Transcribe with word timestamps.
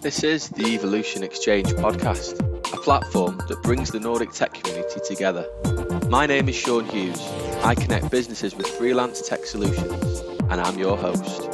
This 0.00 0.22
is 0.22 0.50
the 0.50 0.66
Evolution 0.66 1.24
Exchange 1.24 1.68
podcast, 1.72 2.38
a 2.72 2.76
platform 2.76 3.38
that 3.48 3.60
brings 3.62 3.90
the 3.90 3.98
Nordic 3.98 4.30
tech 4.30 4.54
community 4.54 5.00
together. 5.04 5.48
My 6.08 6.26
name 6.26 6.48
is 6.48 6.54
Sean 6.54 6.84
Hughes. 6.84 7.20
I 7.64 7.74
connect 7.74 8.10
businesses 8.10 8.54
with 8.54 8.68
freelance 8.68 9.26
tech 9.28 9.44
solutions, 9.44 10.20
and 10.50 10.60
I'm 10.60 10.78
your 10.78 10.96
host. 10.96 11.50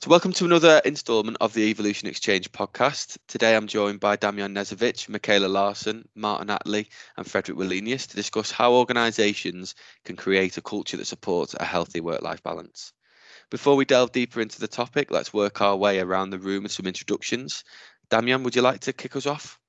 So, 0.00 0.08
welcome 0.08 0.32
to 0.32 0.46
another 0.46 0.80
installment 0.86 1.36
of 1.42 1.52
the 1.52 1.64
Evolution 1.64 2.08
Exchange 2.08 2.50
podcast. 2.50 3.18
Today 3.28 3.54
I'm 3.54 3.66
joined 3.66 4.00
by 4.00 4.16
Damian 4.16 4.54
Knežević, 4.54 5.10
Michaela 5.10 5.48
Larson, 5.48 6.08
Martin 6.14 6.48
Atley, 6.48 6.86
and 7.18 7.26
Frederick 7.26 7.58
Wallenius 7.58 8.06
to 8.06 8.16
discuss 8.16 8.50
how 8.50 8.72
organisations 8.72 9.74
can 10.06 10.16
create 10.16 10.56
a 10.56 10.62
culture 10.62 10.96
that 10.96 11.06
supports 11.06 11.54
a 11.54 11.64
healthy 11.64 12.00
work 12.00 12.22
life 12.22 12.42
balance. 12.42 12.94
Before 13.48 13.76
we 13.76 13.84
delve 13.84 14.10
deeper 14.10 14.40
into 14.40 14.58
the 14.58 14.66
topic, 14.66 15.12
let's 15.12 15.32
work 15.32 15.60
our 15.60 15.76
way 15.76 16.00
around 16.00 16.30
the 16.30 16.38
room 16.38 16.64
with 16.64 16.72
some 16.72 16.86
introductions. 16.86 17.62
Damian, 18.10 18.42
would 18.42 18.56
you 18.56 18.62
like 18.62 18.80
to 18.80 18.92
kick 18.92 19.14
us 19.14 19.24
off? 19.24 19.60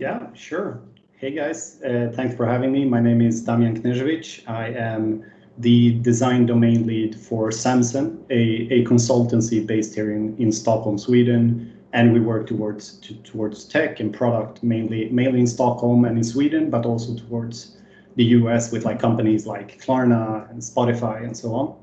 Yeah, 0.00 0.26
sure. 0.34 0.82
Hey 1.12 1.30
guys, 1.30 1.80
uh, 1.82 2.10
thanks 2.14 2.34
for 2.34 2.46
having 2.46 2.72
me. 2.72 2.84
My 2.84 3.00
name 3.00 3.20
is 3.20 3.44
Damian 3.44 3.80
Knežević. 3.80 4.48
I 4.48 4.70
am 4.70 5.24
the 5.58 6.00
design 6.00 6.46
domain 6.46 6.84
lead 6.84 7.14
for 7.14 7.50
Samsung, 7.50 8.18
a, 8.30 8.74
a 8.74 8.84
consultancy 8.84 9.64
based 9.64 9.94
here 9.94 10.10
in, 10.10 10.36
in 10.38 10.50
Stockholm, 10.50 10.98
Sweden. 10.98 11.78
And 11.92 12.12
we 12.12 12.18
work 12.18 12.48
towards 12.48 12.94
to, 13.00 13.14
towards 13.22 13.64
tech 13.66 14.00
and 14.00 14.12
product 14.12 14.64
mainly 14.64 15.10
mainly 15.10 15.38
in 15.38 15.46
Stockholm 15.46 16.04
and 16.04 16.16
in 16.16 16.24
Sweden, 16.24 16.70
but 16.70 16.84
also 16.84 17.14
towards 17.14 17.76
the 18.16 18.24
US 18.38 18.72
with 18.72 18.84
like 18.84 18.98
companies 18.98 19.46
like 19.46 19.80
Klarna 19.80 20.50
and 20.50 20.60
Spotify 20.60 21.22
and 21.22 21.36
so 21.36 21.54
on. 21.54 21.76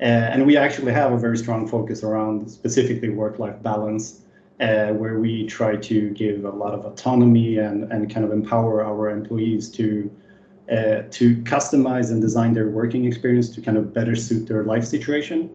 Uh, 0.00 0.04
and 0.04 0.44
we 0.46 0.56
actually 0.56 0.92
have 0.92 1.12
a 1.12 1.18
very 1.18 1.38
strong 1.38 1.66
focus 1.66 2.02
around 2.02 2.50
specifically 2.50 3.10
work-life 3.10 3.62
balance, 3.62 4.22
uh, 4.60 4.88
where 4.88 5.18
we 5.18 5.46
try 5.46 5.76
to 5.76 6.10
give 6.10 6.44
a 6.44 6.50
lot 6.50 6.74
of 6.74 6.84
autonomy 6.84 7.58
and, 7.58 7.90
and 7.92 8.12
kind 8.12 8.24
of 8.26 8.32
empower 8.32 8.84
our 8.84 9.10
employees 9.10 9.70
to 9.70 10.10
uh, 10.70 11.02
to 11.10 11.36
customize 11.42 12.10
and 12.10 12.22
design 12.22 12.54
their 12.54 12.70
working 12.70 13.04
experience 13.04 13.50
to 13.50 13.60
kind 13.60 13.76
of 13.76 13.92
better 13.92 14.16
suit 14.16 14.48
their 14.48 14.64
life 14.64 14.84
situation. 14.84 15.50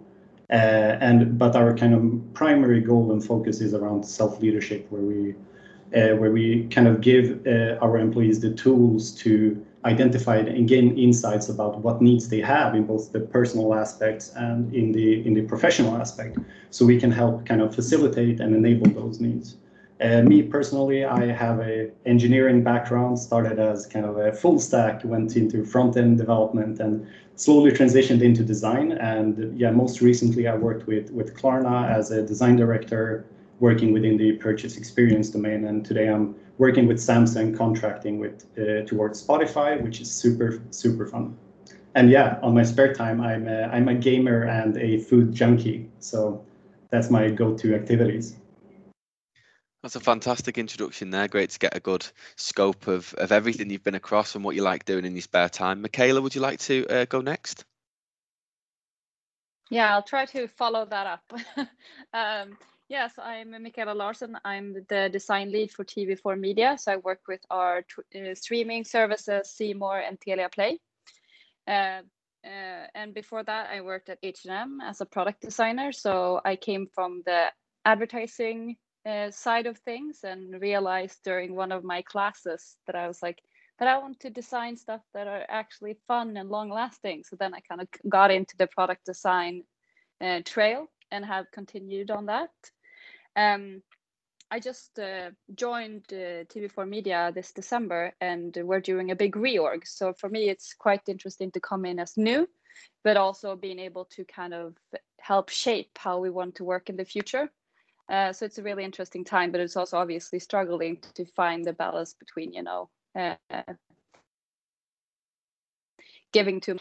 Uh, 0.52 0.98
and 1.02 1.38
but 1.38 1.56
our 1.56 1.76
kind 1.76 1.94
of 1.96 2.34
primary 2.34 2.80
goal 2.80 3.12
and 3.12 3.24
focus 3.24 3.60
is 3.60 3.74
around 3.74 4.04
self 4.04 4.40
leadership, 4.40 4.86
where 4.90 5.02
we 5.02 5.32
uh, 5.96 6.16
where 6.16 6.32
we 6.32 6.68
kind 6.68 6.88
of 6.88 7.02
give 7.02 7.46
uh, 7.48 7.78
our 7.82 7.98
employees 7.98 8.40
the 8.40 8.54
tools 8.54 9.12
to 9.12 9.66
identify 9.86 10.38
and 10.38 10.68
gain 10.68 10.98
insights 10.98 11.50
about 11.50 11.80
what 11.80 12.02
needs 12.02 12.28
they 12.28 12.42
have 12.42 12.76
in 12.76 12.86
both 12.86 13.12
the 13.12 13.20
personal 13.20 13.74
aspects 13.74 14.32
and 14.36 14.74
in 14.74 14.92
the 14.92 15.26
in 15.26 15.34
the 15.34 15.42
professional 15.44 15.96
aspect. 15.96 16.38
So 16.70 16.86
we 16.86 17.00
can 17.00 17.12
help 17.12 17.46
kind 17.46 17.62
of 17.62 17.74
facilitate 17.74 18.40
and 18.40 18.54
enable 18.56 18.90
those 18.92 19.20
needs. 19.20 19.56
Uh, 20.02 20.22
me 20.22 20.42
personally 20.42 21.04
i 21.04 21.26
have 21.26 21.60
a 21.60 21.92
engineering 22.06 22.64
background 22.64 23.20
started 23.20 23.60
as 23.60 23.86
kind 23.86 24.06
of 24.06 24.16
a 24.16 24.32
full 24.32 24.58
stack 24.58 25.02
went 25.04 25.36
into 25.36 25.66
front 25.66 25.98
end 25.98 26.18
development 26.18 26.80
and 26.80 27.06
slowly 27.36 27.72
transitioned 27.72 28.22
into 28.22 28.42
design. 28.44 28.94
And 28.94 29.60
yeah 29.60 29.72
most 29.72 30.02
recently 30.02 30.48
i 30.48 30.56
worked 30.56 30.88
with 30.88 31.12
with 31.12 31.36
klarna 31.36 31.90
as 31.90 32.12
a 32.12 32.22
design 32.22 32.56
director 32.56 33.26
working 33.60 33.94
within 33.94 34.18
the 34.18 34.34
purchase 34.34 34.78
experience 34.78 35.30
domain 35.30 35.66
and 35.66 35.86
today 35.86 36.10
i'm 36.10 36.36
working 36.60 36.88
with 36.88 36.98
Samsung, 36.98 37.58
contracting 37.58 38.20
with 38.20 38.46
uh, 38.58 38.86
towards 38.86 39.26
Spotify, 39.26 39.82
which 39.82 40.02
is 40.02 40.12
super 40.12 40.62
super 40.70 41.08
fun. 41.08 41.36
And 41.96 42.12
yeah, 42.12 42.38
on 42.44 42.54
my 42.54 42.64
spare 42.64 42.94
time, 42.94 43.20
I'm 43.20 43.48
a, 43.48 43.64
I'm 43.64 43.88
a 43.88 43.96
gamer 43.96 44.44
and 44.44 44.78
a 44.78 45.00
food 45.00 45.34
junkie, 45.34 45.90
so 46.00 46.46
that's 46.92 47.10
my 47.10 47.30
go-to 47.32 47.74
activities. 47.74 48.36
That's 49.82 49.96
a 49.96 50.00
fantastic 50.00 50.58
introduction 50.58 51.10
there. 51.10 51.28
Great 51.28 51.50
to 51.52 51.60
get 51.60 51.76
a 51.76 51.80
good 51.80 52.06
scope 52.36 52.88
of, 52.88 53.14
of 53.16 53.32
everything 53.32 53.70
you've 53.70 53.84
been 53.84 53.96
across 53.96 54.36
and 54.36 54.44
what 54.44 54.56
you 54.56 54.62
like 54.62 54.86
doing 54.86 55.06
in 55.06 55.14
your 55.14 55.22
spare 55.22 55.50
time. 55.50 55.82
Michaela, 55.82 56.22
would 56.22 56.36
you 56.36 56.42
like 56.42 56.60
to 56.60 56.86
uh, 56.88 57.06
go 57.06 57.22
next? 57.22 57.64
Yeah, 59.70 59.94
I'll 59.94 60.04
try 60.04 60.26
to 60.26 60.48
follow 60.48 60.86
that 60.86 61.08
up. 61.08 61.34
um, 62.14 62.58
Yes, 62.90 63.14
I'm 63.20 63.52
Michaela 63.52 63.94
Larson. 63.94 64.36
I'm 64.44 64.74
the 64.90 65.10
design 65.10 65.52
lead 65.52 65.70
for 65.70 65.86
TV4 65.86 66.40
Media. 66.40 66.76
So 66.76 66.94
I 66.94 66.96
work 66.96 67.22
with 67.28 67.42
our 67.52 67.86
uh, 68.16 68.34
streaming 68.34 68.84
services, 68.84 69.62
More 69.76 70.00
and 70.00 70.20
Telia 70.20 70.52
Play. 70.52 70.80
Uh, 71.68 72.02
uh, 72.44 72.88
and 72.96 73.14
before 73.14 73.44
that, 73.44 73.70
I 73.70 73.82
worked 73.82 74.10
at 74.10 74.18
H&M 74.24 74.80
as 74.82 75.02
a 75.02 75.06
product 75.06 75.42
designer. 75.42 75.92
So 75.92 76.42
I 76.44 76.56
came 76.56 76.88
from 76.88 77.22
the 77.28 77.52
advertising 77.86 78.76
uh, 79.06 79.30
side 79.30 79.68
of 79.68 79.78
things 79.78 80.22
and 80.24 80.60
realized 80.60 81.20
during 81.24 81.56
one 81.56 81.72
of 81.72 81.84
my 81.84 82.02
classes 82.02 82.76
that 82.88 82.96
I 82.96 83.08
was 83.08 83.22
like, 83.22 83.38
but 83.78 83.88
I 83.88 84.00
want 84.00 84.20
to 84.22 84.32
design 84.32 84.76
stuff 84.76 85.02
that 85.14 85.28
are 85.28 85.46
actually 85.48 86.00
fun 86.08 86.38
and 86.38 86.50
long 86.50 86.72
lasting. 86.72 87.24
So 87.24 87.36
then 87.36 87.54
I 87.54 87.60
kind 87.60 87.82
of 87.82 87.88
got 88.10 88.32
into 88.32 88.58
the 88.58 88.66
product 88.66 89.06
design 89.06 89.62
uh, 90.22 90.42
trail 90.44 90.88
and 91.12 91.24
have 91.24 91.52
continued 91.52 92.10
on 92.10 92.26
that. 92.26 92.50
Um, 93.40 93.82
I 94.52 94.60
just 94.60 95.00
uh, 95.00 95.30
joined 95.56 96.06
uh, 96.12 96.44
TV4 96.52 96.90
Media 96.90 97.32
this 97.34 97.54
December, 97.54 98.14
and 98.20 98.58
we're 98.64 98.82
doing 98.82 99.12
a 99.12 99.16
big 99.16 99.36
reorg. 99.36 99.88
So 99.88 100.12
for 100.12 100.28
me, 100.28 100.50
it's 100.50 100.74
quite 100.74 101.08
interesting 101.08 101.52
to 101.52 101.62
come 101.62 101.86
in 101.86 102.00
as 102.00 102.18
new, 102.18 102.50
but 103.04 103.16
also 103.16 103.56
being 103.56 103.80
able 103.80 104.06
to 104.16 104.26
kind 104.26 104.54
of 104.54 104.76
help 105.22 105.50
shape 105.50 105.98
how 105.98 106.20
we 106.20 106.30
want 106.30 106.56
to 106.56 106.66
work 106.66 106.90
in 106.90 106.98
the 106.98 107.06
future. 107.06 107.50
Uh, 108.10 108.34
so 108.34 108.46
it's 108.46 108.58
a 108.58 108.64
really 108.64 108.84
interesting 108.84 109.24
time, 109.24 109.52
but 109.52 109.62
it's 109.62 109.78
also 109.78 109.98
obviously 109.98 110.40
struggling 110.40 110.98
to 111.14 111.26
find 111.26 111.64
the 111.64 111.74
balance 111.74 112.16
between, 112.16 112.52
you 112.52 112.64
know, 112.64 112.90
uh, 113.16 113.36
giving 116.34 116.60
to 116.62 116.78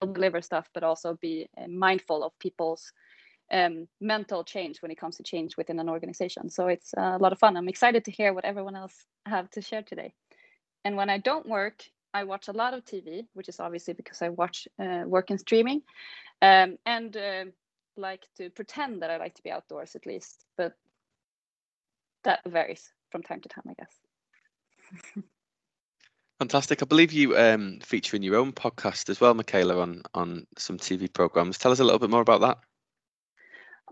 deliver 0.00 0.40
stuff, 0.42 0.68
but 0.74 0.82
also 0.82 1.16
be 1.20 1.46
uh, 1.56 1.68
mindful 1.68 2.24
of 2.24 2.32
people's 2.40 2.90
um, 3.50 3.88
mental 4.00 4.44
change 4.44 4.82
when 4.82 4.90
it 4.90 4.98
comes 4.98 5.16
to 5.16 5.22
change 5.22 5.56
within 5.56 5.80
an 5.80 5.88
organization. 5.88 6.50
So 6.50 6.68
it's 6.68 6.92
a 6.96 7.18
lot 7.18 7.32
of 7.32 7.38
fun. 7.38 7.56
I'm 7.56 7.68
excited 7.68 8.04
to 8.04 8.10
hear 8.10 8.32
what 8.32 8.44
everyone 8.44 8.76
else 8.76 9.06
have 9.26 9.50
to 9.52 9.62
share 9.62 9.82
today. 9.82 10.12
And 10.84 10.96
when 10.96 11.10
I 11.10 11.18
don't 11.18 11.48
work, 11.48 11.84
I 12.12 12.24
watch 12.24 12.48
a 12.48 12.52
lot 12.52 12.74
of 12.74 12.84
TV, 12.84 13.26
which 13.34 13.48
is 13.48 13.60
obviously 13.60 13.94
because 13.94 14.22
I 14.22 14.30
watch 14.30 14.66
uh, 14.78 15.04
work 15.06 15.30
in 15.30 15.38
streaming, 15.38 15.82
um, 16.42 16.78
and 16.86 17.16
uh, 17.16 17.44
like 17.96 18.26
to 18.36 18.50
pretend 18.50 19.02
that 19.02 19.10
I 19.10 19.16
like 19.18 19.34
to 19.34 19.42
be 19.42 19.50
outdoors 19.50 19.94
at 19.94 20.06
least. 20.06 20.44
But 20.56 20.74
that 22.24 22.40
varies 22.46 22.92
from 23.10 23.22
time 23.22 23.40
to 23.42 23.48
time, 23.48 23.64
I 23.68 23.74
guess. 23.74 23.94
Fantastic. 26.40 26.82
I 26.82 26.86
believe 26.86 27.12
you 27.12 27.36
um, 27.36 27.80
feature 27.82 28.16
in 28.16 28.22
your 28.22 28.36
own 28.36 28.52
podcast 28.52 29.10
as 29.10 29.20
well, 29.20 29.34
Michaela, 29.34 29.78
on 29.78 30.02
on 30.14 30.46
some 30.56 30.78
TV 30.78 31.12
programs. 31.12 31.58
Tell 31.58 31.70
us 31.70 31.80
a 31.80 31.84
little 31.84 31.98
bit 31.98 32.10
more 32.10 32.22
about 32.22 32.40
that. 32.40 32.58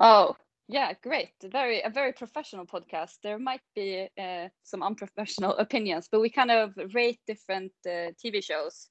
Oh, 0.00 0.36
yeah, 0.68 0.92
great. 1.02 1.30
Very 1.42 1.80
a 1.82 1.90
very 1.90 2.12
professional 2.12 2.66
podcast. 2.66 3.16
There 3.22 3.38
might 3.38 3.62
be 3.74 4.08
uh, 4.18 4.48
some 4.62 4.82
unprofessional 4.82 5.56
opinions, 5.58 6.08
but 6.10 6.20
we 6.20 6.30
kind 6.30 6.50
of 6.50 6.74
rate 6.94 7.20
different 7.26 7.72
uh, 7.86 8.12
TV 8.22 8.42
shows 8.42 8.88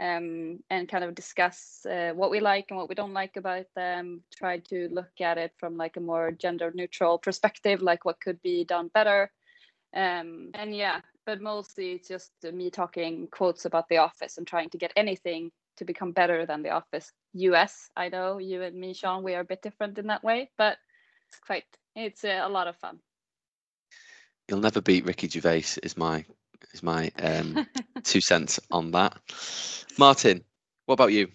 um, 0.00 0.60
and 0.70 0.88
kind 0.88 1.04
of 1.04 1.14
discuss 1.14 1.84
uh, 1.86 2.12
what 2.14 2.30
we 2.30 2.40
like 2.40 2.66
and 2.70 2.78
what 2.78 2.88
we 2.88 2.94
don't 2.94 3.12
like 3.12 3.36
about 3.36 3.66
them. 3.74 4.22
Try 4.36 4.58
to 4.70 4.88
look 4.90 5.20
at 5.20 5.38
it 5.38 5.52
from 5.58 5.76
like 5.76 5.96
a 5.96 6.00
more 6.00 6.30
gender 6.30 6.70
neutral 6.74 7.18
perspective, 7.18 7.82
like 7.82 8.04
what 8.04 8.20
could 8.20 8.40
be 8.40 8.64
done 8.64 8.90
better. 8.94 9.30
Um, 9.94 10.50
and 10.54 10.74
yeah, 10.74 11.00
but 11.26 11.40
mostly 11.40 11.92
it's 11.92 12.08
just 12.08 12.32
me 12.52 12.70
talking 12.70 13.28
quotes 13.30 13.64
about 13.64 13.88
The 13.88 13.98
Office 13.98 14.38
and 14.38 14.46
trying 14.46 14.70
to 14.70 14.78
get 14.78 14.92
anything 14.96 15.50
to 15.78 15.84
become 15.84 16.12
better 16.12 16.46
than 16.46 16.62
The 16.62 16.70
Office 16.70 17.12
US. 17.34 17.90
I 17.96 18.08
know 18.08 18.38
you 18.38 18.62
and 18.62 18.76
me, 18.76 18.94
Sean, 18.94 19.22
we 19.22 19.34
are 19.34 19.40
a 19.40 19.44
bit 19.44 19.62
different 19.62 19.98
in 19.98 20.06
that 20.08 20.22
way, 20.22 20.50
but 20.58 20.76
it's 21.28 21.40
quite, 21.40 21.64
it's 21.96 22.24
a, 22.24 22.40
a 22.40 22.48
lot 22.48 22.68
of 22.68 22.76
fun. 22.76 23.00
You'll 24.48 24.60
never 24.60 24.80
beat 24.80 25.04
Ricky 25.04 25.28
Gervais. 25.28 25.78
Is 25.82 25.96
my 25.96 26.24
is 26.72 26.82
my 26.82 27.10
um, 27.22 27.66
two 28.02 28.20
cents 28.20 28.58
on 28.70 28.90
that. 28.92 29.16
Martin, 29.98 30.42
what 30.86 30.94
about 30.94 31.12
you? 31.12 31.28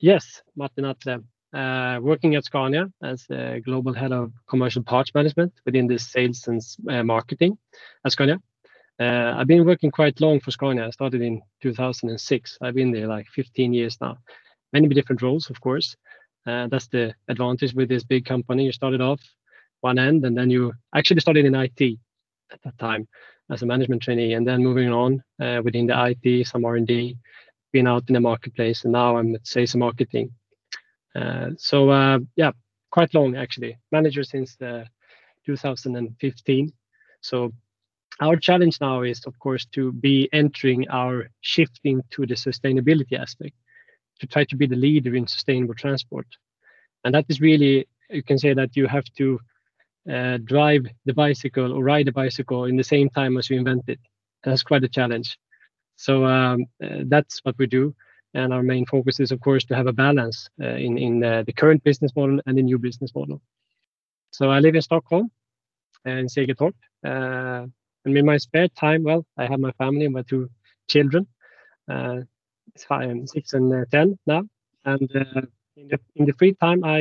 Yes, 0.00 0.42
Martin 0.56 0.84
Atle. 0.84 1.24
Uh, 1.54 1.98
working 2.02 2.34
at 2.34 2.44
Scania 2.44 2.90
as 3.02 3.24
a 3.30 3.60
global 3.64 3.94
head 3.94 4.12
of 4.12 4.32
commercial 4.48 4.82
parts 4.82 5.14
management 5.14 5.52
within 5.64 5.86
the 5.86 5.98
sales 5.98 6.46
and 6.46 6.60
uh, 6.90 7.02
marketing 7.02 7.56
at 8.04 8.12
Scania. 8.12 8.38
Uh, 9.00 9.34
I've 9.36 9.46
been 9.46 9.64
working 9.64 9.90
quite 9.90 10.20
long 10.20 10.40
for 10.40 10.50
Scania. 10.50 10.86
I 10.86 10.90
started 10.90 11.22
in 11.22 11.40
2006. 11.62 12.58
I've 12.60 12.74
been 12.74 12.90
there 12.90 13.06
like 13.06 13.26
15 13.28 13.72
years 13.72 13.96
now. 14.00 14.18
Many 14.72 14.88
different 14.88 15.22
roles, 15.22 15.50
of 15.50 15.60
course. 15.60 15.96
Uh, 16.46 16.66
that's 16.68 16.88
the 16.88 17.14
advantage 17.28 17.74
with 17.74 17.88
this 17.88 18.02
big 18.02 18.24
company. 18.24 18.64
You 18.64 18.72
started 18.72 19.00
off 19.00 19.20
one 19.82 19.98
end, 19.98 20.24
and 20.24 20.36
then 20.36 20.50
you 20.50 20.72
actually 20.94 21.20
started 21.20 21.44
in 21.44 21.54
IT 21.54 21.98
at 22.52 22.60
that 22.64 22.78
time 22.78 23.06
as 23.50 23.62
a 23.62 23.66
management 23.66 24.02
trainee, 24.02 24.34
and 24.34 24.46
then 24.46 24.62
moving 24.62 24.90
on 24.90 25.22
uh, 25.40 25.60
within 25.64 25.86
the 25.86 26.16
IT, 26.24 26.46
some 26.46 26.64
R&D, 26.64 27.16
being 27.72 27.86
out 27.86 28.04
in 28.08 28.14
the 28.14 28.20
marketplace, 28.20 28.84
and 28.84 28.92
now 28.92 29.16
I'm 29.16 29.34
at 29.34 29.46
sales 29.46 29.74
and 29.74 29.80
marketing. 29.80 30.30
Uh, 31.14 31.50
so 31.56 31.90
uh, 31.90 32.18
yeah, 32.36 32.50
quite 32.90 33.14
long 33.14 33.36
actually. 33.36 33.78
Manager 33.92 34.24
since 34.24 34.56
2015. 35.46 36.72
So 37.20 37.52
our 38.20 38.36
challenge 38.36 38.80
now 38.80 39.02
is, 39.02 39.24
of 39.26 39.38
course, 39.38 39.64
to 39.66 39.92
be 39.92 40.28
entering 40.32 40.88
our 40.90 41.30
shifting 41.40 42.02
to 42.10 42.26
the 42.26 42.34
sustainability 42.34 43.18
aspect, 43.18 43.54
to 44.20 44.26
try 44.26 44.44
to 44.44 44.56
be 44.56 44.66
the 44.66 44.76
leader 44.76 45.14
in 45.14 45.26
sustainable 45.26 45.74
transport. 45.74 46.26
And 47.04 47.14
that 47.14 47.26
is 47.28 47.40
really, 47.40 47.86
you 48.10 48.22
can 48.22 48.38
say 48.38 48.54
that 48.54 48.76
you 48.76 48.86
have 48.86 49.04
to 49.18 49.38
uh, 50.10 50.38
drive 50.44 50.86
the 51.04 51.14
bicycle 51.14 51.72
or 51.72 51.82
ride 51.84 52.08
a 52.08 52.12
bicycle 52.12 52.64
in 52.64 52.76
the 52.76 52.84
same 52.84 53.08
time 53.10 53.36
as 53.36 53.48
you 53.48 53.56
invent 53.56 53.84
it. 53.88 54.00
That's 54.42 54.62
quite 54.62 54.84
a 54.84 54.88
challenge. 54.88 55.38
So 55.96 56.24
um, 56.24 56.66
uh, 56.82 57.04
that's 57.06 57.40
what 57.44 57.56
we 57.58 57.66
do. 57.66 57.94
And 58.34 58.52
our 58.52 58.62
main 58.62 58.86
focus 58.86 59.20
is, 59.20 59.32
of 59.32 59.40
course, 59.40 59.64
to 59.66 59.74
have 59.74 59.86
a 59.86 59.92
balance 59.92 60.48
uh, 60.60 60.68
in, 60.68 60.98
in 60.98 61.24
uh, 61.24 61.44
the 61.44 61.52
current 61.52 61.82
business 61.84 62.12
model 62.14 62.40
and 62.46 62.58
the 62.58 62.62
new 62.62 62.78
business 62.78 63.14
model. 63.14 63.40
So 64.32 64.50
I 64.50 64.60
live 64.60 64.74
in 64.74 64.82
Stockholm, 64.82 65.30
uh, 66.06 66.10
in 66.10 66.26
Segeltorp. 66.26 66.74
Uh, 68.08 68.14
and 68.14 68.18
in 68.18 68.26
my 68.26 68.38
spare 68.38 68.68
time, 68.68 69.04
well, 69.04 69.26
I 69.38 69.46
have 69.46 69.60
my 69.60 69.72
family 69.72 70.08
my 70.08 70.22
two 70.22 70.48
children. 70.88 71.26
it's 72.74 72.84
five, 72.84 73.10
six 73.28 73.54
and 73.54 73.72
10 73.90 74.18
now. 74.26 74.42
And 74.84 75.02
in, 75.76 75.88
the, 75.88 76.00
in 76.16 76.26
the 76.26 76.34
free 76.34 76.54
time, 76.54 76.84
I, 76.84 77.00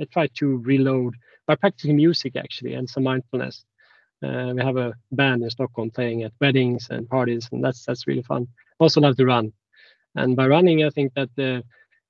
I 0.00 0.04
try 0.12 0.28
to 0.38 0.58
reload 0.58 1.14
by 1.46 1.56
practicing 1.56 1.96
music, 1.96 2.36
actually, 2.36 2.74
and 2.74 2.88
some 2.90 3.04
mindfulness. 3.04 3.64
Uh, 4.24 4.52
we 4.56 4.62
have 4.62 4.76
a 4.78 4.94
band 5.12 5.44
in 5.44 5.50
Stockholm 5.50 5.90
playing 5.90 6.24
at 6.24 6.32
weddings 6.40 6.88
and 6.90 7.08
parties, 7.08 7.48
and 7.52 7.64
that's 7.64 7.84
that's 7.86 8.06
really 8.06 8.22
fun. 8.22 8.48
Also 8.80 9.00
love 9.00 9.16
to 9.18 9.26
run, 9.26 9.52
and 10.16 10.36
by 10.36 10.46
running, 10.48 10.84
I 10.84 10.90
think 10.90 11.12
that 11.14 11.30
uh, 11.38 11.62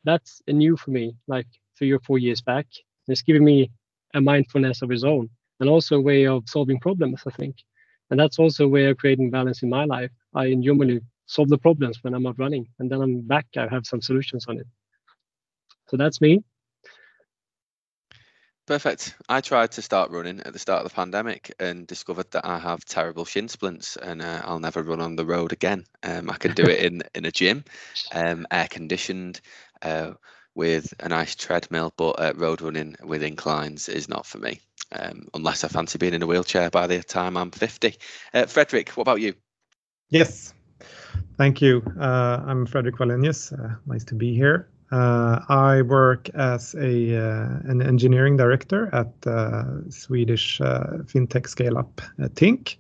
that's 0.05 0.43
new 0.49 0.77
for 0.77 0.93
me, 0.93 1.15
like 1.29 1.47
three 1.79 1.93
or 1.93 2.01
four 2.01 2.19
years 2.19 2.43
back. 2.43 2.67
It's 3.09 3.23
giving 3.23 3.45
me 3.45 3.71
a 4.15 4.21
mindfulness 4.21 4.83
of 4.83 4.93
its 4.93 5.05
own, 5.05 5.31
and 5.61 5.71
also 5.71 5.97
a 5.97 6.03
way 6.03 6.27
of 6.27 6.45
solving 6.49 6.81
problems. 6.81 7.23
I 7.27 7.31
think, 7.33 7.57
and 8.11 8.19
that's 8.19 8.39
also 8.39 8.65
a 8.65 8.69
way 8.69 8.87
of 8.87 8.97
creating 8.99 9.31
balance 9.31 9.62
in 9.62 9.69
my 9.69 9.85
life. 9.85 10.11
I 10.35 10.55
normally 10.55 11.01
solve 11.27 11.49
the 11.49 11.59
problems 11.59 11.99
when 12.03 12.15
I'm 12.15 12.23
not 12.23 12.39
running, 12.39 12.67
and 12.79 12.91
then 12.91 13.01
I'm 13.01 13.21
back. 13.21 13.47
I 13.57 13.67
have 13.69 13.87
some 13.87 14.01
solutions 14.01 14.47
on 14.49 14.59
it. 14.59 14.67
So 15.89 15.97
that's 15.97 16.21
me. 16.21 16.43
Perfect. 18.67 19.17
I 19.29 19.41
tried 19.41 19.73
to 19.73 19.83
start 19.83 20.12
running 20.12 20.41
at 20.43 20.53
the 20.53 20.59
start 20.61 20.85
of 20.85 20.89
the 20.89 20.95
pandemic 20.95 21.53
and 21.59 21.89
discovered 21.89 22.31
that 22.31 22.47
I 22.47 22.57
have 22.57 22.85
terrible 22.85 23.25
shin 23.25 23.49
splints 23.49 23.97
and 23.97 24.23
uh, 24.23 24.43
I'll 24.45 24.61
never 24.61 24.85
run 24.85 25.01
on 25.01 25.17
the 25.17 25.27
road 25.27 25.53
again. 25.53 25.85
Um, 26.05 26.31
I 26.31 26.37
can 26.37 26.53
do 26.53 26.67
it 26.67 26.79
in 26.85 27.03
in 27.17 27.25
a 27.25 27.33
gym, 27.33 27.65
um, 28.15 28.47
air 28.53 28.69
conditioned, 28.71 29.41
uh, 29.83 30.12
with 30.55 30.93
a 31.00 31.08
nice 31.08 31.35
treadmill, 31.35 31.93
but 31.97 32.11
uh, 32.12 32.32
road 32.37 32.61
running 32.61 32.97
with 33.02 33.23
inclines 33.23 33.88
is 33.88 34.08
not 34.08 34.26
for 34.26 34.38
me. 34.38 34.61
Um, 34.93 35.29
unless 35.35 35.62
I 35.62 35.69
fancy 35.69 35.99
being 35.99 36.14
in 36.14 36.23
a 36.23 36.26
wheelchair 36.26 36.69
by 36.70 36.87
the 36.87 37.02
time 37.02 37.37
I'm 37.37 37.50
50. 37.52 37.94
Uh, 38.35 38.47
Fredrik, 38.47 38.88
what 38.91 39.02
about 39.02 39.20
you? 39.20 39.35
Yes, 40.08 40.52
thank 41.37 41.62
you. 41.62 41.82
Uh, 41.99 42.43
I'm 42.44 42.67
Frederick 42.67 42.97
Wallenius. 42.97 43.52
Uh, 43.52 43.76
nice 43.87 44.02
to 44.05 44.14
be 44.17 44.35
here. 44.35 44.69
Uh, 44.91 45.38
I 45.49 45.82
work 45.82 46.29
as 46.31 46.75
a 46.75 47.17
uh, 47.17 47.70
an 47.70 47.81
engineering 47.81 48.37
director 48.37 48.93
at 48.93 49.12
Swedish 49.93 50.58
fintech 50.58 51.47
scale-up 51.47 52.00
Tink, 52.35 52.75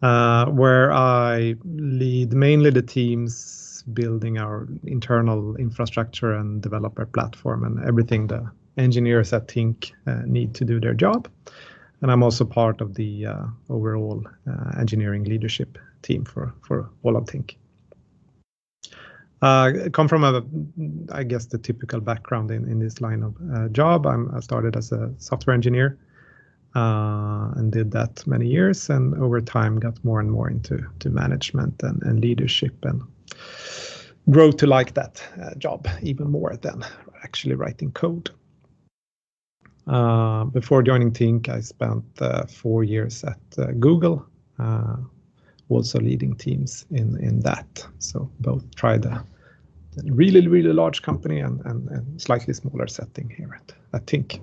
where 0.00 0.92
I 0.92 1.56
lead 1.64 2.32
mainly 2.32 2.70
the 2.70 2.82
teams 2.82 3.63
building 3.92 4.38
our 4.38 4.66
internal 4.84 5.56
infrastructure 5.56 6.32
and 6.32 6.62
developer 6.62 7.06
platform 7.06 7.64
and 7.64 7.84
everything 7.84 8.26
the 8.26 8.50
engineers 8.76 9.32
at 9.32 9.46
Tink 9.48 9.92
need 10.26 10.54
to 10.54 10.64
do 10.64 10.80
their 10.80 10.94
job. 10.94 11.28
And 12.00 12.10
I'm 12.10 12.22
also 12.22 12.44
part 12.44 12.80
of 12.80 12.94
the 12.94 13.26
overall 13.68 14.24
engineering 14.78 15.24
leadership 15.24 15.78
team 16.02 16.24
for 16.24 16.52
for 16.60 16.90
all 17.02 17.16
of 17.16 17.24
Tink. 17.24 17.56
Uh, 19.42 19.90
come 19.92 20.08
from 20.08 20.24
a, 20.24 20.42
I 21.12 21.22
guess, 21.22 21.46
the 21.46 21.58
typical 21.58 22.00
background 22.00 22.50
in, 22.50 22.66
in 22.66 22.78
this 22.78 23.02
line 23.02 23.22
of 23.22 23.36
uh, 23.54 23.68
job. 23.68 24.06
I'm, 24.06 24.34
I 24.34 24.40
started 24.40 24.74
as 24.74 24.90
a 24.90 25.12
software 25.18 25.52
engineer 25.52 25.98
uh, 26.74 27.52
and 27.56 27.70
did 27.70 27.90
that 27.90 28.26
many 28.26 28.48
years, 28.48 28.88
and 28.88 29.14
over 29.22 29.42
time 29.42 29.78
got 29.78 30.02
more 30.02 30.20
and 30.20 30.30
more 30.30 30.48
into 30.48 30.86
to 31.00 31.10
management 31.10 31.82
and, 31.82 32.02
and 32.04 32.20
leadership, 32.20 32.74
and 32.84 33.02
grow 34.30 34.50
to 34.52 34.66
like 34.66 34.94
that 34.94 35.22
uh, 35.42 35.54
job 35.56 35.86
even 36.02 36.30
more 36.30 36.56
than 36.56 36.84
actually 37.22 37.54
writing 37.54 37.92
code. 37.92 38.30
Uh, 39.86 40.44
before 40.44 40.82
joining 40.82 41.12
Tink, 41.12 41.48
I 41.48 41.60
spent 41.60 42.04
uh, 42.20 42.46
four 42.46 42.84
years 42.84 43.24
at 43.24 43.80
Google 43.80 44.26
also 45.68 45.98
leading 45.98 46.36
teams 46.36 46.86
in 46.90 47.18
in 47.20 47.40
that. 47.40 47.86
So 47.98 48.30
both 48.40 48.64
tried 48.74 49.04
a 49.06 49.24
really, 50.04 50.46
really 50.48 50.72
large 50.72 51.02
company 51.02 51.40
and, 51.40 51.60
and, 51.64 51.88
and 51.88 52.20
slightly 52.20 52.54
smaller 52.54 52.86
setting 52.86 53.30
here 53.30 53.54
at, 53.54 53.74
at 53.92 54.06
Tink. 54.06 54.40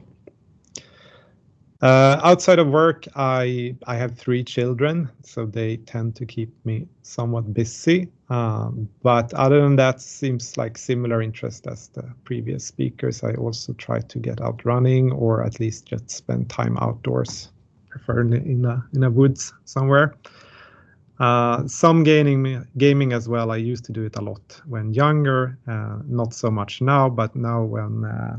Uh, 1.82 2.20
outside 2.24 2.60
of 2.60 2.68
work, 2.68 3.08
I 3.16 3.76
I 3.88 3.96
have 3.96 4.16
three 4.16 4.44
children, 4.44 5.10
so 5.24 5.48
they 5.48 5.78
tend 5.78 6.16
to 6.16 6.26
keep 6.26 6.50
me 6.64 6.88
somewhat 7.02 7.54
busy. 7.54 8.08
Um, 8.32 8.88
but 9.04 9.34
other 9.34 9.62
than 9.62 9.76
that, 9.76 10.00
seems 10.00 10.56
like 10.56 10.78
similar 10.78 11.22
interest 11.22 11.68
as 11.68 11.90
the 11.90 12.04
previous 12.24 12.66
speakers. 12.66 13.26
I 13.26 13.34
also 13.34 13.74
try 13.74 14.00
to 14.00 14.20
get 14.20 14.40
out 14.40 14.64
running, 14.64 15.12
or 15.12 15.44
at 15.44 15.60
least 15.60 15.88
just 15.88 16.10
spend 16.10 16.50
time 16.50 16.78
outdoors, 16.78 17.50
preferably 17.90 18.38
in 18.38 18.64
a 18.64 18.86
in 18.94 19.04
a 19.04 19.10
woods 19.12 19.54
somewhere. 19.66 20.16
Uh, 21.20 21.68
some 21.68 22.04
gaming 22.04 22.66
gaming 22.78 23.12
as 23.12 23.28
well. 23.28 23.52
I 23.52 23.58
used 23.58 23.84
to 23.86 23.92
do 23.92 24.06
it 24.06 24.16
a 24.16 24.22
lot 24.22 24.62
when 24.66 24.94
younger, 24.94 25.58
uh, 25.68 25.98
not 26.06 26.34
so 26.34 26.50
much 26.50 26.82
now, 26.82 27.10
but 27.10 27.36
now 27.36 27.64
when 27.64 28.06
uh, 28.06 28.38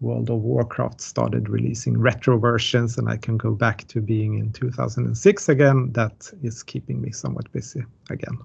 World 0.00 0.28
of 0.28 0.40
Warcraft 0.40 1.00
started 1.00 1.48
releasing 1.48 1.96
retro 1.96 2.36
versions 2.36 2.98
and 2.98 3.08
I 3.08 3.16
can 3.16 3.36
go 3.36 3.52
back 3.52 3.86
to 3.88 4.00
being 4.00 4.38
in 4.38 4.50
2006 4.52 5.48
again, 5.48 5.92
that 5.92 6.32
is 6.42 6.64
keeping 6.64 7.00
me 7.00 7.12
somewhat 7.12 7.50
busy 7.52 7.84
again. 8.10 8.38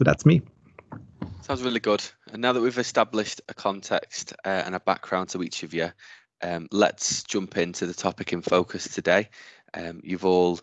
So 0.00 0.04
that's 0.04 0.24
me. 0.24 0.40
Sounds 1.42 1.62
really 1.62 1.78
good. 1.78 2.02
And 2.32 2.40
now 2.40 2.54
that 2.54 2.62
we've 2.62 2.78
established 2.78 3.42
a 3.50 3.52
context 3.52 4.32
uh, 4.46 4.62
and 4.64 4.74
a 4.74 4.80
background 4.80 5.28
to 5.28 5.42
each 5.42 5.62
of 5.62 5.74
you, 5.74 5.90
um, 6.40 6.68
let's 6.72 7.22
jump 7.22 7.58
into 7.58 7.84
the 7.84 7.92
topic 7.92 8.32
in 8.32 8.40
focus 8.40 8.88
today. 8.88 9.28
Um, 9.74 10.00
you've 10.02 10.24
all 10.24 10.58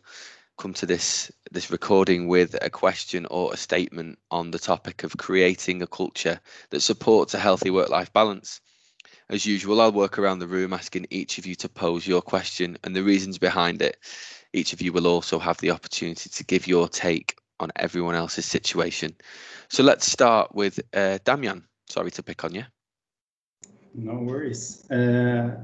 come 0.57 0.73
to 0.73 0.87
this 0.87 1.31
this 1.51 1.69
recording 1.69 2.27
with 2.27 2.55
a 2.63 2.71
question 2.71 3.27
or 3.29 3.53
a 3.53 3.57
statement 3.57 4.17
on 4.31 4.49
the 4.49 4.57
topic 4.57 5.03
of 5.03 5.15
creating 5.17 5.83
a 5.83 5.87
culture 5.87 6.39
that 6.71 6.81
supports 6.81 7.35
a 7.35 7.39
healthy 7.39 7.69
work-life 7.69 8.11
balance. 8.13 8.59
As 9.29 9.45
usual, 9.45 9.81
I'll 9.81 9.91
work 9.91 10.17
around 10.17 10.39
the 10.39 10.47
room 10.47 10.73
asking 10.73 11.05
each 11.11 11.37
of 11.37 11.45
you 11.45 11.53
to 11.57 11.69
pose 11.69 12.07
your 12.07 12.23
question 12.23 12.75
and 12.83 12.95
the 12.95 13.03
reasons 13.03 13.37
behind 13.37 13.83
it. 13.83 13.97
Each 14.51 14.73
of 14.73 14.81
you 14.81 14.91
will 14.91 15.05
also 15.05 15.37
have 15.37 15.59
the 15.59 15.69
opportunity 15.69 16.27
to 16.27 16.43
give 16.43 16.65
your 16.65 16.89
take 16.89 17.35
on 17.59 17.71
everyone 17.75 18.15
else's 18.15 18.45
situation. 18.45 19.15
So 19.69 19.83
let's 19.83 20.09
start 20.09 20.53
with 20.53 20.79
uh, 20.93 21.19
Damian. 21.23 21.63
Sorry 21.89 22.11
to 22.11 22.23
pick 22.23 22.43
on 22.43 22.53
you. 22.53 22.63
No 23.93 24.13
worries. 24.13 24.89
Uh, 24.91 25.57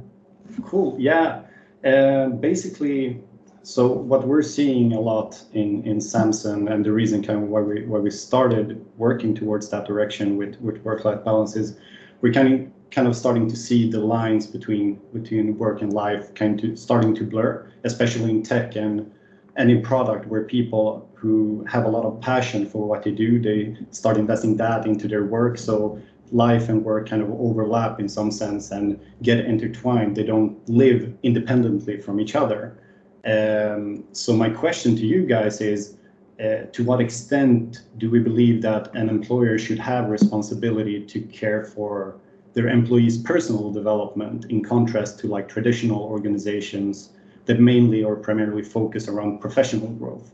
cool. 0.66 0.96
Yeah. 1.00 1.44
Uh, 1.86 2.28
basically, 2.30 3.22
so 3.64 3.88
what 3.88 4.28
we're 4.28 4.42
seeing 4.42 4.94
a 4.94 5.00
lot 5.00 5.42
in, 5.54 5.84
in 5.84 5.98
Samsung 5.98 6.72
and 6.72 6.86
the 6.86 6.92
reason 6.92 7.24
kind 7.24 7.44
of 7.44 7.50
why 7.50 7.62
we 7.62 7.86
why 7.86 8.00
we 8.00 8.10
started 8.10 8.86
working 8.98 9.34
towards 9.34 9.70
that 9.70 9.86
direction 9.86 10.38
with, 10.38 10.60
with 10.60 10.82
work-life 10.84 11.24
balance 11.24 11.56
is 11.56 11.78
we're 12.22 12.34
kind 12.34 12.54
of 12.54 12.92
kind 12.92 13.08
of 13.08 13.16
starting 13.16 13.50
to 13.50 13.56
see 13.56 13.90
the 13.90 14.00
lines 14.00 14.46
between 14.48 15.00
between 15.14 15.58
work 15.58 15.82
and 15.82 15.94
life 15.94 16.34
kind 16.36 16.64
of 16.64 16.78
starting 16.78 17.16
to 17.16 17.24
blur, 17.24 17.72
especially 17.84 18.30
in 18.30 18.44
tech 18.44 18.76
and 18.76 19.12
any 19.57 19.77
product 19.79 20.27
where 20.27 20.43
people 20.43 21.07
who 21.13 21.65
have 21.69 21.86
a 21.86 21.89
lot 21.89 22.05
of 22.05 22.19
passion 22.22 22.67
for 22.67 22.88
what 22.88 23.03
they 23.03 23.12
do, 23.12 23.39
they 23.39 23.77
start 23.91 24.17
investing 24.17 24.57
that 24.57 24.86
into 24.86 25.07
their 25.07 25.24
work. 25.24 25.57
So 25.57 26.01
life 26.31 26.69
and 26.69 26.83
work 26.83 27.07
kind 27.07 27.22
of 27.22 27.29
overlap 27.31 28.00
in 28.00 28.10
some 28.10 28.31
sense 28.31 28.72
and 28.72 29.00
get 29.22 29.39
intertwined. 29.45 30.15
They 30.15 30.24
don't 30.24 30.57
live 30.67 31.13
independently 31.24 32.01
from 32.01 32.19
each 32.19 32.36
other. 32.36 32.77
Um, 33.25 34.03
so 34.12 34.33
my 34.33 34.50
question 34.50 34.95
to 34.95 35.05
you 35.05 35.25
guys 35.25 35.62
is, 35.62 35.98
uh, 36.43 36.65
to 36.72 36.83
what 36.83 37.00
extent 37.00 37.83
do 38.00 38.10
we 38.10 38.19
believe 38.19 38.62
that 38.63 38.93
an 38.95 39.07
employer 39.07 39.57
should 39.57 39.79
have 39.79 40.10
responsibility 40.10 41.05
to 41.05 41.22
care 41.22 41.63
for 41.63 42.17
their 42.53 42.67
employees' 42.67 43.19
personal 43.19 43.72
development 43.72 44.45
in 44.50 44.63
contrast 44.63 45.19
to 45.19 45.27
like 45.27 45.48
traditional 45.48 46.01
organizations 46.01 47.12
that 47.46 47.60
mainly 47.60 48.04
or 48.04 48.16
primarily 48.16 48.64
focus 48.64 49.08
around 49.08 49.40
professional 49.40 49.88
growth? 49.88 50.32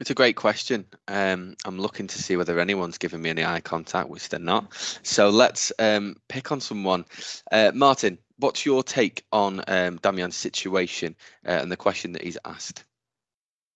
It's 0.00 0.10
a 0.10 0.14
great 0.14 0.34
question. 0.34 0.86
Um, 1.06 1.54
I'm 1.64 1.78
looking 1.78 2.08
to 2.08 2.22
see 2.22 2.36
whether 2.36 2.58
anyone's 2.58 2.98
given 2.98 3.22
me 3.22 3.30
any 3.30 3.44
eye 3.44 3.60
contact, 3.60 4.08
which 4.08 4.28
they're 4.28 4.40
not. 4.40 4.72
So 5.02 5.30
let's 5.30 5.72
um, 5.78 6.16
pick 6.28 6.50
on 6.50 6.60
someone. 6.60 7.04
Uh, 7.50 7.70
Martin, 7.72 8.18
what's 8.38 8.66
your 8.66 8.82
take 8.82 9.24
on 9.30 9.62
um, 9.68 9.98
Damian's 9.98 10.36
situation 10.36 11.14
uh, 11.46 11.50
and 11.62 11.70
the 11.70 11.76
question 11.76 12.12
that 12.12 12.22
he's 12.22 12.38
asked? 12.44 12.84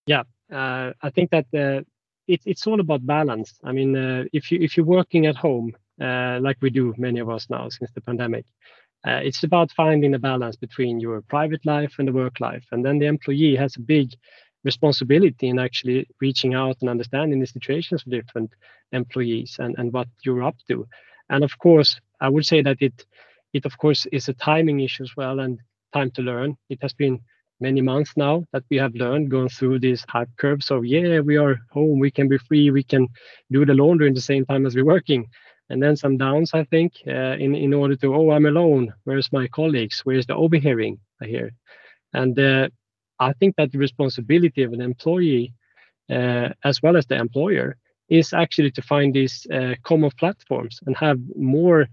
Yeah, 0.07 0.25
uh, 0.53 0.93
I 1.01 1.11
think 1.11 1.31
that 1.31 1.47
uh, 1.55 1.85
it, 2.27 2.41
it's 2.45 2.67
all 2.67 2.81
about 2.81 3.07
balance. 3.07 3.55
I 3.63 3.73
mean, 3.73 3.97
uh, 3.97 4.25
if 4.33 4.51
you 4.51 4.59
if 4.61 4.77
you're 4.77 4.87
working 4.87 5.27
at 5.27 5.37
home, 5.37 5.77
uh, 6.01 6.41
like 6.41 6.57
we 6.61 6.71
do, 6.71 6.95
many 6.97 7.21
of 7.21 7.31
us 7.31 7.49
now 7.49 7.69
since 7.69 7.91
the 7.93 8.01
pandemic, 8.01 8.45
Uh, 9.09 9.21
it's 9.25 9.43
about 9.43 9.71
finding 9.73 10.15
a 10.15 10.19
balance 10.19 10.57
between 10.57 11.01
your 11.01 11.23
private 11.23 11.65
life 11.65 11.95
and 11.99 12.09
the 12.09 12.13
work 12.13 12.41
life, 12.41 12.67
and 12.73 12.85
then 12.85 12.99
the 12.99 13.07
employee 13.07 13.57
has 13.57 13.77
a 13.77 13.81
big 13.81 14.11
responsibility 14.65 15.49
in 15.49 15.59
actually 15.59 16.07
reaching 16.21 16.53
out 16.55 16.77
and 16.81 16.91
understanding 16.91 17.41
the 17.41 17.47
situations 17.47 18.03
of 18.03 18.13
different 18.13 18.51
employees 18.93 19.57
and, 19.61 19.75
and 19.79 19.93
what 19.95 20.09
you're 20.25 20.43
up 20.43 20.57
to. 20.69 20.87
And 21.31 21.43
of 21.43 21.59
course, 21.59 21.99
I 22.21 22.29
would 22.29 22.45
say 22.45 22.61
that 22.63 22.77
it 22.81 23.07
it 23.55 23.65
of 23.65 23.79
course 23.79 24.07
is 24.13 24.29
a 24.29 24.35
timing 24.35 24.81
issue 24.81 25.05
as 25.05 25.17
well 25.17 25.41
and 25.41 25.59
time 25.95 26.11
to 26.13 26.23
learn. 26.23 26.57
It 26.69 26.81
has 26.83 26.93
been 26.93 27.21
many 27.61 27.81
months 27.81 28.13
now 28.17 28.45
that 28.53 28.65
we 28.71 28.77
have 28.77 28.95
learned 28.95 29.31
going 29.31 29.49
through 29.49 29.79
this 29.81 30.05
hype 30.09 30.31
curve. 30.37 30.63
So 30.63 30.83
yeah, 30.83 31.21
we 31.21 31.37
are 31.39 31.57
home, 31.71 31.99
we 31.99 32.11
can 32.11 32.29
be 32.29 32.39
free, 32.39 32.71
we 32.71 32.83
can 32.83 33.09
do 33.51 33.65
the 33.65 33.75
laundry 33.75 34.09
in 34.09 34.15
the 34.15 34.21
same 34.33 34.45
time 34.45 34.67
as 34.67 34.75
we're 34.75 34.85
working. 34.85 35.27
And 35.71 35.83
then 35.83 35.97
some 35.97 36.17
downs, 36.17 36.53
I 36.55 36.65
think, 36.65 36.95
uh, 37.07 37.37
in 37.39 37.55
in 37.55 37.75
order 37.75 37.97
to 37.97 38.15
oh, 38.15 38.31
I'm 38.31 38.47
alone. 38.47 38.95
Where's 39.05 39.31
my 39.33 39.49
colleagues? 39.49 40.01
Where's 40.05 40.27
the 40.27 40.35
overhearing? 40.35 40.99
I 41.23 41.27
hear, 41.27 41.51
and 42.13 42.39
uh, 42.39 42.69
I 43.21 43.33
think 43.35 43.57
that 43.57 43.73
the 43.73 43.79
responsibility 43.79 44.63
of 44.63 44.73
an 44.73 44.81
employee, 44.81 45.53
uh, 46.11 46.51
as 46.65 46.83
well 46.83 46.97
as 46.97 47.07
the 47.07 47.17
employer, 47.17 47.77
is 48.09 48.33
actually 48.33 48.71
to 48.73 48.83
find 48.83 49.15
these 49.15 49.47
uh, 49.53 49.75
common 49.83 50.11
platforms 50.19 50.81
and 50.87 50.97
have 50.97 51.19
more 51.37 51.87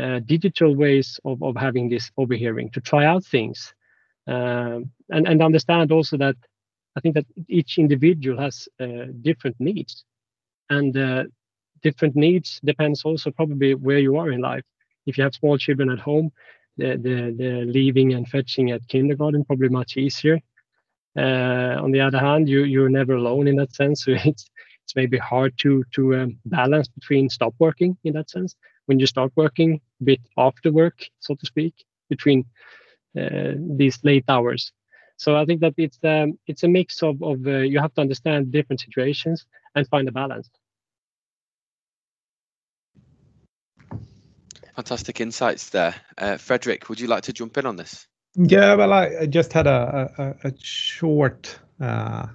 uh, 0.00 0.20
digital 0.20 0.74
ways 0.74 1.20
of, 1.24 1.42
of 1.42 1.56
having 1.56 1.88
this 1.88 2.10
overhearing 2.16 2.70
to 2.70 2.80
try 2.80 3.04
out 3.04 3.24
things 3.24 3.74
um, 4.26 4.90
and, 5.10 5.26
and 5.26 5.42
understand 5.42 5.92
also 5.92 6.16
that 6.16 6.36
I 6.96 7.00
think 7.00 7.14
that 7.14 7.26
each 7.48 7.78
individual 7.78 8.40
has 8.40 8.68
uh, 8.80 9.06
different 9.20 9.56
needs 9.58 10.04
and 10.70 10.96
different 11.82 12.16
needs 12.16 12.60
depends 12.64 13.04
also 13.04 13.30
probably 13.30 13.74
where 13.74 13.98
you 13.98 14.16
are 14.16 14.30
in 14.30 14.40
life. 14.40 14.64
If 15.06 15.18
you 15.18 15.24
have 15.24 15.34
small 15.34 15.58
children 15.58 15.90
at 15.90 15.98
home, 15.98 16.30
the, 16.76 16.96
the, 16.96 17.34
the 17.36 17.64
leaving 17.66 18.14
and 18.14 18.26
fetching 18.28 18.70
at 18.70 18.86
kindergarten 18.88 19.44
probably 19.44 19.68
much 19.68 19.96
easier 19.96 20.38
uh, 21.16 21.76
on 21.82 21.90
the 21.92 22.00
other 22.00 22.18
hand, 22.18 22.48
you 22.48 22.64
you're 22.64 22.88
never 22.88 23.14
alone 23.14 23.46
in 23.46 23.56
that 23.56 23.74
sense. 23.74 24.04
So 24.04 24.12
it's 24.24 24.50
it's 24.84 24.96
maybe 24.96 25.18
hard 25.18 25.56
to 25.58 25.84
to 25.94 26.16
um, 26.16 26.38
balance 26.46 26.88
between 26.88 27.28
stop 27.28 27.54
working 27.58 27.96
in 28.04 28.14
that 28.14 28.30
sense 28.30 28.56
when 28.86 28.98
you 28.98 29.06
start 29.06 29.32
working 29.36 29.80
a 30.00 30.04
bit 30.04 30.20
after 30.36 30.72
work, 30.72 30.98
so 31.20 31.34
to 31.34 31.46
speak, 31.46 31.74
between 32.08 32.44
uh, 33.18 33.52
these 33.76 33.98
late 34.02 34.24
hours. 34.28 34.72
So 35.18 35.36
I 35.36 35.44
think 35.44 35.60
that 35.60 35.74
it's 35.76 35.98
um, 36.02 36.38
it's 36.46 36.62
a 36.64 36.68
mix 36.68 37.02
of 37.02 37.22
of 37.22 37.46
uh, 37.46 37.58
you 37.58 37.78
have 37.80 37.94
to 37.94 38.00
understand 38.00 38.50
different 38.50 38.80
situations 38.80 39.46
and 39.74 39.86
find 39.88 40.08
a 40.08 40.12
balance. 40.12 40.48
Fantastic 44.76 45.20
insights 45.20 45.70
there, 45.70 45.94
uh, 46.18 46.36
Fredrik. 46.36 46.88
Would 46.88 47.00
you 47.00 47.06
like 47.06 47.24
to 47.24 47.32
jump 47.32 47.58
in 47.58 47.66
on 47.66 47.76
this? 47.76 48.06
Yeah, 48.34 48.74
well, 48.74 48.92
I, 48.92 49.10
I 49.20 49.26
just 49.26 49.52
had 49.52 49.66
a, 49.66 50.10
a, 50.16 50.48
a 50.48 50.52
short 50.58 51.58
uh, 51.80 52.26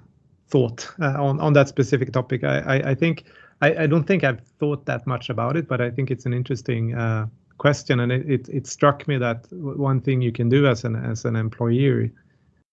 thought 0.48 0.88
uh, 1.00 1.22
on 1.22 1.40
on 1.40 1.52
that 1.54 1.68
specific 1.68 2.12
topic. 2.12 2.44
I 2.44 2.58
I, 2.58 2.90
I 2.90 2.94
think 2.94 3.24
I, 3.60 3.82
I, 3.82 3.86
don't 3.88 4.04
think 4.04 4.22
I've 4.22 4.40
thought 4.60 4.86
that 4.86 5.06
much 5.06 5.30
about 5.30 5.56
it, 5.56 5.66
but 5.66 5.80
I 5.80 5.90
think 5.90 6.12
it's 6.12 6.26
an 6.26 6.32
interesting 6.32 6.94
uh, 6.94 7.26
question, 7.58 7.98
and 7.98 8.12
it, 8.12 8.30
it, 8.30 8.48
it 8.48 8.66
struck 8.68 9.08
me 9.08 9.18
that 9.18 9.46
one 9.50 10.00
thing 10.00 10.22
you 10.22 10.30
can 10.30 10.48
do 10.48 10.66
as 10.66 10.84
an 10.84 10.94
as 10.94 11.24
an 11.24 11.34
employer 11.34 12.08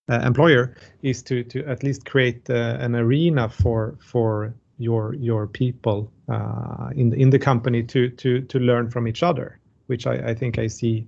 uh, 0.09 0.19
employer 0.19 0.75
is 1.01 1.23
to 1.23 1.43
to 1.43 1.65
at 1.65 1.83
least 1.83 2.05
create 2.05 2.47
uh, 2.49 2.77
an 2.79 2.95
arena 2.95 3.49
for 3.49 3.97
for 3.99 4.53
your 4.77 5.13
your 5.15 5.47
people 5.47 6.11
uh, 6.29 6.89
in 6.95 7.13
in 7.13 7.29
the 7.29 7.39
company 7.39 7.83
to 7.83 8.09
to 8.09 8.41
to 8.41 8.59
learn 8.59 8.89
from 8.89 9.07
each 9.07 9.23
other, 9.23 9.59
which 9.87 10.07
I, 10.07 10.29
I 10.29 10.33
think 10.33 10.59
I 10.59 10.67
see 10.67 11.07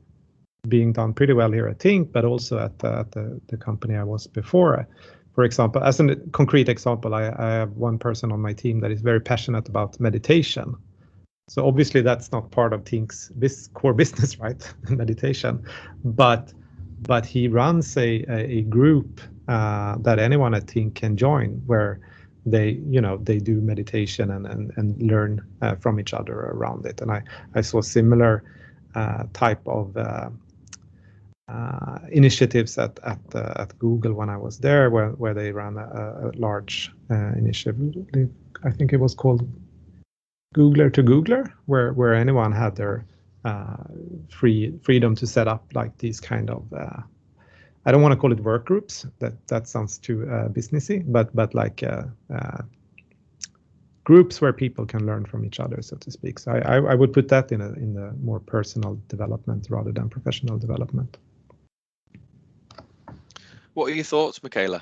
being 0.67 0.93
done 0.93 1.13
pretty 1.13 1.33
well 1.33 1.51
here 1.51 1.67
at 1.67 1.79
Tink, 1.79 2.11
but 2.11 2.25
also 2.25 2.59
at, 2.59 2.79
the, 2.79 2.91
at 2.91 3.11
the, 3.11 3.39
the 3.47 3.57
company 3.57 3.95
I 3.95 4.03
was 4.03 4.27
before. 4.27 4.87
For 5.33 5.43
example, 5.43 5.83
as 5.83 5.99
a 5.99 6.15
concrete 6.31 6.67
example, 6.67 7.13
I, 7.13 7.33
I 7.37 7.51
have 7.51 7.71
one 7.73 7.99
person 7.99 8.31
on 8.31 8.41
my 8.41 8.53
team 8.53 8.79
that 8.81 8.91
is 8.91 9.01
very 9.01 9.21
passionate 9.21 9.69
about 9.69 9.99
meditation. 9.99 10.75
So 11.47 11.65
obviously 11.65 12.01
that's 12.01 12.31
not 12.31 12.51
part 12.51 12.73
of 12.73 12.83
Tink's 12.83 13.31
this 13.35 13.67
core 13.67 13.93
business, 13.93 14.39
right? 14.39 14.61
meditation, 14.89 15.63
but 16.03 16.53
but 17.01 17.25
he 17.25 17.47
runs 17.47 17.95
a 17.95 18.25
a, 18.27 18.63
group 18.63 19.21
uh, 19.47 19.97
that 19.99 20.17
anyone 20.19 20.55
at 20.55 20.65
Tink 20.65 20.95
can 20.95 21.15
join, 21.15 21.61
where 21.67 21.99
they 22.51 22.79
you 22.89 23.01
know 23.01 23.17
they 23.17 23.39
do 23.39 23.61
meditation 23.61 24.31
and 24.31 24.45
and, 24.47 24.71
and 24.77 25.01
learn 25.01 25.41
uh, 25.61 25.75
from 25.75 25.99
each 25.99 26.13
other 26.13 26.33
around 26.33 26.85
it. 26.85 27.01
And 27.01 27.11
I 27.11 27.21
I 27.55 27.61
saw 27.61 27.81
similar 27.81 28.43
uh, 28.95 29.23
type 29.33 29.61
of 29.67 29.95
uh, 29.97 30.29
uh, 31.47 31.99
initiatives 32.11 32.77
at 32.77 32.99
at, 33.03 33.19
uh, 33.35 33.53
at 33.57 33.77
Google 33.79 34.13
when 34.13 34.29
I 34.29 34.37
was 34.37 34.59
there, 34.59 34.89
where 34.89 35.09
where 35.11 35.33
they 35.33 35.51
ran 35.51 35.77
a, 35.77 36.29
a 36.29 36.31
large 36.35 36.91
uh, 37.11 37.33
initiative. 37.37 37.95
I 38.63 38.71
think 38.71 38.93
it 38.93 38.99
was 38.99 39.13
called 39.13 39.47
Googler 40.55 40.91
to 40.93 41.03
Googler, 41.03 41.51
where 41.65 41.93
where 41.93 42.13
anyone 42.13 42.51
had 42.51 42.75
their 42.75 43.05
free 44.29 44.77
freedom 44.83 45.15
to 45.15 45.25
set 45.25 45.47
up 45.47 45.63
like 45.73 45.97
these 45.97 46.19
kind 46.19 46.49
of. 46.49 46.63
Uh, 47.87 47.89
I 47.89 47.91
don't 47.91 48.01
want 48.01 48.13
to 48.13 48.17
call 48.17 48.31
it 48.31 48.39
work 48.39 48.65
groups. 48.65 49.05
That 49.19 49.33
that 49.47 49.67
sounds 49.67 49.97
too 49.97 50.23
uh, 50.23 50.49
businessy, 50.49 51.03
but 51.05 51.35
but 51.35 51.53
like 51.53 51.83
groups 54.03 54.41
where 54.41 54.53
people 54.53 54.85
can 54.85 55.05
learn 55.05 55.25
from 55.25 55.43
each 55.45 55.59
other, 55.59 55.81
so 55.81 55.97
to 55.97 56.11
speak. 56.11 56.39
So 56.39 56.51
I, 56.51 56.59
I, 56.59 56.75
I, 56.91 56.95
would 56.95 57.11
put 57.11 57.27
that 57.27 57.51
in 57.51 57.61
a 57.61 57.73
in 57.73 57.93
the 57.93 58.13
more 58.23 58.39
personal 58.39 58.97
development 59.09 59.67
rather 59.69 59.91
than 59.91 60.09
professional 60.09 60.57
development. 60.57 61.17
What 63.73 63.91
are 63.91 63.95
your 63.95 64.05
thoughts, 64.05 64.41
Michaela? 64.41 64.81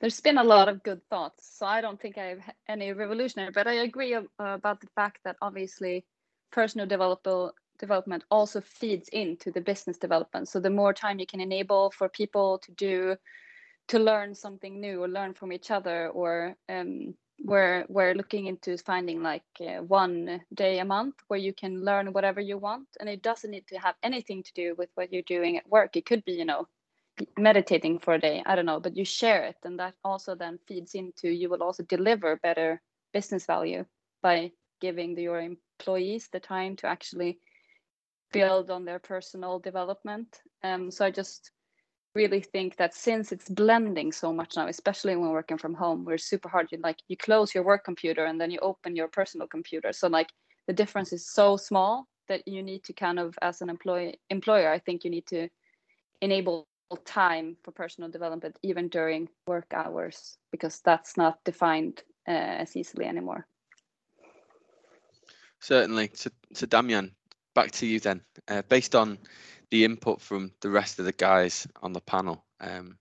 There's 0.00 0.20
been 0.20 0.38
a 0.38 0.44
lot 0.44 0.68
of 0.68 0.82
good 0.82 1.00
thoughts, 1.08 1.58
so 1.58 1.66
I 1.66 1.80
don't 1.80 2.00
think 2.00 2.18
I 2.18 2.26
have 2.26 2.42
any 2.68 2.92
revolutionary, 2.92 3.50
but 3.52 3.66
I 3.66 3.82
agree 3.84 4.14
uh, 4.14 4.22
about 4.38 4.80
the 4.80 4.88
fact 4.94 5.18
that 5.24 5.36
obviously 5.40 6.04
personal 6.52 6.86
development 6.86 7.54
also 8.30 8.60
feeds 8.60 9.08
into 9.10 9.50
the 9.50 9.60
business 9.60 9.98
development. 9.98 10.48
So 10.48 10.60
the 10.60 10.70
more 10.70 10.92
time 10.92 11.18
you 11.18 11.26
can 11.26 11.40
enable 11.40 11.90
for 11.90 12.08
people 12.08 12.58
to 12.58 12.72
do, 12.72 13.16
to 13.88 13.98
learn 13.98 14.34
something 14.34 14.80
new 14.80 15.02
or 15.02 15.08
learn 15.08 15.34
from 15.34 15.52
each 15.52 15.70
other 15.70 16.08
or 16.08 16.54
um, 16.68 17.14
we're 17.44 17.84
we're 17.88 18.14
looking 18.14 18.46
into 18.46 18.76
finding 18.78 19.22
like 19.22 19.44
uh, 19.60 19.82
one 19.82 20.40
day 20.52 20.80
a 20.80 20.84
month 20.84 21.14
where 21.28 21.38
you 21.38 21.52
can 21.52 21.84
learn 21.84 22.12
whatever 22.12 22.40
you 22.40 22.58
want. 22.58 22.88
And 23.00 23.08
it 23.08 23.22
doesn't 23.22 23.50
need 23.50 23.66
to 23.68 23.76
have 23.78 23.94
anything 24.02 24.42
to 24.42 24.52
do 24.54 24.74
with 24.76 24.90
what 24.94 25.12
you're 25.12 25.22
doing 25.22 25.56
at 25.56 25.68
work. 25.68 25.96
It 25.96 26.06
could 26.06 26.24
be 26.24 26.32
you 26.32 26.44
know 26.44 26.66
meditating 27.36 28.00
for 28.00 28.14
a 28.14 28.18
day. 28.18 28.42
I 28.44 28.56
don't 28.56 28.66
know 28.66 28.80
but 28.80 28.96
you 28.96 29.04
share 29.04 29.44
it. 29.44 29.56
And 29.64 29.78
that 29.78 29.94
also 30.04 30.34
then 30.34 30.58
feeds 30.66 30.94
into 30.94 31.28
you 31.28 31.48
will 31.48 31.62
also 31.62 31.82
deliver 31.84 32.36
better 32.36 32.82
business 33.12 33.46
value 33.46 33.84
by 34.22 34.52
giving 34.80 35.14
the, 35.14 35.22
your 35.22 35.40
employees 35.40 36.28
the 36.32 36.40
time 36.40 36.76
to 36.76 36.86
actually 36.86 37.38
build 38.32 38.70
on 38.70 38.84
their 38.84 38.98
personal 38.98 39.58
development 39.58 40.40
um, 40.64 40.90
so 40.90 41.04
i 41.04 41.10
just 41.10 41.50
really 42.14 42.40
think 42.40 42.76
that 42.76 42.94
since 42.94 43.32
it's 43.32 43.48
blending 43.48 44.10
so 44.12 44.32
much 44.32 44.56
now, 44.56 44.66
especially 44.66 45.14
when 45.16 45.30
working 45.30 45.58
from 45.58 45.74
home, 45.74 46.04
we're 46.04 46.18
super 46.18 46.48
hard. 46.48 46.68
You 46.72 46.78
like 46.82 46.98
you 47.08 47.16
close 47.16 47.54
your 47.54 47.64
work 47.64 47.84
computer 47.84 48.24
and 48.24 48.40
then 48.40 48.50
you 48.50 48.58
open 48.60 48.96
your 48.96 49.08
personal 49.08 49.46
computer. 49.46 49.92
So 49.92 50.08
like 50.08 50.30
the 50.66 50.72
difference 50.72 51.12
is 51.12 51.28
so 51.28 51.56
small 51.56 52.06
that 52.28 52.46
you 52.46 52.62
need 52.62 52.82
to 52.84 52.92
kind 52.92 53.18
of 53.18 53.38
as 53.40 53.62
an 53.62 53.70
employee 53.70 54.18
employer, 54.30 54.70
I 54.70 54.80
think 54.80 55.04
you 55.04 55.10
need 55.10 55.26
to 55.28 55.48
enable 56.20 56.66
time 57.04 57.56
for 57.62 57.70
personal 57.70 58.10
development 58.10 58.58
even 58.62 58.88
during 58.88 59.28
work 59.46 59.72
hours 59.72 60.38
because 60.50 60.80
that's 60.84 61.16
not 61.16 61.38
defined 61.44 62.02
uh, 62.26 62.62
as 62.62 62.76
easily 62.76 63.06
anymore. 63.06 63.46
Certainly. 65.60 66.10
So, 66.14 66.30
so 66.54 66.66
Damian, 66.66 67.14
back 67.58 67.72
to 67.72 67.86
you 67.86 67.98
then. 68.00 68.20
Uh, 68.46 68.62
based 68.68 68.94
on 68.94 69.18
the 69.70 69.84
input 69.84 70.20
from 70.20 70.52
the 70.60 70.70
rest 70.70 70.98
of 70.98 71.04
the 71.04 71.12
guys 71.12 71.66
on 71.82 71.92
the 71.92 72.00
panel. 72.00 72.44
Um, 72.60 72.98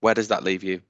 where 0.00 0.14
does 0.14 0.28
that 0.28 0.44
leave 0.44 0.64
you? 0.64 0.80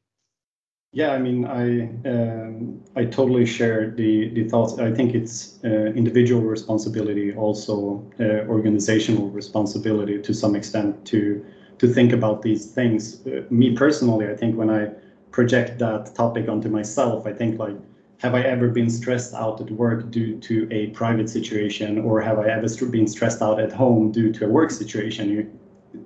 Yeah, 0.94 1.12
I 1.12 1.18
mean, 1.18 1.46
I 1.46 1.88
um, 2.12 2.82
I 2.94 3.04
totally 3.06 3.46
share 3.46 3.90
the 3.90 4.28
the 4.36 4.44
thoughts. 4.48 4.78
I 4.78 4.92
think 4.92 5.14
it's 5.14 5.58
uh, 5.64 5.92
individual 5.96 6.42
responsibility, 6.42 7.34
also 7.34 8.04
uh, 8.20 8.46
organizational 8.56 9.30
responsibility 9.30 10.20
to 10.20 10.32
some 10.34 10.54
extent 10.54 11.06
to 11.06 11.44
to 11.78 11.86
think 11.88 12.12
about 12.12 12.42
these 12.42 12.66
things. 12.74 13.26
Uh, 13.26 13.42
me 13.50 13.74
personally, 13.74 14.26
I 14.28 14.36
think 14.36 14.56
when 14.56 14.70
I 14.70 14.90
project 15.30 15.78
that 15.78 16.14
topic 16.14 16.48
onto 16.48 16.68
myself, 16.68 17.26
I 17.26 17.32
think 17.32 17.58
like, 17.58 17.76
have 18.22 18.36
I 18.36 18.42
ever 18.42 18.68
been 18.68 18.88
stressed 18.88 19.34
out 19.34 19.60
at 19.60 19.68
work 19.72 20.08
due 20.12 20.38
to 20.38 20.68
a 20.70 20.86
private 20.90 21.28
situation, 21.28 21.98
or 21.98 22.20
have 22.20 22.38
I 22.38 22.48
ever 22.50 22.86
been 22.86 23.08
stressed 23.08 23.42
out 23.42 23.58
at 23.58 23.72
home 23.72 24.12
due 24.12 24.32
to 24.34 24.46
a 24.46 24.48
work 24.48 24.70
situation? 24.70 25.28
You 25.28 25.50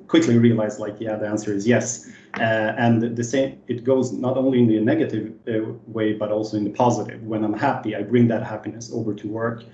quickly 0.09 0.39
realize 0.39 0.79
like, 0.79 0.97
yeah, 0.99 1.17
the 1.17 1.29
answer 1.29 1.53
is 1.53 1.67
yes. 1.67 2.11
Uh, 2.39 2.73
and 2.79 3.15
the 3.15 3.23
same, 3.23 3.61
it 3.69 3.85
goes 3.85 4.13
not 4.13 4.39
only 4.39 4.61
in 4.61 4.67
the 4.67 4.81
negative 4.81 5.35
uh, 5.47 5.73
way, 5.87 6.15
but 6.15 6.33
also 6.33 6.57
in 6.57 6.65
the 6.65 6.71
positive. 6.71 7.23
When 7.23 7.45
I'm 7.45 7.53
happy, 7.53 7.95
I 7.95 8.03
bring 8.03 8.29
that 8.29 8.43
happiness 8.43 8.91
over 8.95 9.13
to 9.13 9.29
work. 9.29 9.65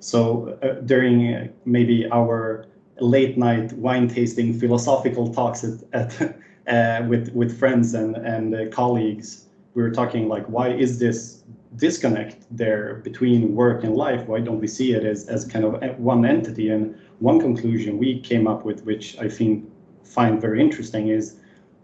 So 0.00 0.58
uh, 0.62 0.80
during 0.86 1.34
uh, 1.34 1.48
maybe 1.66 2.10
our 2.10 2.64
late 3.00 3.36
night 3.36 3.70
wine 3.74 4.08
tasting 4.08 4.58
philosophical 4.58 5.32
talks 5.34 5.62
at, 5.62 5.82
at 5.92 6.36
uh, 6.66 7.06
with 7.06 7.34
with 7.34 7.58
friends 7.58 7.92
and 7.92 8.16
and 8.16 8.54
uh, 8.54 8.66
colleagues, 8.70 9.48
we 9.74 9.82
were 9.82 9.90
talking 9.90 10.26
like, 10.26 10.46
why 10.46 10.68
is 10.70 10.98
this 10.98 11.42
disconnect 11.76 12.46
there 12.50 12.96
between 12.96 13.54
work 13.54 13.84
and 13.84 13.96
life? 13.96 14.26
Why 14.26 14.40
don't 14.40 14.60
we 14.60 14.68
see 14.68 14.92
it 14.92 15.04
as 15.04 15.28
as 15.28 15.44
kind 15.44 15.64
of 15.64 15.98
one 15.98 16.24
entity? 16.24 16.70
And 16.70 16.94
one 17.20 17.40
conclusion 17.40 17.98
we 17.98 18.20
came 18.20 18.46
up 18.46 18.64
with, 18.64 18.84
which 18.84 19.18
I 19.18 19.28
think 19.28 19.70
find 20.04 20.40
very 20.40 20.60
interesting, 20.60 21.08
is 21.08 21.36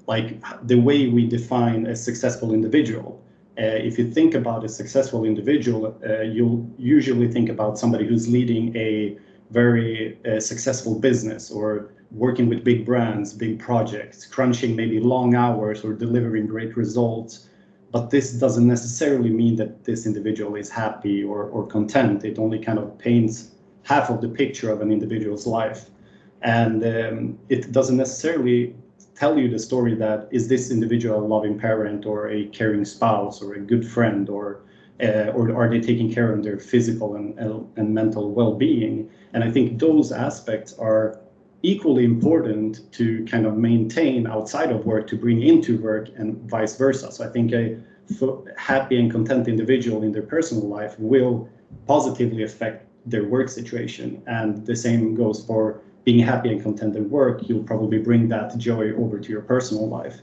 like 0.07 0.42
the 0.66 0.80
way 0.80 1.09
we 1.09 1.26
define 1.26 1.87
a 1.87 1.97
successful 1.97 2.52
individual. 2.52 3.23
Uh, 3.59 3.62
if 3.62 3.99
you 3.99 4.11
think 4.11 4.35
about 4.35 4.64
a 4.64 4.68
successful 4.68 5.25
individual, 5.25 5.99
uh, 6.09 6.21
you'll 6.21 6.68
usually 6.78 7.30
think 7.30 7.49
about 7.49 7.78
somebody 7.78 8.07
who's 8.07 8.28
leading 8.28 8.75
a 8.76 9.18
very 9.50 10.18
uh, 10.25 10.38
successful 10.38 10.99
business 10.99 11.50
or 11.50 11.90
working 12.11 12.49
with 12.49 12.64
big 12.64 12.87
brands, 12.87 13.33
big 13.33 13.59
projects, 13.59 14.26
crunching 14.26 14.76
maybe 14.76 15.00
long 15.00 15.35
hours 15.35 15.85
or 15.85 15.92
delivering 15.92 16.47
great 16.47 16.76
results. 16.76 17.48
But 17.90 18.11
this 18.11 18.33
doesn't 18.33 18.66
necessarily 18.66 19.30
mean 19.30 19.57
that 19.57 19.85
this 19.85 20.07
individual 20.07 20.57
is 20.57 20.68
happy 20.68 21.25
or, 21.25 21.45
or 21.45 21.66
content. 21.66 22.25
It 22.25 22.38
only 22.38 22.59
kind 22.59 22.78
of 22.78 22.99
paints 22.99 23.52
half 23.83 24.11
of 24.11 24.21
the 24.21 24.28
picture 24.28 24.71
of 24.71 24.83
an 24.83 24.92
individual's 24.92 25.47
life. 25.47 25.87
And 26.42 26.85
um, 26.85 27.38
it 27.49 27.73
doesn't 27.73 27.97
necessarily 27.97 28.75
tell 29.18 29.38
you 29.38 29.49
the 29.49 29.59
story 29.59 29.95
that 29.97 30.28
is 30.30 30.49
this 30.49 30.71
individual 30.71 31.18
a 31.18 31.26
loving 31.26 31.59
parent 31.59 32.07
or 32.07 32.28
a 32.30 32.47
caring 32.47 32.85
spouse 32.85 33.42
or 33.42 33.54
a 33.54 33.61
good 33.61 33.87
friend 33.87 34.28
or 34.28 34.61
uh, 35.02 35.30
or 35.35 35.54
are 35.54 35.68
they 35.68 35.80
taking 35.80 36.12
care 36.12 36.33
of 36.33 36.42
their 36.42 36.59
physical 36.59 37.16
and, 37.16 37.38
and 37.76 37.95
mental 37.95 38.30
well-being 38.33 39.11
and 39.33 39.42
i 39.42 39.50
think 39.50 39.78
those 39.80 40.12
aspects 40.12 40.73
are 40.78 41.18
equally 41.62 42.05
important 42.05 42.91
to 42.93 43.25
kind 43.25 43.47
of 43.47 43.57
maintain 43.57 44.27
outside 44.27 44.71
of 44.71 44.87
work 44.87 45.07
to 45.09 45.17
bring 45.17 45.43
into 45.43 45.79
work 45.79 46.09
and 46.17 46.37
vice 46.49 46.77
versa. 46.77 47.11
So 47.11 47.25
i 47.25 47.29
think 47.29 47.53
a 47.53 47.79
happy 48.57 48.99
and 48.99 49.11
content 49.11 49.49
individual 49.49 50.03
in 50.03 50.12
their 50.12 50.23
personal 50.23 50.67
life 50.67 50.95
will 50.99 51.49
positively 51.87 52.43
affect 52.43 52.87
their 53.07 53.25
work 53.25 53.49
situation. 53.49 54.23
And 54.27 54.65
the 54.67 54.77
same 54.77 55.15
goes 55.15 55.45
for 55.45 55.81
being 56.05 56.19
happy 56.19 56.50
and 56.50 56.62
content 56.62 56.97
at 56.97 57.03
work. 57.03 57.49
You'll 57.49 57.65
probably 57.65 57.99
bring 57.99 58.29
that 58.29 58.57
joy 58.57 58.93
over 58.95 59.19
to 59.19 59.29
your 59.29 59.43
personal 59.43 59.88
life. 59.88 60.21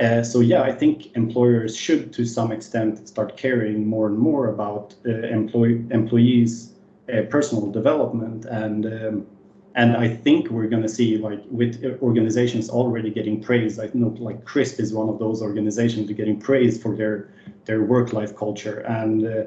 Uh, 0.00 0.22
so 0.22 0.40
yeah, 0.40 0.62
I 0.62 0.72
think 0.72 1.14
employers 1.16 1.76
should, 1.76 2.12
to 2.14 2.24
some 2.24 2.50
extent, 2.50 3.06
start 3.08 3.36
caring 3.36 3.86
more 3.86 4.06
and 4.06 4.18
more 4.18 4.48
about 4.48 4.94
uh, 5.06 5.10
employee 5.10 5.84
employees' 5.90 6.72
uh, 7.12 7.22
personal 7.22 7.70
development, 7.70 8.46
and 8.46 8.86
um, 8.86 9.26
and 9.74 9.96
I 9.96 10.08
think 10.08 10.50
we're 10.50 10.68
going 10.68 10.82
to 10.82 10.88
see 10.88 11.16
like 11.16 11.40
with 11.50 11.98
organizations 12.02 12.68
already 12.68 13.10
getting 13.10 13.42
praised. 13.42 13.80
I 13.80 13.88
know 13.94 14.08
like 14.18 14.44
CRISP 14.44 14.80
is 14.80 14.92
one 14.92 15.08
of 15.08 15.18
those 15.18 15.40
organizations 15.40 16.10
getting 16.12 16.38
praised 16.38 16.82
for 16.82 16.94
their 16.94 17.28
their 17.64 17.82
work-life 17.82 18.36
culture, 18.36 18.80
and 18.80 19.26
uh, 19.26 19.44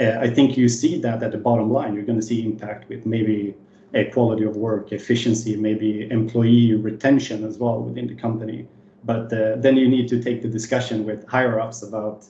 uh, 0.00 0.18
I 0.20 0.30
think 0.30 0.56
you 0.56 0.68
see 0.68 1.00
that 1.00 1.22
at 1.22 1.32
the 1.32 1.38
bottom 1.38 1.70
line. 1.72 1.94
You're 1.94 2.04
going 2.04 2.20
to 2.20 2.26
see 2.26 2.44
impact 2.44 2.88
with 2.88 3.06
maybe 3.06 3.54
a 3.94 4.04
quality 4.04 4.44
of 4.44 4.56
work, 4.56 4.92
efficiency, 4.92 5.56
maybe 5.56 6.10
employee 6.10 6.74
retention 6.74 7.44
as 7.44 7.58
well 7.58 7.80
within 7.82 8.06
the 8.06 8.14
company. 8.14 8.66
But 9.04 9.32
uh, 9.32 9.56
then 9.56 9.76
you 9.76 9.88
need 9.88 10.08
to 10.08 10.22
take 10.22 10.42
the 10.42 10.48
discussion 10.48 11.04
with 11.04 11.26
higher 11.26 11.58
ups 11.60 11.82
about 11.82 12.24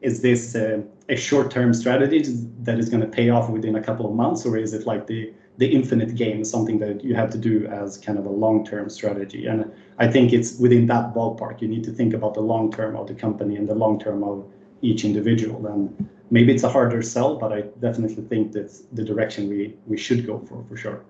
is 0.00 0.20
this 0.20 0.54
uh, 0.54 0.82
a 1.08 1.16
short-term 1.16 1.72
strategy 1.72 2.22
that 2.62 2.78
is 2.78 2.88
going 2.88 3.00
to 3.00 3.06
pay 3.06 3.30
off 3.30 3.48
within 3.48 3.76
a 3.76 3.82
couple 3.82 4.06
of 4.06 4.14
months, 4.14 4.44
or 4.44 4.56
is 4.58 4.74
it 4.74 4.86
like 4.86 5.06
the 5.06 5.32
the 5.58 5.66
infinite 5.66 6.14
game, 6.16 6.40
is 6.40 6.50
something 6.50 6.78
that 6.80 7.04
you 7.04 7.14
have 7.14 7.30
to 7.30 7.38
do 7.38 7.66
as 7.66 7.96
kind 7.96 8.18
of 8.18 8.26
a 8.26 8.30
long-term 8.30 8.90
strategy? 8.90 9.46
And 9.46 9.70
I 9.98 10.08
think 10.08 10.32
it's 10.32 10.58
within 10.58 10.86
that 10.86 11.14
ballpark. 11.14 11.62
You 11.62 11.68
need 11.68 11.84
to 11.84 11.92
think 11.92 12.12
about 12.14 12.34
the 12.34 12.40
long 12.40 12.72
term 12.72 12.96
of 12.96 13.06
the 13.06 13.14
company 13.14 13.56
and 13.56 13.68
the 13.68 13.74
long 13.74 14.00
term 14.00 14.24
of 14.24 14.44
each 14.82 15.04
individual. 15.04 15.66
And 15.66 16.08
maybe 16.30 16.52
it's 16.52 16.64
a 16.64 16.68
harder 16.68 17.02
sell, 17.02 17.36
but 17.36 17.52
I 17.52 17.62
definitely 17.80 18.24
think 18.24 18.52
that's 18.52 18.80
the 18.92 19.04
direction 19.04 19.48
we 19.48 19.76
we 19.86 19.96
should 19.96 20.26
go 20.26 20.38
for 20.40 20.64
for 20.68 20.76
sure. 20.76 21.04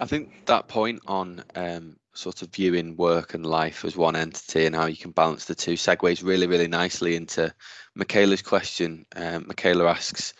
I 0.00 0.06
think 0.06 0.46
that 0.46 0.68
point 0.68 1.00
on 1.06 1.44
um, 1.54 1.96
sort 2.12 2.42
of 2.42 2.48
viewing 2.48 2.96
work 2.96 3.34
and 3.34 3.46
life 3.46 3.84
as 3.84 3.96
one 3.96 4.16
entity 4.16 4.66
and 4.66 4.74
how 4.74 4.86
you 4.86 4.96
can 4.96 5.12
balance 5.12 5.44
the 5.44 5.54
two 5.54 5.74
segues 5.74 6.24
really, 6.24 6.46
really 6.46 6.66
nicely 6.66 7.14
into 7.14 7.54
Michaela's 7.94 8.42
question. 8.42 9.06
Um, 9.14 9.46
Michaela 9.46 9.86
asks 9.86 10.34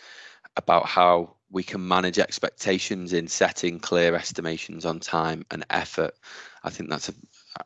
about 0.57 0.85
how 0.85 1.36
we 1.49 1.63
can 1.63 1.87
manage 1.87 2.19
expectations 2.19 3.13
in 3.13 3.27
setting 3.27 3.79
clear 3.79 4.15
estimations 4.15 4.85
on 4.85 4.99
time 4.99 5.45
and 5.51 5.65
effort. 5.69 6.13
I 6.63 6.69
think 6.69 6.89
that's 6.89 7.09
a, 7.09 7.13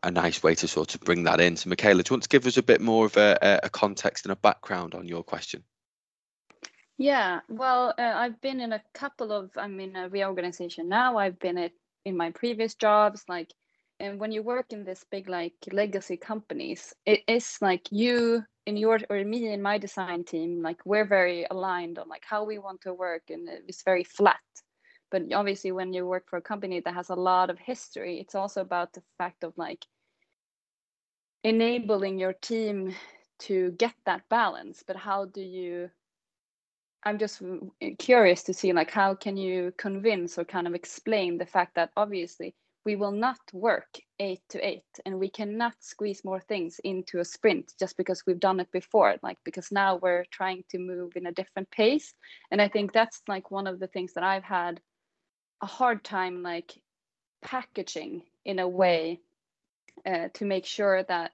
a 0.03 0.11
nice 0.11 0.43
way 0.43 0.55
to 0.55 0.67
sort 0.67 0.95
of 0.95 1.01
bring 1.01 1.23
that 1.23 1.41
in. 1.41 1.57
So, 1.57 1.69
Michaela, 1.69 2.03
do 2.03 2.11
you 2.11 2.15
want 2.15 2.23
to 2.23 2.29
give 2.29 2.45
us 2.45 2.57
a 2.57 2.63
bit 2.63 2.81
more 2.81 3.05
of 3.05 3.17
a, 3.17 3.59
a 3.63 3.69
context 3.69 4.25
and 4.25 4.31
a 4.31 4.35
background 4.35 4.93
on 4.93 5.07
your 5.07 5.23
question? 5.23 5.63
Yeah, 6.97 7.39
well, 7.49 7.95
uh, 7.97 8.13
I've 8.15 8.39
been 8.41 8.59
in 8.59 8.73
a 8.73 8.83
couple 8.93 9.31
of, 9.31 9.49
I'm 9.57 9.79
in 9.79 9.95
a 9.95 10.09
reorganization 10.09 10.87
now. 10.87 11.17
I've 11.17 11.39
been 11.39 11.57
at, 11.57 11.71
in 12.05 12.15
my 12.15 12.29
previous 12.31 12.75
jobs, 12.75 13.23
like 13.27 13.51
and 14.01 14.19
when 14.19 14.31
you 14.31 14.41
work 14.41 14.73
in 14.73 14.83
this 14.83 15.05
big 15.11 15.29
like 15.29 15.53
legacy 15.71 16.17
companies 16.17 16.93
it 17.05 17.21
is 17.27 17.57
like 17.61 17.87
you 17.91 18.43
in 18.65 18.78
your 18.78 19.00
or 19.10 19.24
me 19.24 19.52
in 19.52 19.62
my 19.62 19.78
design 19.78 20.24
team 20.24 20.62
like 20.62 20.80
we're 20.86 21.06
very 21.06 21.45
aligned 21.50 21.97
on 21.97 22.08
like 22.08 22.24
how 22.30 22.43
we 22.43 22.60
want 22.60 22.82
to 22.82 22.93
work 22.93 23.24
and 23.30 23.50
it's 23.50 23.84
very 23.84 24.04
flat. 24.04 24.39
But 25.10 25.34
obviously 25.34 25.71
when 25.71 25.93
you 25.93 26.06
work 26.06 26.30
for 26.30 26.38
a 26.38 26.41
company 26.41 26.80
that 26.80 26.93
has 26.93 27.10
a 27.10 27.15
lot 27.15 27.50
of 27.50 27.60
history 27.60 28.19
it's 28.19 28.36
also 28.36 28.62
about 28.62 28.93
the 28.93 29.04
fact 29.17 29.43
of 29.43 29.54
like 29.58 29.86
enabling 31.43 32.19
your 32.19 32.34
team 32.34 32.93
to 33.39 33.71
get 33.71 33.95
that 34.06 34.21
balance. 34.30 34.84
But 34.86 34.95
how 34.95 35.26
do 35.26 35.41
you 35.41 35.89
i'm 37.04 37.17
just 37.17 37.41
curious 37.97 38.43
to 38.43 38.54
see 38.54 38.74
like 38.74 38.91
how 38.91 39.15
can 39.15 39.38
you 39.38 39.74
convince 39.78 40.38
or 40.38 40.45
kind 40.45 40.67
of 40.67 40.76
explain 40.76 41.38
the 41.38 41.45
fact 41.45 41.76
that 41.76 41.89
obviously 41.97 42.54
we 42.85 42.95
will 42.95 43.11
not 43.11 43.39
work 43.53 43.99
eight 44.19 44.41
to 44.49 44.65
eight 44.65 44.83
and 45.05 45.19
we 45.19 45.29
cannot 45.29 45.73
squeeze 45.79 46.25
more 46.25 46.39
things 46.39 46.79
into 46.83 47.19
a 47.19 47.25
sprint 47.25 47.73
just 47.79 47.95
because 47.97 48.23
we've 48.25 48.39
done 48.39 48.59
it 48.59 48.71
before 48.71 49.15
like 49.21 49.37
because 49.43 49.71
now 49.71 49.97
we're 49.97 50.25
trying 50.31 50.63
to 50.69 50.79
move 50.79 51.15
in 51.15 51.27
a 51.27 51.31
different 51.31 51.69
pace. 51.71 52.13
And 52.49 52.61
i 52.61 52.67
think 52.67 52.91
that's 52.91 53.21
like 53.27 53.51
one 53.51 53.67
of 53.67 53.79
the 53.79 53.87
things 53.87 54.13
that 54.13 54.23
i've 54.23 54.43
had 54.43 54.81
a 55.61 55.65
hard 55.65 56.03
time 56.03 56.41
like 56.41 56.81
packaging 57.43 58.23
in 58.45 58.59
a 58.59 58.67
way 58.67 59.19
uh, 60.05 60.29
to 60.33 60.45
make 60.45 60.65
sure 60.65 61.03
that 61.03 61.31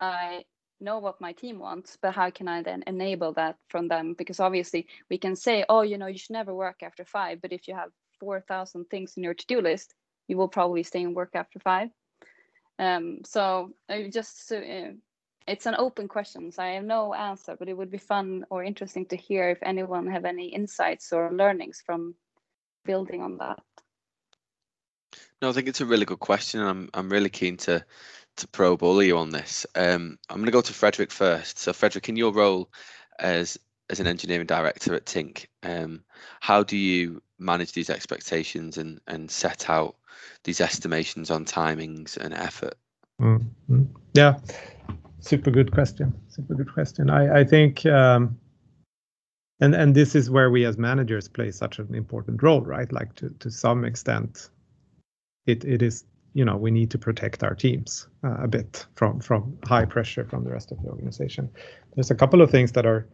i 0.00 0.44
know 0.80 0.98
what 0.98 1.20
my 1.20 1.32
team 1.32 1.58
wants 1.58 1.96
but 2.02 2.14
how 2.14 2.30
can 2.30 2.46
i 2.46 2.62
then 2.62 2.84
enable 2.86 3.32
that 3.32 3.56
from 3.68 3.88
them? 3.88 4.14
Because 4.14 4.40
obviously 4.40 4.86
we 5.10 5.18
can 5.18 5.34
say 5.34 5.64
oh 5.68 5.82
you 5.82 5.98
know 5.98 6.06
you 6.06 6.18
should 6.18 6.32
never 6.32 6.54
work 6.54 6.82
after 6.82 7.04
five 7.04 7.40
but 7.40 7.52
if 7.52 7.66
you 7.66 7.74
have 7.74 7.90
4000 8.20 8.84
things 8.84 9.14
in 9.16 9.24
your 9.24 9.34
to-do 9.34 9.60
list 9.60 9.94
you 10.28 10.36
will 10.36 10.48
probably 10.48 10.82
stay 10.82 11.02
in 11.02 11.14
work 11.14 11.30
after 11.34 11.58
five. 11.58 11.90
Um, 12.78 13.20
so 13.24 13.72
I 13.88 14.10
just 14.12 14.50
uh, 14.52 14.92
it's 15.46 15.66
an 15.66 15.76
open 15.78 16.08
question, 16.08 16.50
so 16.50 16.62
I 16.62 16.70
have 16.70 16.84
no 16.84 17.14
answer, 17.14 17.56
but 17.58 17.68
it 17.68 17.76
would 17.76 17.90
be 17.90 17.98
fun 17.98 18.46
or 18.50 18.64
interesting 18.64 19.06
to 19.06 19.16
hear 19.16 19.50
if 19.50 19.58
anyone 19.62 20.06
have 20.06 20.24
any 20.24 20.48
insights 20.48 21.12
or 21.12 21.32
learnings 21.32 21.82
from 21.84 22.14
building 22.84 23.22
on 23.22 23.38
that. 23.38 23.60
No, 25.42 25.50
I 25.50 25.52
think 25.52 25.68
it's 25.68 25.82
a 25.82 25.86
really 25.86 26.06
good 26.06 26.20
question, 26.20 26.60
and 26.60 26.68
I'm 26.68 26.90
I'm 26.94 27.10
really 27.10 27.30
keen 27.30 27.56
to 27.58 27.84
to 28.36 28.48
probe 28.48 28.82
all 28.82 28.98
of 28.98 29.06
you 29.06 29.18
on 29.18 29.30
this. 29.30 29.66
Um, 29.74 30.18
I'm 30.28 30.36
going 30.36 30.46
to 30.46 30.52
go 30.52 30.60
to 30.60 30.72
Frederick 30.72 31.12
first. 31.12 31.58
So, 31.58 31.72
Frederick, 31.72 32.08
in 32.08 32.16
your 32.16 32.32
role 32.32 32.70
as 33.18 33.58
as 33.90 34.00
an 34.00 34.06
engineering 34.06 34.46
director 34.46 34.94
at 34.94 35.04
Tink, 35.04 35.46
um, 35.62 36.02
how 36.40 36.62
do 36.62 36.76
you 36.76 37.22
manage 37.38 37.72
these 37.72 37.90
expectations 37.90 38.78
and 38.78 39.00
and 39.06 39.30
set 39.30 39.68
out 39.68 39.96
these 40.44 40.60
estimations 40.60 41.30
on 41.30 41.44
timings 41.44 42.16
and 42.16 42.34
effort? 42.34 42.74
Mm-hmm. 43.20 43.84
Yeah, 44.14 44.38
super 45.20 45.50
good 45.50 45.72
question. 45.72 46.14
Super 46.28 46.54
good 46.54 46.72
question. 46.72 47.10
I, 47.10 47.40
I 47.40 47.44
think, 47.44 47.84
um, 47.86 48.38
and 49.60 49.74
and 49.74 49.94
this 49.94 50.14
is 50.14 50.30
where 50.30 50.50
we 50.50 50.64
as 50.64 50.78
managers 50.78 51.28
play 51.28 51.50
such 51.50 51.78
an 51.78 51.94
important 51.94 52.42
role, 52.42 52.62
right? 52.62 52.90
Like 52.92 53.14
to 53.16 53.30
to 53.40 53.50
some 53.50 53.84
extent, 53.84 54.50
it 55.46 55.64
it 55.64 55.82
is 55.82 56.04
you 56.34 56.44
know 56.44 56.56
we 56.56 56.70
need 56.70 56.90
to 56.90 56.98
protect 56.98 57.42
our 57.42 57.54
teams 57.54 58.08
uh, 58.24 58.36
a 58.42 58.48
bit 58.48 58.86
from 58.96 59.20
from 59.20 59.56
high 59.64 59.84
pressure 59.84 60.24
from 60.24 60.44
the 60.44 60.50
rest 60.50 60.72
of 60.72 60.82
the 60.82 60.88
organization. 60.88 61.50
There's 61.94 62.10
a 62.10 62.14
couple 62.14 62.42
of 62.42 62.50
things 62.50 62.72
that 62.72 62.86
are 62.86 63.08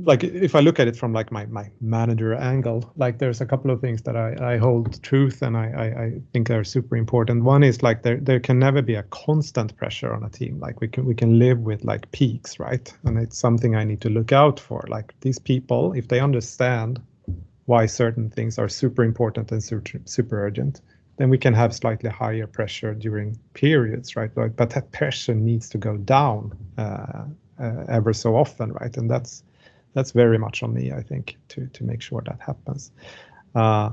like 0.00 0.22
if 0.22 0.54
I 0.54 0.60
look 0.60 0.78
at 0.78 0.86
it 0.86 0.96
from 0.96 1.12
like 1.12 1.32
my 1.32 1.46
my 1.46 1.70
manager 1.80 2.34
angle, 2.34 2.92
like 2.96 3.18
there's 3.18 3.40
a 3.40 3.46
couple 3.46 3.70
of 3.72 3.80
things 3.80 4.02
that 4.02 4.16
I, 4.16 4.54
I 4.54 4.56
hold 4.56 5.02
truth 5.02 5.42
and 5.42 5.56
I, 5.56 5.66
I, 5.70 6.04
I 6.04 6.20
think 6.32 6.50
are 6.50 6.62
super 6.62 6.96
important. 6.96 7.42
One 7.42 7.64
is 7.64 7.82
like 7.82 8.02
there 8.02 8.18
there 8.18 8.38
can 8.38 8.60
never 8.60 8.80
be 8.80 8.94
a 8.94 9.02
constant 9.04 9.76
pressure 9.76 10.14
on 10.14 10.22
a 10.22 10.30
team. 10.30 10.60
Like 10.60 10.80
we 10.80 10.86
can 10.88 11.04
we 11.04 11.14
can 11.14 11.38
live 11.38 11.58
with 11.60 11.84
like 11.84 12.10
peaks, 12.12 12.60
right? 12.60 12.92
And 13.04 13.18
it's 13.18 13.36
something 13.36 13.74
I 13.74 13.84
need 13.84 14.00
to 14.02 14.08
look 14.08 14.30
out 14.30 14.60
for. 14.60 14.84
Like 14.88 15.14
these 15.20 15.40
people, 15.40 15.92
if 15.94 16.06
they 16.06 16.20
understand 16.20 17.00
why 17.66 17.86
certain 17.86 18.30
things 18.30 18.58
are 18.58 18.68
super 18.68 19.02
important 19.04 19.52
and 19.52 19.62
super, 19.62 20.00
super 20.04 20.46
urgent, 20.46 20.80
then 21.18 21.28
we 21.28 21.36
can 21.36 21.52
have 21.52 21.74
slightly 21.74 22.08
higher 22.08 22.46
pressure 22.46 22.94
during 22.94 23.36
periods, 23.52 24.16
right? 24.16 24.30
But, 24.34 24.56
that 24.56 24.90
pressure 24.92 25.34
needs 25.34 25.68
to 25.70 25.78
go 25.78 25.98
down 25.98 26.56
uh, 26.78 27.24
uh, 27.60 27.84
ever 27.88 28.14
so 28.14 28.36
often, 28.36 28.72
right? 28.72 28.96
And 28.96 29.10
that's 29.10 29.42
that's 29.94 30.12
very 30.12 30.38
much 30.38 30.62
on 30.62 30.74
me, 30.74 30.92
I 30.92 31.02
think, 31.02 31.36
to 31.48 31.66
to 31.66 31.84
make 31.84 32.02
sure 32.02 32.22
that 32.26 32.40
happens. 32.40 32.92
Uh, 33.54 33.90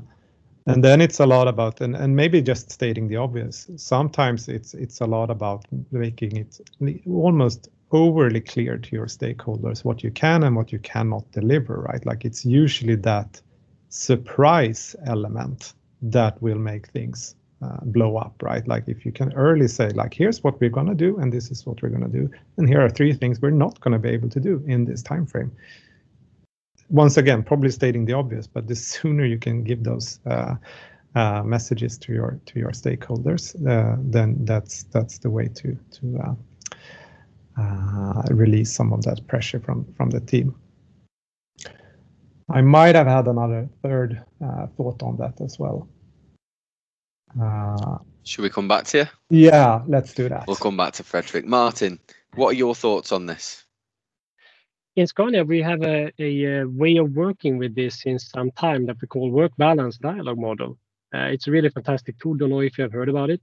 and 0.67 0.83
then 0.83 0.99
it's 0.99 1.19
a 1.19 1.25
lot 1.25 1.47
about 1.47 1.81
and, 1.81 1.95
and 1.95 2.15
maybe 2.15 2.41
just 2.41 2.71
stating 2.71 3.07
the 3.07 3.17
obvious. 3.17 3.69
Sometimes 3.77 4.47
it's 4.49 4.73
it's 4.73 5.01
a 5.01 5.05
lot 5.05 5.29
about 5.29 5.65
making 5.91 6.37
it 6.37 6.59
almost 7.07 7.69
overly 7.91 8.41
clear 8.41 8.77
to 8.77 8.95
your 8.95 9.05
stakeholders 9.05 9.85
what 9.85 10.03
you 10.03 10.11
can 10.11 10.43
and 10.43 10.55
what 10.55 10.71
you 10.71 10.79
cannot 10.79 11.31
deliver, 11.31 11.81
right? 11.81 12.05
Like 12.05 12.25
it's 12.25 12.43
usually 12.45 12.95
that 12.95 13.41
surprise 13.89 14.95
element 15.05 15.73
that 16.01 16.41
will 16.41 16.57
make 16.57 16.87
things 16.87 17.35
uh, 17.61 17.77
blow 17.83 18.17
up, 18.17 18.41
right? 18.41 18.67
Like 18.67 18.83
if 18.87 19.05
you 19.05 19.11
can 19.11 19.33
early 19.33 19.67
say, 19.67 19.89
like, 19.89 20.13
here's 20.13 20.43
what 20.43 20.59
we're 20.59 20.69
gonna 20.69 20.95
do, 20.95 21.17
and 21.17 21.31
this 21.31 21.51
is 21.51 21.65
what 21.65 21.81
we're 21.81 21.89
gonna 21.89 22.07
do, 22.07 22.29
and 22.57 22.67
here 22.67 22.81
are 22.81 22.89
three 22.89 23.13
things 23.13 23.41
we're 23.41 23.49
not 23.51 23.79
gonna 23.79 23.99
be 23.99 24.09
able 24.09 24.29
to 24.29 24.39
do 24.39 24.63
in 24.67 24.85
this 24.85 25.01
time 25.01 25.25
frame 25.25 25.51
once 26.89 27.17
again, 27.17 27.43
probably 27.43 27.71
stating 27.71 28.05
the 28.05 28.13
obvious, 28.13 28.47
but 28.47 28.67
the 28.67 28.75
sooner 28.93 29.25
you 29.25 29.37
can 29.37 29.63
give 29.63 29.83
those 29.83 30.19
uh, 30.25 30.55
uh, 31.15 31.43
messages 31.43 31.97
to 31.97 32.13
your 32.13 32.39
to 32.45 32.59
your 32.59 32.71
stakeholders, 32.71 33.55
uh, 33.67 33.95
then 33.99 34.43
that's 34.45 34.83
that's 34.83 35.17
the 35.19 35.29
way 35.29 35.47
to 35.47 35.77
to 35.91 36.37
uh, 37.57 38.23
release 38.31 38.73
some 38.73 38.91
of 38.91 39.01
that 39.03 39.25
pressure 39.27 39.59
from 39.59 39.85
from 39.95 40.09
the 40.09 40.19
team. 40.19 40.55
I 42.49 42.61
might 42.61 42.95
have 42.95 43.07
had 43.07 43.27
another 43.27 43.67
third 43.81 44.21
thought 44.77 45.01
on 45.01 45.17
that 45.17 45.41
as 45.41 45.57
well. 45.57 45.87
Should 48.23 48.41
we 48.41 48.49
come 48.49 48.67
back 48.67 48.85
to 48.85 48.97
you? 48.97 49.05
Yeah, 49.29 49.81
let's 49.87 50.13
do 50.13 50.29
that. 50.29 50.45
We'll 50.47 50.55
come 50.55 50.77
back 50.77 50.93
to 50.93 51.03
Frederick. 51.03 51.45
Martin, 51.45 51.99
what 52.35 52.49
are 52.49 52.57
your 52.57 52.75
thoughts 52.75 53.11
on 53.11 53.25
this? 53.25 53.65
in 54.95 55.07
Scania, 55.07 55.43
we 55.43 55.61
have 55.61 55.81
a, 55.83 56.11
a, 56.19 56.61
a, 56.61 56.67
way 56.67 56.97
of 56.97 57.11
working 57.11 57.57
with 57.57 57.75
this 57.75 58.01
since 58.01 58.29
some 58.29 58.51
time 58.51 58.85
that 58.85 59.01
we 59.01 59.07
call 59.07 59.29
work 59.29 59.51
balance 59.57 59.97
dialogue 59.97 60.37
model. 60.37 60.77
Uh, 61.13 61.27
it's 61.33 61.47
a 61.47 61.51
really 61.51 61.69
fantastic 61.69 62.17
tool. 62.19 62.35
Don't 62.35 62.49
know 62.49 62.61
if 62.61 62.77
you 62.77 62.83
have 62.83 62.93
heard 62.93 63.09
about 63.09 63.29
it, 63.29 63.41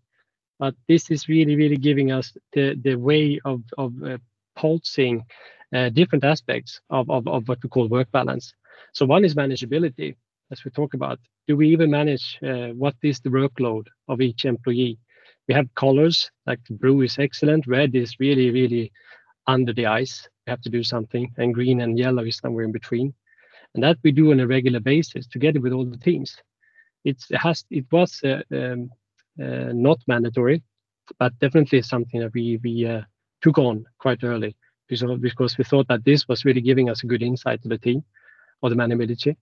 but 0.58 0.74
this 0.88 1.10
is 1.10 1.28
really, 1.28 1.56
really 1.56 1.76
giving 1.76 2.10
us 2.10 2.34
the, 2.52 2.74
the 2.82 2.94
way 2.94 3.38
of, 3.44 3.62
of 3.76 3.92
uh, 4.02 4.18
pulsing 4.56 5.24
uh, 5.74 5.90
different 5.90 6.24
aspects 6.24 6.80
of, 6.90 7.10
of, 7.10 7.26
of 7.28 7.48
what 7.48 7.62
we 7.62 7.68
call 7.68 7.88
work 7.88 8.10
balance. 8.12 8.54
So 8.92 9.04
one 9.04 9.24
is 9.24 9.34
manageability, 9.34 10.16
as 10.52 10.64
we 10.64 10.70
talk 10.70 10.94
about. 10.94 11.18
Do 11.48 11.56
we 11.56 11.68
even 11.70 11.90
manage 11.90 12.38
uh, 12.42 12.68
what 12.68 12.94
is 13.02 13.18
the 13.20 13.30
workload 13.30 13.86
of 14.08 14.20
each 14.20 14.44
employee? 14.44 14.98
We 15.48 15.54
have 15.54 15.74
colors 15.74 16.30
like 16.46 16.60
blue 16.70 17.00
is 17.02 17.18
excellent, 17.18 17.66
red 17.66 17.96
is 17.96 18.20
really, 18.20 18.50
really 18.50 18.92
under 19.48 19.72
the 19.72 19.86
ice 19.86 20.28
We 20.46 20.50
have 20.50 20.60
to 20.62 20.70
do 20.70 20.82
something, 20.84 21.32
and 21.38 21.54
green 21.54 21.80
and 21.80 21.98
yellow 21.98 22.24
is 22.24 22.36
somewhere 22.36 22.64
in 22.64 22.72
between. 22.72 23.14
And 23.74 23.82
that 23.82 23.98
we 24.04 24.12
do 24.12 24.30
on 24.30 24.40
a 24.40 24.46
regular 24.46 24.80
basis 24.80 25.26
together 25.26 25.60
with 25.60 25.72
all 25.72 25.86
the 25.86 25.96
teams. 25.96 26.36
It's, 27.04 27.30
it 27.30 27.38
has 27.38 27.64
it 27.70 27.86
was 27.90 28.20
uh, 28.22 28.42
um, 28.54 28.90
uh, 29.42 29.72
not 29.72 29.98
mandatory, 30.06 30.62
but 31.18 31.36
definitely 31.40 31.82
something 31.82 32.20
that 32.20 32.34
we 32.34 32.60
we 32.62 32.86
uh, 32.86 33.02
took 33.40 33.58
on 33.58 33.84
quite 33.98 34.22
early 34.22 34.54
because 34.88 35.02
because 35.20 35.58
we 35.58 35.64
thought 35.64 35.88
that 35.88 36.04
this 36.04 36.28
was 36.28 36.44
really 36.44 36.60
giving 36.60 36.90
us 36.90 37.02
a 37.02 37.06
good 37.06 37.22
insight 37.22 37.62
to 37.62 37.68
the 37.68 37.78
team 37.78 38.04
or 38.62 38.70
the 38.70 38.76
manageability. 38.76 39.36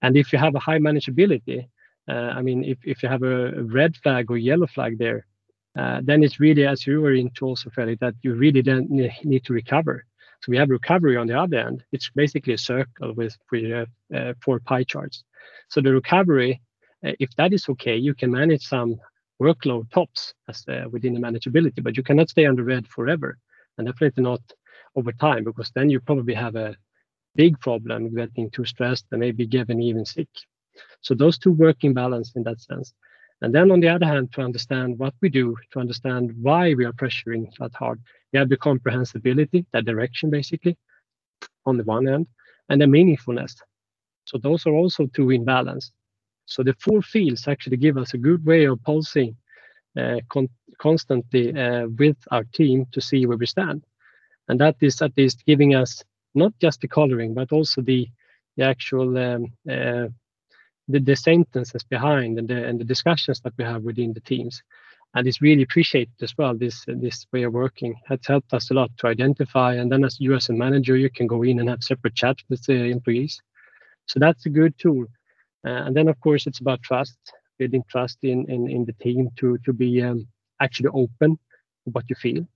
And 0.00 0.16
if 0.16 0.32
you 0.32 0.38
have 0.38 0.54
a 0.54 0.58
high 0.58 0.78
manageability, 0.78 1.68
uh, 2.08 2.32
I 2.38 2.42
mean, 2.42 2.64
if 2.64 2.78
if 2.84 3.02
you 3.02 3.08
have 3.08 3.22
a 3.22 3.62
red 3.62 3.96
flag 4.02 4.30
or 4.30 4.36
yellow 4.36 4.66
flag 4.66 4.98
there, 4.98 5.26
uh, 5.78 6.00
then 6.02 6.24
it's 6.24 6.40
really, 6.40 6.66
as 6.66 6.86
you 6.86 7.00
were 7.00 7.14
into 7.14 7.46
also, 7.46 7.70
Fredrik, 7.70 8.00
that 8.00 8.14
you 8.22 8.34
really 8.34 8.62
then 8.62 8.88
need 9.24 9.44
to 9.44 9.52
recover. 9.52 10.04
So 10.42 10.50
we 10.50 10.56
have 10.56 10.70
recovery 10.70 11.16
on 11.16 11.28
the 11.28 11.38
other 11.38 11.58
end. 11.58 11.84
It's 11.92 12.10
basically 12.10 12.54
a 12.54 12.58
circle 12.58 13.14
with 13.14 13.36
uh, 13.54 13.86
uh, 14.16 14.34
four 14.44 14.58
pie 14.58 14.84
charts. 14.84 15.24
So 15.68 15.80
the 15.80 15.92
recovery, 15.92 16.60
uh, 17.06 17.12
if 17.20 17.30
that 17.36 17.52
is 17.52 17.68
okay, 17.68 17.96
you 17.96 18.14
can 18.14 18.30
manage 18.30 18.64
some 18.66 18.98
workload 19.40 19.90
tops 19.90 20.34
as 20.48 20.64
uh, 20.68 20.88
within 20.90 21.14
the 21.14 21.20
manageability, 21.20 21.82
but 21.82 21.96
you 21.96 22.02
cannot 22.02 22.28
stay 22.28 22.46
on 22.46 22.56
the 22.56 22.64
red 22.64 22.86
forever, 22.88 23.38
and 23.78 23.86
definitely 23.86 24.24
not 24.24 24.40
over 24.96 25.12
time, 25.12 25.44
because 25.44 25.70
then 25.74 25.88
you 25.90 26.00
probably 26.00 26.34
have 26.34 26.56
a 26.56 26.76
big 27.34 27.58
problem 27.60 28.14
getting 28.14 28.50
too 28.50 28.64
stressed 28.64 29.06
and 29.10 29.20
maybe 29.20 29.46
getting 29.46 29.80
even 29.80 30.04
sick. 30.04 30.28
So 31.00 31.14
those 31.14 31.38
two 31.38 31.52
work 31.52 31.84
in 31.84 31.94
balance 31.94 32.32
in 32.36 32.42
that 32.44 32.60
sense. 32.60 32.94
And 33.40 33.52
then 33.54 33.72
on 33.72 33.80
the 33.80 33.88
other 33.88 34.06
hand, 34.06 34.32
to 34.32 34.42
understand 34.42 34.98
what 34.98 35.14
we 35.20 35.28
do, 35.28 35.56
to 35.72 35.80
understand 35.80 36.32
why 36.40 36.74
we 36.74 36.84
are 36.84 36.92
pressuring 36.92 37.52
that 37.58 37.74
hard, 37.74 38.00
we 38.32 38.38
have 38.38 38.48
the 38.48 38.56
comprehensibility, 38.56 39.66
that 39.72 39.84
direction 39.84 40.30
basically, 40.30 40.76
on 41.66 41.76
the 41.76 41.84
one 41.84 42.06
hand, 42.06 42.26
and 42.68 42.80
the 42.80 42.86
meaningfulness. 42.86 43.54
So 44.26 44.38
those 44.38 44.64
are 44.66 44.72
also 44.74 45.06
two 45.06 45.30
in 45.30 45.44
balance. 45.44 45.90
So 46.46 46.62
the 46.62 46.74
four 46.74 47.02
fields 47.02 47.48
actually 47.48 47.78
give 47.78 47.98
us 47.98 48.14
a 48.14 48.18
good 48.18 48.44
way 48.46 48.64
of 48.66 48.82
pulsing 48.84 49.36
uh, 49.98 50.20
con 50.28 50.48
constantly 50.78 51.56
uh, 51.56 51.86
with 51.98 52.16
our 52.30 52.44
team 52.54 52.86
to 52.92 53.00
see 53.00 53.26
where 53.26 53.36
we 53.36 53.46
stand. 53.46 53.84
And 54.48 54.60
that 54.60 54.76
is 54.80 55.02
at 55.02 55.12
least 55.16 55.44
giving 55.46 55.74
us 55.74 56.02
not 56.34 56.52
just 56.60 56.80
the 56.80 56.88
coloring, 56.88 57.34
but 57.34 57.52
also 57.52 57.82
the, 57.82 58.08
the 58.56 58.64
actual 58.64 59.16
um, 59.18 59.52
uh, 59.70 60.08
the, 60.88 61.00
the 61.00 61.16
sentences 61.16 61.82
behind 61.84 62.38
and 62.38 62.48
the, 62.48 62.64
and 62.66 62.80
the 62.80 62.84
discussions 62.84 63.40
that 63.40 63.54
we 63.58 63.64
have 63.64 63.82
within 63.82 64.12
the 64.12 64.20
teams. 64.20 64.62
And 65.14 65.26
it's 65.26 65.42
really 65.42 65.62
appreciated 65.62 66.14
as 66.22 66.34
well, 66.38 66.56
this, 66.56 66.84
this 66.86 67.26
way 67.32 67.42
of 67.42 67.52
working. 67.52 67.94
has 68.08 68.20
helped 68.26 68.54
us 68.54 68.70
a 68.70 68.74
lot 68.74 68.90
to 68.98 69.08
identify. 69.08 69.74
And 69.74 69.92
then 69.92 70.04
as 70.04 70.18
you 70.18 70.34
as 70.34 70.48
a 70.48 70.54
manager, 70.54 70.96
you 70.96 71.10
can 71.10 71.26
go 71.26 71.42
in 71.42 71.60
and 71.60 71.68
have 71.68 71.82
separate 71.82 72.14
chats 72.14 72.42
with 72.48 72.64
the 72.64 72.74
employees. 72.74 73.40
So 74.06 74.18
that's 74.18 74.46
a 74.46 74.50
good 74.50 74.76
tool. 74.78 75.04
Uh, 75.66 75.84
and 75.84 75.94
then, 75.94 76.08
of 76.08 76.18
course, 76.20 76.46
it's 76.46 76.60
about 76.60 76.82
trust, 76.82 77.18
building 77.58 77.84
trust 77.90 78.18
in, 78.22 78.50
in, 78.50 78.70
in 78.70 78.84
the 78.86 78.94
team 78.94 79.28
to, 79.36 79.58
to 79.64 79.72
be 79.72 80.02
um, 80.02 80.26
actually 80.60 80.88
open 80.88 81.38
what 81.84 82.04
you 82.08 82.16
feel. 82.16 82.46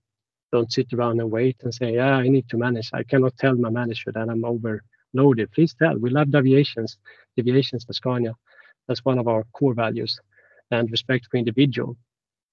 Don't 0.51 0.71
sit 0.71 0.93
around 0.93 1.19
and 1.19 1.29
wait 1.29 1.57
and 1.63 1.73
say, 1.73 1.95
yeah, 1.95 2.15
I 2.15 2.27
need 2.27 2.47
to 2.49 2.57
manage. 2.57 2.89
I 2.93 3.03
cannot 3.03 3.37
tell 3.37 3.55
my 3.55 3.69
manager 3.69 4.11
that 4.13 4.29
I'm 4.29 4.45
overloaded. 4.45 5.51
please 5.51 5.73
tell. 5.73 5.97
We 5.97 6.09
love 6.09 6.31
deviations, 6.31 6.97
deviations 7.35 7.83
for 7.83 7.93
Scania. 7.93 8.33
That's 8.87 9.03
one 9.03 9.19
of 9.19 9.27
our 9.27 9.43
core 9.53 9.73
values 9.73 10.19
and 10.71 10.89
respect 10.89 11.27
for 11.29 11.37
individual. 11.37 11.97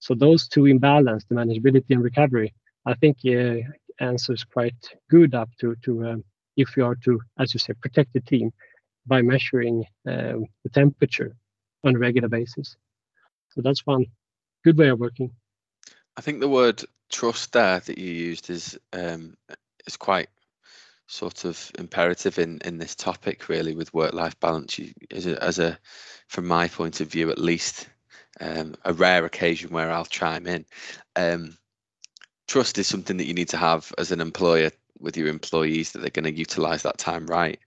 So 0.00 0.14
those 0.14 0.48
two 0.48 0.66
imbalance, 0.66 1.24
the 1.28 1.34
manageability 1.36 1.90
and 1.90 2.02
recovery, 2.02 2.52
I 2.84 2.94
think 2.94 3.18
uh, 3.26 3.60
answers 4.00 4.44
quite 4.44 4.74
good 5.08 5.34
up 5.34 5.50
to, 5.60 5.76
to 5.84 6.06
um, 6.06 6.24
if 6.56 6.76
you 6.76 6.84
are 6.84 6.96
to, 7.04 7.20
as 7.38 7.54
you 7.54 7.60
say, 7.60 7.72
protect 7.74 8.12
the 8.12 8.20
team 8.20 8.52
by 9.06 9.22
measuring 9.22 9.84
um, 10.06 10.46
the 10.62 10.70
temperature 10.72 11.36
on 11.84 11.96
a 11.96 11.98
regular 11.98 12.28
basis. 12.28 12.76
So 13.50 13.60
that's 13.62 13.86
one 13.86 14.06
good 14.64 14.78
way 14.78 14.88
of 14.88 14.98
working. 14.98 15.30
I 16.16 16.20
think 16.20 16.40
the 16.40 16.48
word 16.48 16.82
trust 17.14 17.52
there 17.52 17.78
that 17.78 17.96
you 17.96 18.10
used 18.10 18.50
is 18.50 18.76
um, 18.92 19.36
is 19.86 19.96
quite 19.96 20.28
sort 21.06 21.44
of 21.44 21.70
imperative 21.78 22.40
in 22.40 22.58
in 22.64 22.78
this 22.78 22.96
topic 22.96 23.48
really 23.48 23.74
with 23.74 23.94
work 23.94 24.12
life 24.12 24.38
balance. 24.40 24.78
You, 24.78 24.92
as 25.12 25.26
a, 25.26 25.42
as 25.42 25.58
a 25.60 25.78
from 26.26 26.46
my 26.46 26.66
point 26.66 27.00
of 27.00 27.08
view 27.08 27.30
at 27.30 27.38
least 27.38 27.88
um, 28.40 28.74
a 28.84 28.92
rare 28.92 29.24
occasion 29.24 29.70
where 29.70 29.92
I'll 29.92 30.04
chime 30.04 30.48
in. 30.48 30.66
Um, 31.14 31.56
trust 32.48 32.78
is 32.78 32.88
something 32.88 33.16
that 33.18 33.26
you 33.26 33.34
need 33.34 33.50
to 33.50 33.58
have 33.58 33.92
as 33.96 34.10
an 34.10 34.20
employer 34.20 34.72
with 34.98 35.16
your 35.16 35.28
employees 35.28 35.92
that 35.92 36.00
they're 36.00 36.10
going 36.10 36.24
to 36.24 36.36
utilize 36.38 36.82
that 36.82 36.98
time 36.98 37.26
right. 37.26 37.60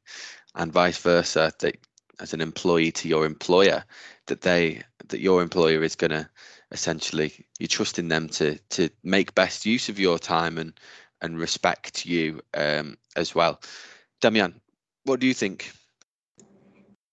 And 0.55 0.73
vice 0.73 0.97
versa 0.97 1.53
that 1.59 1.77
as 2.19 2.33
an 2.33 2.41
employee 2.41 2.91
to 2.91 3.07
your 3.07 3.25
employer 3.25 3.85
that 4.25 4.41
they 4.41 4.81
that 5.07 5.21
your 5.21 5.41
employer 5.41 5.83
is 5.83 5.95
going 5.95 6.11
to 6.11 6.29
essentially 6.71 7.33
you're 7.59 7.67
trusting 7.67 8.07
them 8.07 8.27
to 8.27 8.57
to 8.69 8.89
make 9.03 9.35
best 9.35 9.65
use 9.65 9.89
of 9.89 9.99
your 9.99 10.19
time 10.19 10.57
and 10.57 10.73
and 11.21 11.39
respect 11.39 12.05
you 12.05 12.41
um, 12.53 12.97
as 13.15 13.33
well. 13.33 13.59
Damian, 14.21 14.61
what 15.05 15.19
do 15.19 15.27
you 15.27 15.33
think? 15.33 15.71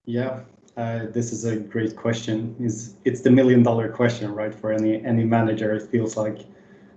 Yeah, 0.07 0.41
Uh, 0.77 1.07
this 1.13 1.33
is 1.33 1.45
a 1.45 1.57
great 1.57 1.95
question. 1.95 2.57
is 2.59 2.97
it's 3.05 3.21
the 3.21 3.31
million 3.31 3.63
dollar 3.63 3.89
question, 3.89 4.35
right? 4.35 4.53
For 4.55 4.73
any 4.73 5.05
any 5.05 5.25
manager, 5.25 5.73
it 5.73 5.83
feels 5.91 6.17
like 6.17 6.39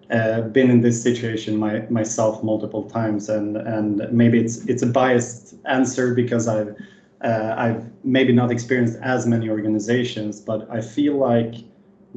uh, 0.09 0.41
been 0.41 0.69
in 0.71 0.81
this 0.81 1.01
situation 1.01 1.57
my, 1.57 1.81
myself 1.89 2.43
multiple 2.43 2.89
times, 2.89 3.29
and 3.29 3.55
and 3.57 4.11
maybe 4.11 4.39
it's 4.39 4.65
it's 4.65 4.81
a 4.81 4.87
biased 4.87 5.55
answer 5.65 6.15
because 6.15 6.47
I've 6.47 6.75
uh, 7.21 7.53
I've 7.55 7.83
maybe 8.03 8.33
not 8.33 8.49
experienced 8.51 8.97
as 9.03 9.27
many 9.27 9.47
organizations, 9.49 10.39
but 10.39 10.67
I 10.71 10.81
feel 10.81 11.15
like 11.17 11.53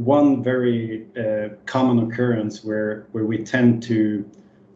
one 0.04 0.42
very 0.42 1.06
uh, 1.18 1.54
common 1.66 2.10
occurrence 2.10 2.64
where 2.64 3.06
where 3.12 3.26
we 3.26 3.44
tend 3.44 3.82
to 3.82 4.24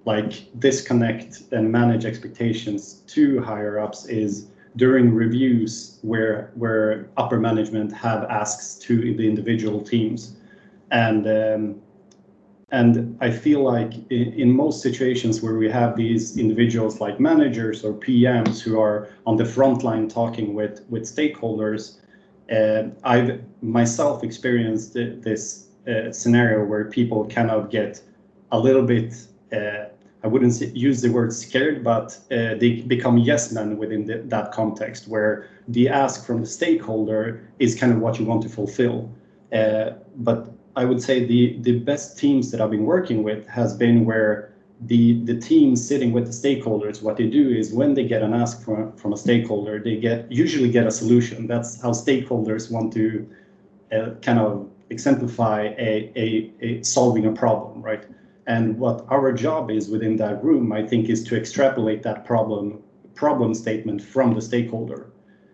like 0.04 0.46
disconnect 0.60 1.44
and 1.52 1.70
manage 1.72 2.04
expectations 2.04 3.02
to 3.06 3.40
higher 3.40 3.78
ups 3.78 4.04
is 4.06 4.48
during 4.76 5.14
reviews 5.14 5.98
where 6.02 6.50
where 6.56 7.08
upper 7.16 7.40
management 7.40 7.92
have 7.92 8.24
asks 8.24 8.74
to 8.74 9.14
the 9.14 9.26
individual 9.26 9.80
teams. 9.80 10.36
And 10.90 11.26
um, 11.26 11.80
and 12.70 13.16
I 13.20 13.30
feel 13.30 13.62
like 13.62 13.92
in, 14.10 14.32
in, 14.32 14.50
most 14.50 14.82
situations 14.82 15.42
where 15.42 15.54
we 15.54 15.70
have 15.70 15.96
these 15.96 16.36
individuals 16.36 17.00
like 17.00 17.20
managers 17.20 17.84
or 17.84 17.92
PMs 17.92 18.60
who 18.60 18.80
are 18.80 19.08
on 19.26 19.36
the 19.36 19.44
front 19.44 19.84
line 19.84 20.08
talking 20.08 20.54
with 20.54 20.84
with 20.90 21.04
stakeholders, 21.04 22.00
I've 23.04 23.40
myself 23.62 24.22
experienced 24.22 24.94
this 24.94 25.68
uh, 25.88 26.12
scenario 26.12 26.64
where 26.64 26.86
people 26.86 27.24
cannot 27.26 27.70
get 27.70 28.02
a 28.52 28.58
little 28.58 28.82
bit 28.82 29.14
uh, 29.52 29.88
I 30.24 30.26
wouldn't 30.26 30.58
use 30.74 31.02
the 31.02 31.10
word 31.10 31.34
scared, 31.34 31.84
but 31.84 32.18
uh, 32.30 32.54
they 32.54 32.82
become 32.86 33.18
yes 33.18 33.52
men 33.52 33.76
within 33.76 34.06
the, 34.06 34.22
that 34.24 34.52
context 34.52 35.06
where 35.06 35.46
the 35.68 35.90
ask 35.90 36.24
from 36.24 36.40
the 36.40 36.46
stakeholder 36.46 37.46
is 37.58 37.74
kind 37.74 37.92
of 37.92 37.98
what 37.98 38.18
you 38.18 38.24
want 38.24 38.42
to 38.42 38.48
fulfill. 38.48 39.12
Uh, 39.52 39.90
but 40.16 40.50
I 40.76 40.86
would 40.86 41.02
say 41.02 41.24
the 41.26 41.58
the 41.60 41.78
best 41.78 42.18
teams 42.18 42.50
that 42.50 42.62
I've 42.62 42.70
been 42.70 42.86
working 42.86 43.22
with 43.22 43.46
has 43.46 43.76
been 43.76 44.06
where 44.06 44.53
the 44.86 45.20
the 45.24 45.38
team 45.38 45.76
sitting 45.76 46.12
with 46.12 46.26
the 46.26 46.32
stakeholders, 46.32 47.02
what 47.02 47.16
they 47.16 47.26
do 47.26 47.50
is 47.50 47.72
when 47.72 47.94
they 47.94 48.04
get 48.04 48.22
an 48.22 48.34
ask 48.34 48.62
from 48.62 48.92
from 48.96 49.12
a 49.12 49.16
stakeholder, 49.16 49.78
they 49.78 49.96
get 49.96 50.30
usually 50.30 50.70
get 50.70 50.86
a 50.86 50.90
solution. 50.90 51.46
That's 51.46 51.80
how 51.80 51.90
stakeholders 51.90 52.70
want 52.70 52.92
to 52.94 53.28
uh, 53.92 54.10
kind 54.22 54.38
of 54.38 54.68
exemplify 54.90 55.74
a, 55.78 56.12
a, 56.16 56.52
a 56.60 56.82
solving 56.82 57.26
a 57.26 57.32
problem, 57.32 57.82
right? 57.82 58.04
And 58.46 58.78
what 58.78 59.06
our 59.08 59.32
job 59.32 59.70
is 59.70 59.88
within 59.88 60.16
that 60.16 60.44
room, 60.44 60.72
I 60.72 60.86
think, 60.86 61.08
is 61.08 61.24
to 61.24 61.36
extrapolate 61.36 62.02
that 62.02 62.24
problem 62.24 62.82
problem 63.14 63.54
statement 63.54 64.02
from 64.02 64.34
the 64.34 64.42
stakeholder 64.42 65.10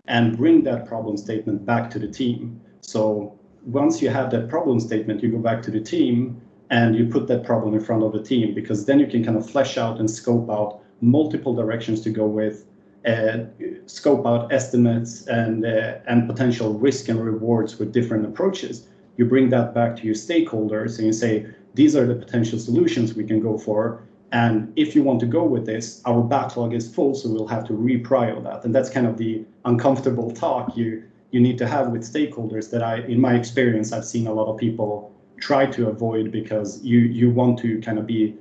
and 0.08 0.36
bring 0.36 0.64
that 0.64 0.86
problem 0.86 1.16
statement 1.16 1.64
back 1.64 1.90
to 1.90 1.98
the 1.98 2.08
team. 2.08 2.60
So 2.80 3.38
once 3.64 4.02
you 4.02 4.08
have 4.08 4.30
that 4.30 4.48
problem 4.48 4.80
statement, 4.80 5.22
you 5.22 5.30
go 5.30 5.38
back 5.38 5.62
to 5.62 5.70
the 5.70 5.80
team 5.80 6.40
and 6.70 6.96
you 6.96 7.06
put 7.06 7.26
that 7.26 7.44
problem 7.44 7.74
in 7.74 7.80
front 7.80 8.02
of 8.02 8.12
the 8.12 8.22
team 8.22 8.54
because 8.54 8.86
then 8.86 8.98
you 9.00 9.06
can 9.06 9.24
kind 9.24 9.36
of 9.36 9.48
flesh 9.48 9.76
out 9.76 9.98
and 9.98 10.08
scope 10.08 10.48
out 10.48 10.80
multiple 11.00 11.54
directions 11.54 12.00
to 12.02 12.10
go 12.10 12.26
with, 12.26 12.66
uh, 13.06 13.38
scope 13.86 14.26
out 14.26 14.52
estimates 14.52 15.26
and 15.26 15.64
uh, 15.64 15.98
and 16.06 16.28
potential 16.28 16.74
risk 16.74 17.08
and 17.08 17.20
rewards 17.24 17.78
with 17.78 17.92
different 17.92 18.24
approaches. 18.24 18.86
You 19.16 19.24
bring 19.24 19.50
that 19.50 19.74
back 19.74 19.96
to 19.96 20.04
your 20.04 20.14
stakeholders 20.14 20.98
and 20.98 21.06
you 21.06 21.12
say, 21.12 21.46
these 21.74 21.96
are 21.96 22.06
the 22.06 22.14
potential 22.14 22.58
solutions 22.58 23.14
we 23.14 23.24
can 23.24 23.40
go 23.40 23.58
for. 23.58 24.02
And 24.32 24.72
if 24.76 24.94
you 24.94 25.02
want 25.02 25.18
to 25.20 25.26
go 25.26 25.44
with 25.44 25.66
this, 25.66 26.00
our 26.04 26.22
backlog 26.22 26.72
is 26.72 26.92
full, 26.94 27.14
so 27.14 27.28
we'll 27.28 27.48
have 27.48 27.66
to 27.66 27.72
reprio 27.72 28.42
that. 28.44 28.64
And 28.64 28.72
that's 28.72 28.88
kind 28.88 29.06
of 29.06 29.16
the 29.16 29.44
uncomfortable 29.64 30.30
talk 30.30 30.76
you 30.76 31.04
you 31.32 31.40
need 31.40 31.58
to 31.58 31.66
have 31.66 31.88
with 31.88 32.02
stakeholders 32.02 32.70
that 32.70 32.82
I, 32.82 32.98
in 33.02 33.20
my 33.20 33.34
experience, 33.34 33.92
I've 33.92 34.04
seen 34.04 34.26
a 34.26 34.32
lot 34.32 34.46
of 34.52 34.58
people 34.58 35.14
try 35.40 35.66
to 35.66 35.88
avoid 35.88 36.30
because 36.30 36.82
you 36.82 37.00
you 37.00 37.30
want 37.30 37.58
to 37.58 37.80
kind 37.80 37.98
of 37.98 38.06
be 38.06 38.36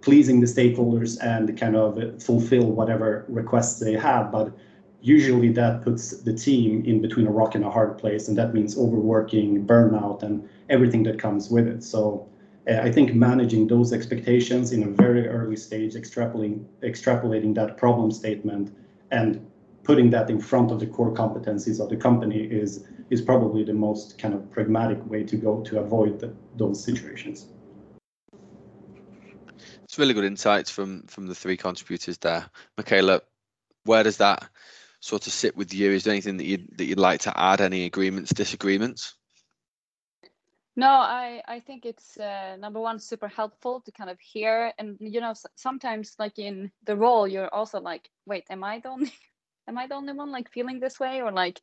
pleasing 0.00 0.40
the 0.40 0.46
stakeholders 0.46 1.18
and 1.22 1.58
kind 1.58 1.76
of 1.76 2.22
fulfill 2.22 2.66
whatever 2.72 3.24
requests 3.28 3.80
they 3.80 3.94
have. 3.94 4.30
But 4.30 4.54
usually 5.00 5.50
that 5.52 5.82
puts 5.82 6.10
the 6.18 6.32
team 6.32 6.84
in 6.84 7.00
between 7.00 7.26
a 7.26 7.30
rock 7.30 7.54
and 7.54 7.64
a 7.64 7.70
hard 7.70 7.98
place, 7.98 8.28
and 8.28 8.36
that 8.38 8.54
means 8.54 8.76
overworking, 8.78 9.66
burnout, 9.66 10.22
and 10.22 10.48
everything 10.68 11.02
that 11.04 11.18
comes 11.18 11.50
with 11.50 11.66
it. 11.66 11.82
So 11.82 12.26
uh, 12.70 12.80
I 12.82 12.90
think 12.90 13.14
managing 13.14 13.66
those 13.66 13.92
expectations 13.92 14.72
in 14.72 14.82
a 14.82 14.88
very 14.88 15.28
early 15.28 15.56
stage, 15.56 15.94
extrapolating, 15.94 16.64
extrapolating 16.82 17.54
that 17.54 17.76
problem 17.76 18.10
statement 18.10 18.74
and 19.10 19.44
putting 19.82 20.10
that 20.10 20.30
in 20.30 20.40
front 20.40 20.70
of 20.70 20.80
the 20.80 20.86
core 20.86 21.12
competencies 21.12 21.80
of 21.80 21.90
the 21.90 21.96
company 21.96 22.40
is 22.40 22.84
is 23.10 23.20
probably 23.20 23.64
the 23.64 23.74
most 23.74 24.18
kind 24.18 24.34
of 24.34 24.50
pragmatic 24.50 25.04
way 25.08 25.24
to 25.24 25.36
go 25.36 25.62
to 25.62 25.80
avoid 25.80 26.18
the, 26.20 26.34
those 26.56 26.84
situations. 26.84 27.46
It's 29.84 29.98
really 29.98 30.14
good 30.14 30.24
insights 30.24 30.70
from 30.70 31.02
from 31.06 31.26
the 31.26 31.34
three 31.34 31.56
contributors 31.56 32.18
there. 32.18 32.46
Michaela, 32.76 33.20
where 33.84 34.02
does 34.02 34.16
that 34.16 34.48
sort 35.00 35.26
of 35.26 35.32
sit 35.32 35.56
with 35.56 35.72
you? 35.74 35.92
Is 35.92 36.04
there 36.04 36.12
anything 36.12 36.38
that 36.38 36.46
you 36.46 36.66
that 36.76 36.84
you'd 36.86 36.98
like 36.98 37.20
to 37.20 37.38
add? 37.38 37.60
Any 37.60 37.84
agreements, 37.84 38.32
disagreements? 38.32 39.14
No, 40.76 40.88
I 40.88 41.42
I 41.46 41.60
think 41.60 41.86
it's 41.86 42.18
uh, 42.18 42.56
number 42.58 42.80
one 42.80 42.98
super 42.98 43.28
helpful 43.28 43.80
to 43.82 43.92
kind 43.92 44.10
of 44.10 44.18
hear, 44.18 44.72
and 44.78 44.96
you 44.98 45.20
know 45.20 45.34
sometimes 45.54 46.16
like 46.18 46.38
in 46.38 46.72
the 46.84 46.96
role 46.96 47.28
you're 47.28 47.52
also 47.54 47.80
like, 47.80 48.10
wait, 48.26 48.44
am 48.50 48.64
I 48.64 48.80
the 48.80 48.88
only 48.88 49.12
am 49.68 49.78
I 49.78 49.86
the 49.86 49.94
only 49.94 50.12
one 50.14 50.32
like 50.32 50.50
feeling 50.50 50.80
this 50.80 50.98
way 50.98 51.22
or 51.22 51.30
like 51.30 51.60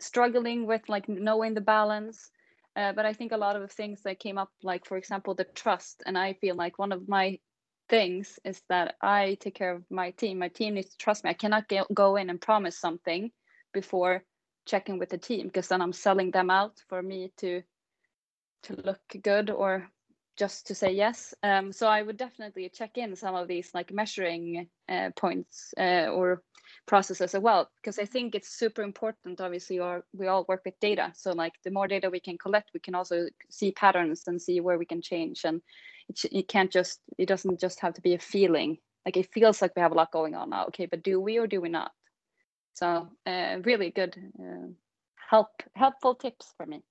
struggling 0.00 0.66
with 0.66 0.88
like 0.88 1.08
knowing 1.08 1.54
the 1.54 1.60
balance? 1.60 2.30
Uh, 2.76 2.92
but 2.92 3.06
I 3.06 3.12
think 3.14 3.32
a 3.32 3.38
lot 3.38 3.56
of 3.56 3.70
things 3.72 4.02
that 4.02 4.18
came 4.20 4.36
up, 4.38 4.50
like 4.62 4.84
for 4.84 4.96
example 4.96 5.34
the 5.34 5.44
trust, 5.44 6.02
and 6.06 6.18
I 6.18 6.34
feel 6.34 6.56
like 6.56 6.78
one 6.78 6.92
of 6.92 7.08
my 7.08 7.38
things 7.88 8.38
is 8.44 8.62
that 8.68 8.96
I 9.00 9.36
take 9.40 9.54
care 9.54 9.72
of 9.72 9.84
my 9.90 10.10
team. 10.10 10.38
My 10.38 10.48
team 10.48 10.74
needs 10.74 10.90
to 10.90 10.98
trust 10.98 11.24
me. 11.24 11.30
I 11.30 11.34
cannot 11.34 11.68
get, 11.68 11.86
go 11.94 12.16
in 12.16 12.30
and 12.30 12.40
promise 12.40 12.78
something 12.78 13.30
before 13.72 14.24
checking 14.66 14.98
with 14.98 15.08
the 15.10 15.18
team 15.18 15.46
because 15.46 15.68
then 15.68 15.80
I'm 15.80 15.92
selling 15.92 16.30
them 16.32 16.50
out 16.50 16.82
for 16.88 17.02
me 17.02 17.32
to 17.38 17.62
to 18.64 18.74
look 18.84 19.00
good 19.22 19.50
or 19.50 19.88
just 20.36 20.66
to 20.66 20.74
say 20.74 20.92
yes. 20.92 21.34
Um, 21.42 21.72
so 21.72 21.86
I 21.86 22.02
would 22.02 22.16
definitely 22.16 22.68
check 22.68 22.98
in 22.98 23.16
some 23.16 23.34
of 23.34 23.48
these 23.48 23.70
like 23.72 23.92
measuring 23.92 24.68
uh, 24.88 25.10
points 25.16 25.72
uh, 25.78 26.08
or 26.08 26.42
processes 26.86 27.34
as 27.34 27.40
well, 27.40 27.70
because 27.76 27.98
I 27.98 28.04
think 28.04 28.34
it's 28.34 28.58
super 28.58 28.82
important. 28.82 29.40
Obviously, 29.40 29.78
or 29.78 30.04
we 30.12 30.26
all 30.26 30.44
work 30.48 30.62
with 30.64 30.78
data, 30.80 31.12
so 31.14 31.32
like 31.32 31.54
the 31.64 31.70
more 31.70 31.88
data 31.88 32.10
we 32.10 32.20
can 32.20 32.38
collect, 32.38 32.70
we 32.74 32.80
can 32.80 32.94
also 32.94 33.26
see 33.50 33.72
patterns 33.72 34.24
and 34.26 34.40
see 34.40 34.60
where 34.60 34.78
we 34.78 34.86
can 34.86 35.02
change. 35.02 35.44
And 35.44 35.60
it, 36.08 36.24
it 36.32 36.48
can't 36.48 36.70
just 36.70 37.00
it 37.18 37.26
doesn't 37.26 37.60
just 37.60 37.80
have 37.80 37.94
to 37.94 38.00
be 38.02 38.14
a 38.14 38.18
feeling. 38.18 38.78
Like 39.04 39.16
it 39.16 39.32
feels 39.32 39.62
like 39.62 39.72
we 39.76 39.82
have 39.82 39.92
a 39.92 39.96
lot 39.96 40.12
going 40.12 40.34
on 40.34 40.50
now. 40.50 40.66
Okay, 40.66 40.86
but 40.86 41.02
do 41.02 41.20
we 41.20 41.38
or 41.38 41.46
do 41.46 41.60
we 41.60 41.68
not? 41.68 41.92
So 42.74 43.08
uh, 43.26 43.56
really 43.64 43.90
good 43.90 44.16
uh, 44.38 44.68
help 45.30 45.48
helpful 45.74 46.14
tips 46.14 46.52
for 46.56 46.66
me. 46.66 46.82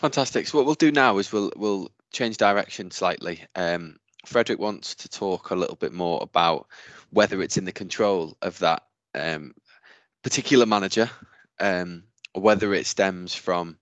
Fantastic. 0.00 0.46
So 0.46 0.58
what 0.58 0.66
we'll 0.66 0.74
do 0.74 0.92
now 0.92 1.18
is 1.18 1.32
we'll 1.32 1.52
we'll 1.56 1.90
change 2.12 2.36
direction 2.36 2.90
slightly. 2.90 3.44
Um, 3.54 3.96
Fredrik 4.26 4.58
wants 4.58 4.94
to 4.96 5.08
talk 5.08 5.50
a 5.50 5.56
little 5.56 5.76
bit 5.76 5.92
more 5.92 6.22
about 6.22 6.66
whether 7.10 7.42
it's 7.42 7.56
in 7.56 7.64
the 7.64 7.72
control 7.72 8.36
of 8.42 8.58
that 8.58 8.82
um, 9.14 9.54
particular 10.22 10.66
manager, 10.66 11.10
um, 11.60 12.04
or 12.34 12.42
whether 12.42 12.74
it 12.74 12.86
stems 12.86 13.34
from 13.34 13.78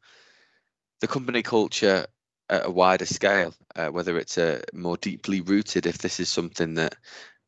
the 1.01 1.07
company 1.07 1.43
culture 1.43 2.07
at 2.51 2.67
a 2.67 2.71
wider 2.71 3.07
scale, 3.07 3.55
uh, 3.77 3.89
whether 3.89 4.19
it's 4.19 4.37
a 4.39 4.59
uh, 4.59 4.63
more 4.73 4.97
deeply 4.99 5.41
rooted, 5.41 5.87
if 5.87 5.99
this 5.99 6.21
is 6.21 6.29
something 6.29 6.75
that 6.75 6.95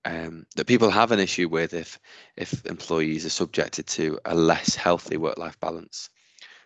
um, 0.07 0.47
that 0.57 0.67
people 0.67 0.91
have 0.91 1.13
an 1.13 1.21
issue 1.21 1.49
with, 1.49 1.75
if 1.75 1.99
if 2.37 2.65
employees 2.67 3.25
are 3.25 3.31
subjected 3.31 3.87
to 3.89 4.19
a 4.25 4.35
less 4.35 4.75
healthy 4.75 5.17
work-life 5.17 5.59
balance. 5.61 6.11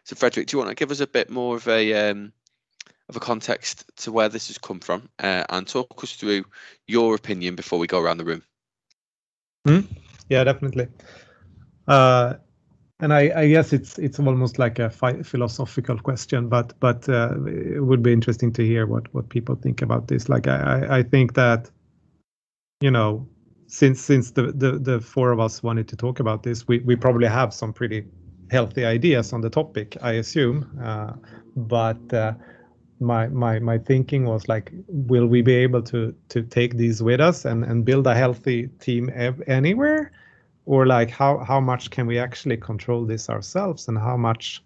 So, 0.04 0.16
Frederick, 0.16 0.46
do 0.46 0.56
you 0.56 0.58
want 0.58 0.70
to 0.70 0.74
give 0.74 0.90
us 0.90 1.00
a 1.00 1.06
bit 1.06 1.30
more 1.30 1.56
of 1.56 1.68
a 1.68 2.10
um, 2.10 2.32
of 3.08 3.16
a 3.16 3.20
context 3.20 3.84
to 3.96 4.12
where 4.12 4.28
this 4.28 4.48
has 4.48 4.58
come 4.58 4.80
from, 4.80 5.08
uh, 5.18 5.44
and 5.48 5.66
talk 5.66 6.02
us 6.02 6.12
through 6.14 6.44
your 6.86 7.14
opinion 7.14 7.56
before 7.56 7.78
we 7.78 7.86
go 7.86 8.00
around 8.00 8.18
the 8.18 8.24
room? 8.24 8.42
Mm, 9.66 9.86
yeah, 10.28 10.44
definitely. 10.44 10.88
Uh, 11.86 12.34
and 13.00 13.12
I, 13.12 13.30
I, 13.42 13.48
guess 13.48 13.72
it's 13.72 13.98
it's 13.98 14.18
almost 14.18 14.58
like 14.58 14.78
a 14.78 14.90
philosophical 14.90 15.98
question, 15.98 16.48
but 16.48 16.78
but 16.80 17.08
uh, 17.08 17.34
it 17.46 17.84
would 17.84 18.02
be 18.02 18.12
interesting 18.12 18.52
to 18.54 18.66
hear 18.66 18.86
what 18.86 19.12
what 19.14 19.28
people 19.28 19.54
think 19.54 19.82
about 19.82 20.08
this. 20.08 20.28
Like 20.28 20.48
I, 20.48 20.98
I 20.98 21.02
think 21.02 21.34
that 21.34 21.70
you 22.80 22.90
know 22.90 23.26
since 23.68 24.00
since 24.00 24.32
the, 24.32 24.52
the 24.52 24.78
the 24.78 25.00
four 25.00 25.30
of 25.30 25.38
us 25.38 25.62
wanted 25.62 25.86
to 25.88 25.96
talk 25.96 26.18
about 26.18 26.42
this, 26.42 26.66
we 26.66 26.80
we 26.80 26.96
probably 26.96 27.28
have 27.28 27.54
some 27.54 27.72
pretty 27.72 28.04
healthy 28.50 28.84
ideas 28.84 29.32
on 29.32 29.42
the 29.42 29.50
topic, 29.50 29.96
I 30.02 30.12
assume. 30.12 30.66
Uh, 30.82 31.12
but 31.54 32.12
uh, 32.12 32.32
my 33.00 33.28
my 33.28 33.58
my 33.58 33.78
thinking 33.78 34.24
was 34.24 34.48
like, 34.48 34.72
will 34.88 35.26
we 35.26 35.42
be 35.42 35.54
able 35.54 35.82
to 35.82 36.14
to 36.28 36.42
take 36.42 36.76
these 36.76 37.02
with 37.02 37.20
us 37.20 37.44
and 37.44 37.64
and 37.64 37.84
build 37.84 38.06
a 38.06 38.14
healthy 38.14 38.68
team 38.80 39.10
anywhere, 39.46 40.12
or 40.66 40.86
like 40.86 41.10
how 41.10 41.38
how 41.38 41.60
much 41.60 41.90
can 41.90 42.06
we 42.06 42.18
actually 42.18 42.56
control 42.56 43.04
this 43.04 43.28
ourselves? 43.30 43.88
And 43.88 43.98
how 43.98 44.16
much 44.16 44.62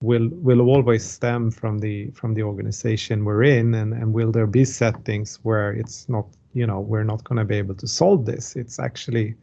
will 0.00 0.28
will 0.32 0.60
always 0.60 1.04
stem 1.04 1.50
from 1.50 1.78
the 1.78 2.10
from 2.10 2.34
the 2.34 2.42
organization 2.42 3.24
we're 3.24 3.44
in? 3.44 3.74
And 3.74 3.94
and 3.94 4.12
will 4.12 4.32
there 4.32 4.46
be 4.46 4.64
settings 4.64 5.38
where 5.42 5.72
it's 5.72 6.08
not 6.08 6.26
you 6.54 6.66
know 6.66 6.80
we're 6.80 7.04
not 7.04 7.24
going 7.24 7.38
to 7.38 7.44
be 7.44 7.56
able 7.56 7.74
to 7.76 7.88
solve 7.88 8.26
this? 8.26 8.56
It's 8.56 8.78
actually 8.78 9.34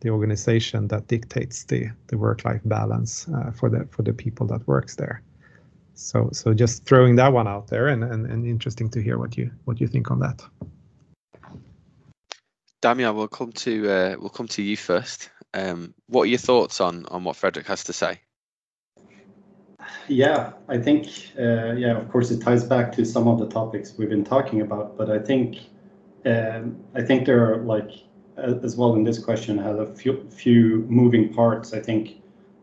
the 0.00 0.10
organization 0.10 0.88
that 0.88 1.08
dictates 1.08 1.64
the 1.64 1.90
the 2.08 2.18
work 2.18 2.44
life 2.44 2.62
balance 2.64 3.26
uh, 3.28 3.50
for 3.52 3.68
the 3.70 3.86
for 3.90 4.02
the 4.02 4.12
people 4.12 4.46
that 4.46 4.66
works 4.66 4.96
there 4.96 5.22
so 5.94 6.28
so 6.32 6.52
just 6.52 6.84
throwing 6.84 7.16
that 7.16 7.32
one 7.32 7.48
out 7.48 7.68
there 7.68 7.88
and, 7.88 8.04
and 8.04 8.26
and 8.26 8.46
interesting 8.46 8.88
to 8.90 9.00
hear 9.00 9.18
what 9.18 9.36
you 9.36 9.50
what 9.64 9.80
you 9.80 9.86
think 9.86 10.10
on 10.10 10.18
that 10.20 10.42
Damian, 12.84 13.16
we'll 13.16 13.28
come 13.28 13.50
to 13.50 13.90
uh, 13.90 14.16
we'll 14.18 14.28
come 14.28 14.48
to 14.48 14.62
you 14.62 14.76
first. 14.76 15.30
Um, 15.54 15.94
what 16.06 16.24
are 16.24 16.26
your 16.26 16.38
thoughts 16.38 16.82
on 16.82 17.06
on 17.06 17.24
what 17.24 17.34
Frederick 17.34 17.66
has 17.66 17.82
to 17.84 17.94
say? 17.94 18.20
Yeah, 20.06 20.52
I 20.68 20.76
think 20.76 21.06
uh, 21.38 21.72
yeah, 21.72 21.96
of 21.96 22.10
course, 22.10 22.30
it 22.30 22.42
ties 22.42 22.62
back 22.62 22.92
to 22.96 23.06
some 23.06 23.26
of 23.26 23.38
the 23.38 23.48
topics 23.48 23.94
we've 23.96 24.10
been 24.10 24.22
talking 24.22 24.60
about, 24.60 24.98
but 24.98 25.10
I 25.10 25.18
think 25.18 25.60
um, 26.26 26.78
I 26.94 27.00
think 27.00 27.24
there 27.24 27.50
are 27.50 27.56
like 27.62 27.90
as 28.36 28.76
well 28.76 28.94
in 28.96 29.02
this 29.02 29.18
question 29.18 29.56
has 29.56 29.78
a 29.78 29.86
few 29.86 30.28
few 30.28 30.84
moving 30.86 31.32
parts. 31.32 31.72
I 31.72 31.80
think 31.80 32.20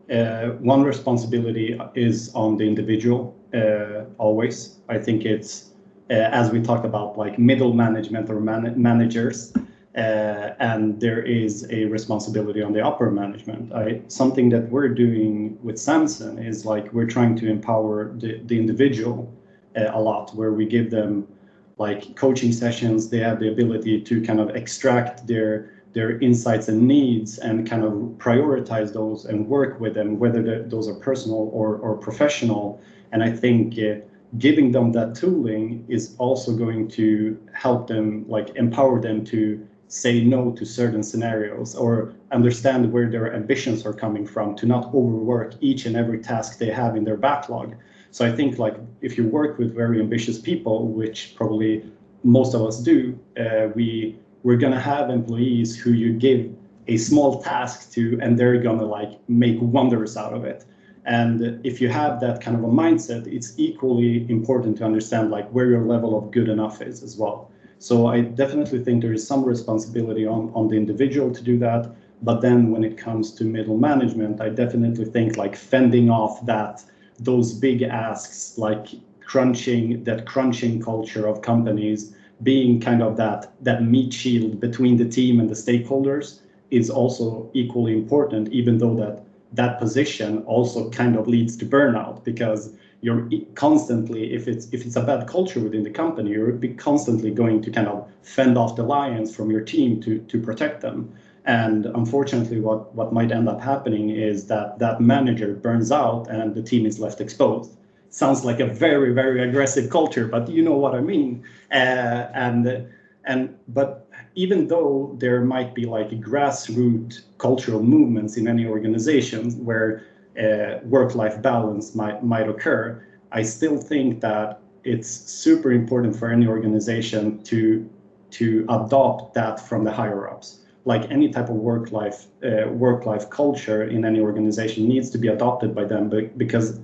one 0.08 0.82
responsibility 0.82 1.78
is 1.94 2.34
on 2.34 2.56
the 2.56 2.64
individual 2.64 3.36
uh, 3.54 4.04
always. 4.18 4.78
I 4.88 4.98
think 4.98 5.24
it's 5.24 5.70
uh, 6.10 6.14
as 6.14 6.50
we 6.50 6.60
talk 6.60 6.84
about 6.84 7.16
like 7.16 7.38
middle 7.38 7.72
management 7.72 8.28
or 8.30 8.40
man- 8.40 8.74
managers. 8.80 9.52
Uh, 9.94 10.54
and 10.58 10.98
there 11.00 11.20
is 11.22 11.66
a 11.68 11.84
responsibility 11.84 12.62
on 12.62 12.72
the 12.72 12.82
upper 12.82 13.10
management. 13.10 13.70
I, 13.74 14.00
something 14.08 14.48
that 14.48 14.70
we're 14.70 14.88
doing 14.88 15.58
with 15.62 15.78
Samson 15.78 16.38
is 16.38 16.64
like 16.64 16.90
we're 16.94 17.06
trying 17.06 17.36
to 17.36 17.50
empower 17.50 18.10
the, 18.14 18.40
the 18.46 18.58
individual 18.58 19.30
uh, 19.76 19.90
a 19.92 20.00
lot, 20.00 20.34
where 20.34 20.52
we 20.52 20.64
give 20.64 20.90
them 20.90 21.28
like 21.76 22.16
coaching 22.16 22.52
sessions. 22.52 23.10
They 23.10 23.18
have 23.18 23.38
the 23.38 23.50
ability 23.50 24.00
to 24.00 24.22
kind 24.22 24.40
of 24.40 24.50
extract 24.56 25.26
their 25.26 25.70
their 25.92 26.18
insights 26.20 26.68
and 26.68 26.88
needs 26.88 27.38
and 27.38 27.68
kind 27.68 27.84
of 27.84 27.92
prioritize 28.18 28.92
those 28.92 29.24
and 29.26 29.46
work 29.46 29.78
with 29.80 29.94
them, 29.94 30.18
whether 30.18 30.62
those 30.62 30.88
are 30.88 30.94
personal 30.94 31.50
or, 31.52 31.76
or 31.76 31.96
professional. 31.96 32.80
And 33.12 33.22
I 33.22 33.30
think 33.30 33.78
uh, 33.78 33.96
giving 34.38 34.72
them 34.72 34.92
that 34.92 35.14
tooling 35.14 35.84
is 35.88 36.14
also 36.18 36.56
going 36.56 36.88
to 36.88 37.38
help 37.52 37.86
them, 37.86 38.24
like 38.28 38.56
empower 38.56 39.00
them 39.00 39.24
to 39.26 39.66
say 39.88 40.24
no 40.24 40.50
to 40.52 40.64
certain 40.64 41.02
scenarios 41.02 41.74
or 41.74 42.14
understand 42.30 42.90
where 42.90 43.10
their 43.10 43.34
ambitions 43.34 43.84
are 43.84 43.92
coming 43.92 44.26
from 44.26 44.56
to 44.56 44.64
not 44.64 44.86
overwork 44.94 45.54
each 45.60 45.84
and 45.84 45.96
every 45.96 46.18
task 46.18 46.58
they 46.58 46.70
have 46.70 46.96
in 46.96 47.04
their 47.04 47.18
backlog. 47.18 47.74
So 48.10 48.24
I 48.24 48.32
think 48.34 48.58
like 48.58 48.76
if 49.02 49.18
you 49.18 49.28
work 49.28 49.58
with 49.58 49.74
very 49.74 50.00
ambitious 50.00 50.38
people, 50.38 50.88
which 50.88 51.34
probably 51.36 51.92
most 52.24 52.54
of 52.54 52.62
us 52.62 52.80
do, 52.80 53.18
uh, 53.38 53.68
we 53.74 54.18
we're 54.42 54.56
gonna 54.56 54.80
have 54.80 55.10
employees 55.10 55.76
who 55.76 55.92
you 55.92 56.12
give 56.12 56.50
a 56.88 56.96
small 56.96 57.42
task 57.42 57.92
to 57.92 58.18
and 58.20 58.38
they're 58.38 58.60
gonna 58.60 58.84
like 58.84 59.18
make 59.28 59.58
wonders 59.60 60.16
out 60.16 60.32
of 60.32 60.44
it. 60.44 60.64
And 61.04 61.64
if 61.64 61.80
you 61.80 61.88
have 61.88 62.20
that 62.20 62.40
kind 62.40 62.56
of 62.56 62.64
a 62.64 62.68
mindset, 62.68 63.26
it's 63.26 63.54
equally 63.58 64.28
important 64.30 64.78
to 64.78 64.84
understand 64.84 65.30
like 65.30 65.48
where 65.50 65.66
your 65.66 65.84
level 65.84 66.16
of 66.16 66.30
good 66.30 66.48
enough 66.48 66.80
is 66.80 67.02
as 67.02 67.16
well. 67.16 67.50
So 67.78 68.06
I 68.06 68.20
definitely 68.20 68.84
think 68.84 69.02
there 69.02 69.12
is 69.12 69.26
some 69.26 69.44
responsibility 69.44 70.24
on, 70.26 70.52
on 70.54 70.68
the 70.68 70.76
individual 70.76 71.32
to 71.34 71.42
do 71.42 71.58
that. 71.58 71.90
But 72.22 72.40
then 72.40 72.70
when 72.70 72.84
it 72.84 72.96
comes 72.96 73.32
to 73.34 73.44
middle 73.44 73.76
management, 73.76 74.40
I 74.40 74.50
definitely 74.50 75.04
think 75.06 75.36
like 75.36 75.56
fending 75.56 76.08
off 76.08 76.46
that 76.46 76.84
those 77.18 77.52
big 77.52 77.82
asks 77.82 78.56
like 78.58 78.86
crunching 79.20 80.04
that 80.04 80.26
crunching 80.26 80.80
culture 80.80 81.26
of 81.26 81.42
companies 81.42 82.14
being 82.42 82.80
kind 82.80 83.02
of 83.02 83.16
that 83.16 83.52
that 83.60 83.82
meat 83.82 84.12
shield 84.12 84.60
between 84.60 84.96
the 84.96 85.08
team 85.08 85.40
and 85.40 85.48
the 85.48 85.54
stakeholders 85.54 86.40
is 86.70 86.90
also 86.90 87.50
equally 87.54 87.92
important 87.92 88.48
even 88.48 88.78
though 88.78 88.94
that 88.94 89.22
that 89.52 89.78
position 89.78 90.38
also 90.44 90.88
kind 90.90 91.16
of 91.16 91.28
leads 91.28 91.56
to 91.56 91.66
burnout 91.66 92.24
because 92.24 92.72
you're 93.02 93.28
constantly 93.54 94.32
if 94.32 94.48
it's 94.48 94.68
if 94.72 94.86
it's 94.86 94.96
a 94.96 95.02
bad 95.02 95.26
culture 95.26 95.60
within 95.60 95.82
the 95.82 95.90
company 95.90 96.30
you're 96.30 96.56
constantly 96.76 97.30
going 97.30 97.60
to 97.60 97.70
kind 97.70 97.88
of 97.88 98.08
fend 98.22 98.56
off 98.56 98.76
the 98.76 98.82
lions 98.82 99.34
from 99.34 99.50
your 99.50 99.60
team 99.60 100.00
to 100.00 100.18
to 100.20 100.40
protect 100.40 100.80
them. 100.80 101.12
And 101.44 101.86
unfortunately 101.86 102.60
what 102.60 102.94
what 102.94 103.12
might 103.12 103.32
end 103.32 103.48
up 103.48 103.60
happening 103.60 104.10
is 104.10 104.46
that 104.46 104.78
that 104.78 105.00
manager 105.00 105.54
burns 105.54 105.90
out 105.92 106.28
and 106.28 106.54
the 106.54 106.62
team 106.62 106.86
is 106.86 106.98
left 106.98 107.20
exposed 107.20 107.76
sounds 108.12 108.44
like 108.44 108.60
a 108.60 108.66
very 108.66 109.12
very 109.12 109.42
aggressive 109.42 109.90
culture 109.90 110.26
but 110.26 110.48
you 110.48 110.62
know 110.62 110.76
what 110.76 110.94
i 110.94 111.00
mean 111.00 111.42
uh, 111.72 112.28
and 112.34 112.86
and 113.24 113.56
but 113.68 114.08
even 114.34 114.66
though 114.68 115.14
there 115.18 115.40
might 115.42 115.74
be 115.74 115.84
like 115.84 116.10
grassroots 116.20 117.22
cultural 117.38 117.82
movements 117.82 118.36
in 118.36 118.48
any 118.48 118.66
organization 118.66 119.50
where 119.64 120.02
uh, 120.40 120.78
work-life 120.84 121.42
balance 121.42 121.94
might 121.94 122.22
might 122.22 122.48
occur, 122.48 123.02
I 123.32 123.42
still 123.42 123.76
think 123.76 124.20
that 124.20 124.60
it's 124.84 125.08
super 125.08 125.72
important 125.72 126.16
for 126.16 126.30
any 126.30 126.46
organization 126.46 127.42
to 127.44 127.88
to 128.30 128.64
adopt 128.70 129.34
that 129.34 129.60
from 129.60 129.84
the 129.84 129.92
higher 129.92 130.30
ups. 130.30 130.60
Like 130.84 131.10
any 131.10 131.28
type 131.28 131.48
of 131.50 131.56
work-life 131.56 132.26
uh, 132.42 132.68
work-life 132.70 133.28
culture 133.30 133.84
in 133.84 134.04
any 134.04 134.20
organization 134.20 134.88
needs 134.88 135.10
to 135.10 135.18
be 135.18 135.28
adopted 135.28 135.74
by 135.74 135.84
them, 135.84 136.08
because 136.36 136.80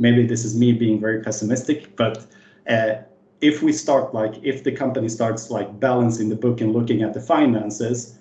maybe 0.00 0.26
this 0.26 0.44
is 0.44 0.56
me 0.56 0.72
being 0.72 1.00
very 1.00 1.22
pessimistic, 1.22 1.94
but 1.96 2.26
uh, 2.68 2.94
if 3.40 3.62
we 3.62 3.72
start 3.72 4.14
like 4.14 4.34
if 4.42 4.64
the 4.64 4.72
company 4.72 5.08
starts 5.08 5.50
like 5.50 5.80
balancing 5.80 6.28
the 6.28 6.36
book 6.36 6.60
and 6.60 6.72
looking 6.72 7.02
at 7.02 7.14
the 7.14 7.20
finances 7.20 8.18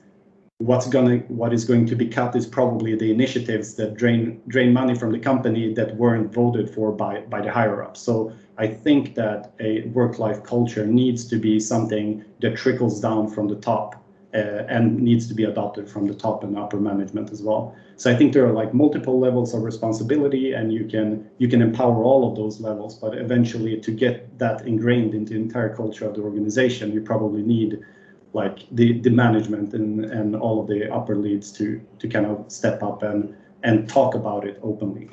what's 0.60 0.88
gonna 0.90 1.20
what 1.30 1.54
is 1.54 1.64
going 1.64 1.86
to 1.86 1.96
be 1.96 2.06
cut 2.06 2.36
is 2.36 2.46
probably 2.46 2.94
the 2.94 3.10
initiatives 3.10 3.76
that 3.76 3.96
drain 3.96 4.42
drain 4.50 4.74
money 4.74 4.94
from 4.94 5.10
the 5.10 5.20
company 5.20 5.74
that 5.74 5.96
weren't 5.96 6.34
voted 6.34 6.70
for 6.70 6.92
by 6.92 7.22
by 7.22 7.40
the 7.40 7.50
higher 7.50 7.82
ups. 7.82 8.02
So 8.02 8.34
I 8.58 8.68
think 8.68 9.16
that 9.16 9.54
a 9.62 9.84
work-life 9.88 10.44
culture 10.44 10.86
needs 10.86 11.26
to 11.28 11.38
be 11.38 11.62
something 11.62 12.26
that 12.42 12.58
trickles 12.58 13.00
down 13.00 13.30
from 13.30 13.48
the 13.48 13.56
top 13.56 14.04
uh, 14.34 14.64
and 14.68 15.00
needs 15.00 15.28
to 15.28 15.34
be 15.34 15.44
adopted 15.44 15.90
from 15.90 16.08
the 16.08 16.14
top 16.14 16.44
and 16.44 16.58
upper 16.58 16.80
management 16.80 17.32
as 17.32 17.42
well. 17.42 17.76
So 17.96 18.12
I 18.12 18.16
think 18.16 18.34
there 18.34 18.46
are 18.46 18.54
like 18.54 18.74
multiple 18.74 19.20
levels 19.20 19.54
of 19.54 19.64
responsibility, 19.64 20.54
and 20.54 20.72
you 20.72 20.86
can 20.86 21.30
you 21.38 21.48
can 21.48 21.62
empower 21.62 22.04
all 22.04 22.30
of 22.30 22.36
those 22.36 22.60
levels. 22.60 22.96
But 22.96 23.18
eventually, 23.18 23.80
to 23.80 23.92
get 23.92 24.38
that 24.40 24.68
ingrained 24.68 25.14
into 25.14 25.34
the 25.34 25.40
entire 25.40 25.76
culture 25.76 26.06
of 26.06 26.16
the 26.16 26.22
organization, 26.22 26.94
you 26.94 27.02
probably 27.02 27.42
need 27.42 27.84
like 28.34 28.60
the 28.72 29.00
the 29.00 29.10
management 29.10 29.74
and 29.74 30.06
and 30.06 30.36
all 30.36 30.62
of 30.62 30.68
the 30.68 30.94
upper 30.94 31.16
leads 31.16 31.52
to 31.54 31.82
to 31.98 32.08
kind 32.08 32.26
of 32.26 32.52
step 32.52 32.84
up 32.84 33.04
and 33.04 33.36
and 33.64 33.90
talk 33.90 34.16
about 34.16 34.46
it 34.46 34.60
openly. 34.64 35.10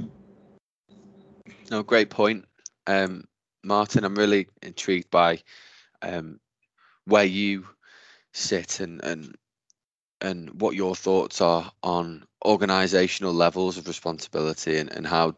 No, 1.70 1.82
great 1.82 2.10
point, 2.10 2.44
um, 2.86 3.24
Martin. 3.64 4.04
I'm 4.04 4.14
really 4.14 4.46
intrigued 4.62 5.10
by 5.10 5.40
um, 6.02 6.38
where 7.06 7.24
you 7.24 7.66
sit 8.36 8.80
and 8.80 9.02
and 9.02 9.34
and 10.20 10.60
what 10.60 10.74
your 10.74 10.94
thoughts 10.94 11.40
are 11.40 11.70
on 11.82 12.24
organizational 12.44 13.32
levels 13.32 13.76
of 13.76 13.86
responsibility 13.86 14.78
and, 14.78 14.90
and 14.90 15.06
how 15.06 15.34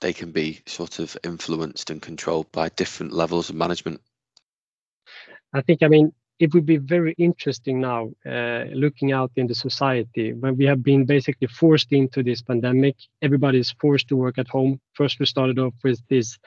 they 0.00 0.12
can 0.12 0.32
be 0.32 0.60
sort 0.66 0.98
of 0.98 1.16
influenced 1.24 1.90
and 1.90 2.02
controlled 2.02 2.50
by 2.52 2.68
different 2.70 3.12
levels 3.12 3.50
of 3.50 3.56
management. 3.56 4.00
I 5.52 5.60
think, 5.60 5.82
I 5.82 5.88
mean, 5.88 6.12
it 6.40 6.52
would 6.52 6.66
be 6.66 6.78
very 6.78 7.14
interesting 7.16 7.80
now 7.80 8.10
uh, 8.26 8.64
looking 8.72 9.12
out 9.12 9.30
in 9.36 9.46
the 9.46 9.54
society 9.54 10.32
when 10.32 10.56
we 10.56 10.64
have 10.64 10.82
been 10.82 11.04
basically 11.04 11.46
forced 11.46 11.92
into 11.92 12.24
this 12.24 12.42
pandemic. 12.42 12.96
Everybody 13.22 13.60
is 13.60 13.70
forced 13.80 14.08
to 14.08 14.16
work 14.16 14.38
at 14.38 14.48
home. 14.48 14.80
First, 14.94 15.20
we 15.20 15.26
started 15.26 15.58
off 15.60 15.74
with 15.84 16.02
this 16.08 16.38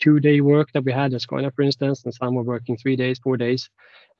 two-day 0.00 0.40
work 0.40 0.68
that 0.72 0.84
we 0.84 0.92
had 0.92 1.14
at 1.14 1.20
Scania, 1.20 1.50
for 1.50 1.62
instance, 1.62 2.04
and 2.04 2.14
some 2.14 2.34
were 2.34 2.42
working 2.42 2.76
three 2.76 2.96
days, 2.96 3.18
four 3.18 3.36
days, 3.36 3.70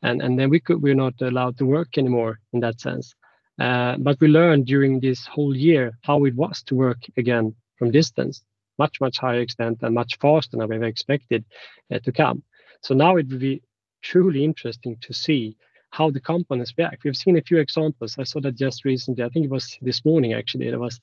and 0.02 0.22
and 0.22 0.38
then 0.38 0.50
we 0.50 0.60
could 0.60 0.82
we're 0.82 0.94
not 1.06 1.14
allowed 1.20 1.56
to 1.58 1.66
work 1.66 1.98
anymore 1.98 2.38
in 2.52 2.60
that 2.60 2.80
sense. 2.80 3.14
Uh, 3.58 3.96
but 3.98 4.18
we 4.20 4.28
learned 4.28 4.66
during 4.66 5.00
this 5.00 5.26
whole 5.26 5.54
year 5.56 5.92
how 6.02 6.24
it 6.24 6.34
was 6.34 6.62
to 6.62 6.74
work 6.74 6.98
again 7.16 7.54
from 7.76 7.90
distance, 7.90 8.42
much 8.78 9.00
much 9.00 9.18
higher 9.18 9.40
extent 9.40 9.78
and 9.82 9.94
much 9.94 10.16
faster 10.20 10.56
than 10.56 10.68
we 10.68 10.76
ever 10.76 10.84
expected 10.84 11.44
uh, 11.92 11.98
to 11.98 12.12
come. 12.12 12.42
So 12.82 12.94
now 12.94 13.16
it 13.16 13.28
will 13.28 13.38
be 13.38 13.62
truly 14.02 14.44
interesting 14.44 14.96
to 15.02 15.12
see 15.12 15.56
how 15.90 16.10
the 16.10 16.20
companies 16.20 16.72
react. 16.78 17.04
We've 17.04 17.16
seen 17.16 17.36
a 17.36 17.42
few 17.42 17.58
examples. 17.58 18.16
I 18.18 18.24
saw 18.24 18.40
that 18.40 18.54
just 18.54 18.84
recently. 18.84 19.24
I 19.24 19.28
think 19.28 19.44
it 19.44 19.50
was 19.50 19.76
this 19.82 20.04
morning 20.04 20.32
actually. 20.32 20.70
There 20.70 20.78
was 20.78 21.00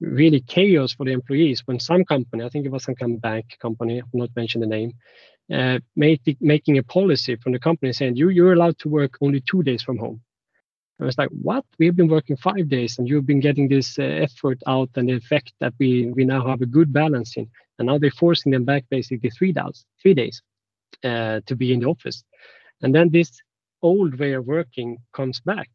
really 0.00 0.40
chaos 0.40 0.92
for 0.92 1.04
the 1.04 1.12
employees 1.12 1.62
when 1.66 1.80
some 1.80 2.04
company, 2.04 2.44
I 2.44 2.48
think 2.48 2.66
it 2.66 2.72
was 2.72 2.84
some 2.84 2.94
kind 2.94 3.14
of 3.14 3.20
bank 3.20 3.56
company, 3.60 4.00
I'll 4.00 4.08
not 4.12 4.30
mention 4.36 4.60
the 4.60 4.66
name, 4.66 4.92
uh, 5.52 5.78
made, 5.94 6.20
making 6.40 6.78
a 6.78 6.82
policy 6.82 7.36
from 7.36 7.52
the 7.52 7.58
company 7.58 7.92
saying 7.92 8.16
you 8.16 8.28
you're 8.28 8.52
allowed 8.52 8.78
to 8.80 8.88
work 8.88 9.16
only 9.20 9.40
two 9.40 9.62
days 9.62 9.82
from 9.82 9.98
home. 9.98 10.20
I 11.00 11.04
was 11.04 11.18
like, 11.18 11.28
what? 11.28 11.64
We've 11.78 11.94
been 11.94 12.08
working 12.08 12.36
five 12.38 12.68
days 12.68 12.98
and 12.98 13.06
you've 13.06 13.26
been 13.26 13.40
getting 13.40 13.68
this 13.68 13.98
uh, 13.98 14.02
effort 14.02 14.62
out 14.66 14.88
and 14.96 15.08
the 15.08 15.14
effect 15.14 15.52
that 15.60 15.74
we 15.78 16.10
we 16.16 16.24
now 16.24 16.46
have 16.46 16.62
a 16.62 16.66
good 16.66 16.92
balance 16.92 17.36
in. 17.36 17.48
And 17.78 17.86
now 17.86 17.98
they're 17.98 18.10
forcing 18.10 18.52
them 18.52 18.64
back 18.64 18.84
basically 18.90 19.30
three 19.30 19.52
days, 19.52 19.84
three 20.00 20.14
days 20.14 20.40
uh, 21.04 21.40
to 21.46 21.54
be 21.54 21.72
in 21.72 21.80
the 21.80 21.86
office. 21.86 22.24
And 22.82 22.94
then 22.94 23.10
this 23.10 23.30
old 23.82 24.18
way 24.18 24.32
of 24.32 24.46
working 24.46 24.98
comes 25.12 25.40
back. 25.40 25.68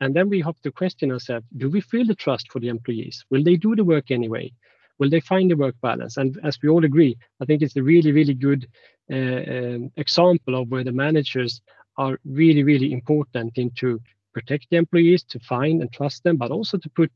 And 0.00 0.14
then 0.14 0.28
we 0.28 0.40
have 0.42 0.60
to 0.62 0.72
question 0.72 1.10
ourselves, 1.10 1.46
do 1.56 1.70
we 1.70 1.80
feel 1.80 2.06
the 2.06 2.14
trust 2.14 2.50
for 2.52 2.60
the 2.60 2.68
employees? 2.68 3.24
Will 3.30 3.42
they 3.42 3.56
do 3.56 3.74
the 3.74 3.84
work 3.84 4.10
anyway? 4.10 4.52
Will 4.98 5.10
they 5.10 5.20
find 5.20 5.50
the 5.50 5.56
work 5.56 5.74
balance? 5.82 6.16
And 6.16 6.38
as 6.42 6.58
we 6.62 6.68
all 6.68 6.84
agree, 6.84 7.16
I 7.40 7.44
think 7.44 7.62
it's 7.62 7.76
a 7.76 7.82
really, 7.82 8.12
really 8.12 8.34
good 8.34 8.66
uh, 9.10 9.16
um, 9.16 9.90
example 9.96 10.60
of 10.60 10.68
where 10.68 10.84
the 10.84 10.92
managers 10.92 11.60
are 11.96 12.18
really, 12.24 12.62
really 12.62 12.92
important 12.92 13.56
into 13.56 14.00
protect 14.34 14.66
the 14.70 14.76
employees, 14.76 15.22
to 15.24 15.38
find 15.40 15.80
and 15.80 15.90
trust 15.90 16.22
them, 16.22 16.36
but 16.36 16.50
also 16.50 16.76
to 16.76 16.90
put 16.90 17.10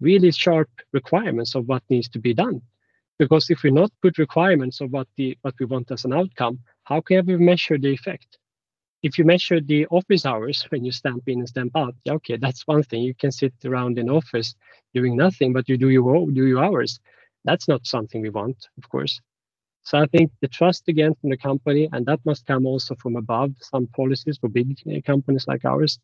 really 0.00 0.32
sharp 0.32 0.68
requirements 0.92 1.54
of 1.54 1.66
what 1.66 1.82
needs 1.88 2.08
to 2.08 2.18
be 2.18 2.34
done. 2.34 2.60
Because 3.18 3.50
if 3.50 3.62
we 3.62 3.70
not 3.70 3.92
put 4.02 4.18
requirements 4.18 4.80
of 4.80 4.90
what 4.90 5.06
the 5.16 5.38
what 5.42 5.54
we 5.60 5.66
want 5.66 5.90
as 5.92 6.04
an 6.04 6.12
outcome, 6.12 6.58
how 6.84 7.00
can 7.00 7.24
we 7.24 7.36
measure 7.36 7.78
the 7.78 7.92
effect? 7.92 8.38
If 9.08 9.18
you 9.18 9.24
measure 9.24 9.60
the 9.60 9.86
office 9.98 10.24
hours 10.26 10.58
when 10.70 10.84
you 10.86 10.92
stamp 10.92 11.24
in 11.32 11.40
and 11.40 11.48
stamp 11.54 11.72
out, 11.76 11.94
yeah, 12.04 12.14
okay, 12.20 12.36
that's 12.44 12.66
one 12.74 12.84
thing. 12.84 13.02
You 13.10 13.14
can 13.22 13.32
sit 13.32 13.54
around 13.64 13.98
in 14.00 14.10
office 14.10 14.50
doing 14.94 15.16
nothing, 15.16 15.50
but 15.56 15.68
you 15.70 15.76
do 15.78 15.90
your 15.90 16.30
do 16.40 16.46
your 16.52 16.64
hours. 16.66 16.92
That's 17.48 17.68
not 17.72 17.86
something 17.86 18.20
we 18.22 18.30
want, 18.40 18.58
of 18.80 18.84
course. 18.94 19.14
So 19.84 19.98
I 19.98 20.06
think 20.06 20.32
the 20.42 20.48
trust 20.48 20.84
again 20.88 21.14
from 21.20 21.30
the 21.30 21.38
company, 21.50 21.88
and 21.92 22.06
that 22.06 22.20
must 22.26 22.46
come 22.46 22.66
also 22.66 22.94
from 23.02 23.16
above 23.16 23.52
some 23.72 23.86
policies 24.00 24.38
for 24.40 24.48
big 24.50 24.68
companies 25.06 25.46
like 25.48 25.64
ours, 25.64 25.98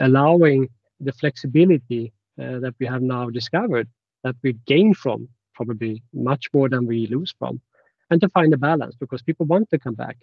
allowing 0.00 0.68
the 1.00 1.12
flexibility 1.12 2.12
uh, 2.40 2.58
that 2.60 2.74
we 2.80 2.86
have 2.86 3.02
now 3.02 3.30
discovered 3.30 3.88
that 4.24 4.36
we 4.42 4.54
gain 4.66 4.94
from 4.94 5.28
probably 5.54 6.02
much 6.14 6.46
more 6.54 6.68
than 6.68 6.86
we 6.86 7.06
lose 7.08 7.34
from 7.38 7.60
and 8.10 8.20
to 8.20 8.28
find 8.30 8.54
a 8.54 8.58
balance 8.58 8.94
because 9.00 9.22
people 9.22 9.46
want 9.46 9.68
to 9.70 9.78
come 9.78 9.94
back 9.94 10.18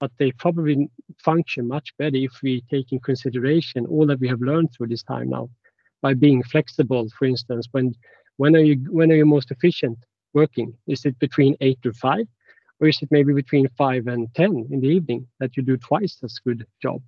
but 0.00 0.10
they 0.18 0.32
probably 0.32 0.88
function 1.18 1.68
much 1.68 1.94
better 1.98 2.16
if 2.16 2.32
we 2.42 2.62
take 2.70 2.90
in 2.92 3.00
consideration 3.00 3.86
all 3.86 4.06
that 4.06 4.20
we 4.20 4.28
have 4.28 4.40
learned 4.40 4.70
through 4.72 4.88
this 4.88 5.02
time 5.02 5.28
now 5.28 5.48
by 6.02 6.14
being 6.14 6.42
flexible 6.42 7.06
for 7.18 7.26
instance 7.26 7.68
when 7.72 7.92
when 8.36 8.56
are 8.56 8.66
you 8.70 8.76
when 8.90 9.12
are 9.12 9.16
you 9.16 9.26
most 9.26 9.50
efficient 9.50 9.98
working 10.32 10.72
is 10.86 11.04
it 11.04 11.18
between 11.18 11.56
8 11.60 11.82
to 11.82 11.92
5 11.92 12.26
or 12.80 12.88
is 12.88 13.02
it 13.02 13.08
maybe 13.10 13.32
between 13.32 13.68
5 13.76 14.06
and 14.06 14.34
10 14.34 14.68
in 14.70 14.80
the 14.80 14.88
evening 14.88 15.26
that 15.38 15.56
you 15.56 15.62
do 15.62 15.76
twice 15.76 16.16
as 16.22 16.38
good 16.38 16.66
job 16.82 17.02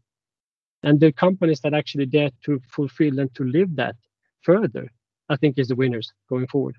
and 0.82 0.99
the 0.99 1.12
companies 1.12 1.61
that 1.61 1.74
actually 1.74 2.07
dare 2.07 2.30
to 2.45 2.61
fulfill 2.68 3.20
and 3.20 3.32
to 3.34 3.45
live 3.45 3.74
that 3.76 3.97
further, 4.43 4.90
I 5.28 5.36
think 5.36 5.59
is 5.59 5.68
the 5.68 5.76
winners 5.76 6.12
going 6.28 6.47
forward. 6.49 6.76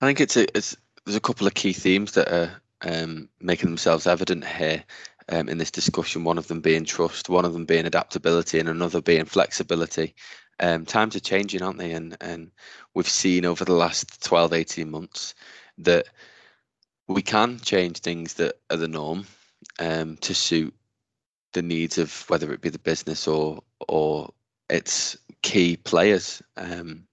I 0.00 0.06
think 0.06 0.20
it's 0.20 0.36
a, 0.36 0.56
it's 0.56 0.76
there's 1.04 1.16
a 1.16 1.20
couple 1.20 1.46
of 1.46 1.54
key 1.54 1.72
themes 1.72 2.12
that 2.12 2.28
are 2.32 2.50
um, 2.84 3.28
making 3.40 3.68
themselves 3.68 4.06
evident 4.06 4.44
here 4.44 4.84
um, 5.28 5.48
in 5.48 5.58
this 5.58 5.70
discussion. 5.70 6.24
One 6.24 6.38
of 6.38 6.48
them 6.48 6.60
being 6.60 6.84
trust, 6.84 7.28
one 7.28 7.44
of 7.44 7.52
them 7.52 7.64
being 7.64 7.86
adaptability, 7.86 8.58
and 8.58 8.68
another 8.68 9.00
being 9.00 9.24
flexibility. 9.24 10.14
Um, 10.60 10.84
times 10.84 11.16
are 11.16 11.20
changing, 11.20 11.62
aren't 11.62 11.78
they? 11.78 11.92
And 11.92 12.16
and 12.20 12.50
we've 12.94 13.08
seen 13.08 13.44
over 13.44 13.64
the 13.64 13.72
last 13.72 14.22
12, 14.24 14.52
18 14.52 14.90
months 14.90 15.34
that 15.78 16.08
we 17.08 17.22
can 17.22 17.58
change 17.58 17.98
things 17.98 18.34
that 18.34 18.54
are 18.70 18.76
the 18.76 18.88
norm 18.88 19.26
um, 19.78 20.16
to 20.18 20.34
suit 20.34 20.74
the 21.52 21.62
needs 21.62 21.98
of 21.98 22.24
whether 22.28 22.52
it 22.52 22.60
be 22.60 22.68
the 22.68 22.78
business 22.78 23.26
or 23.26 23.62
or 23.88 24.32
its 24.68 25.16
key 25.42 25.76
players. 25.76 26.42
Um, 26.56 27.06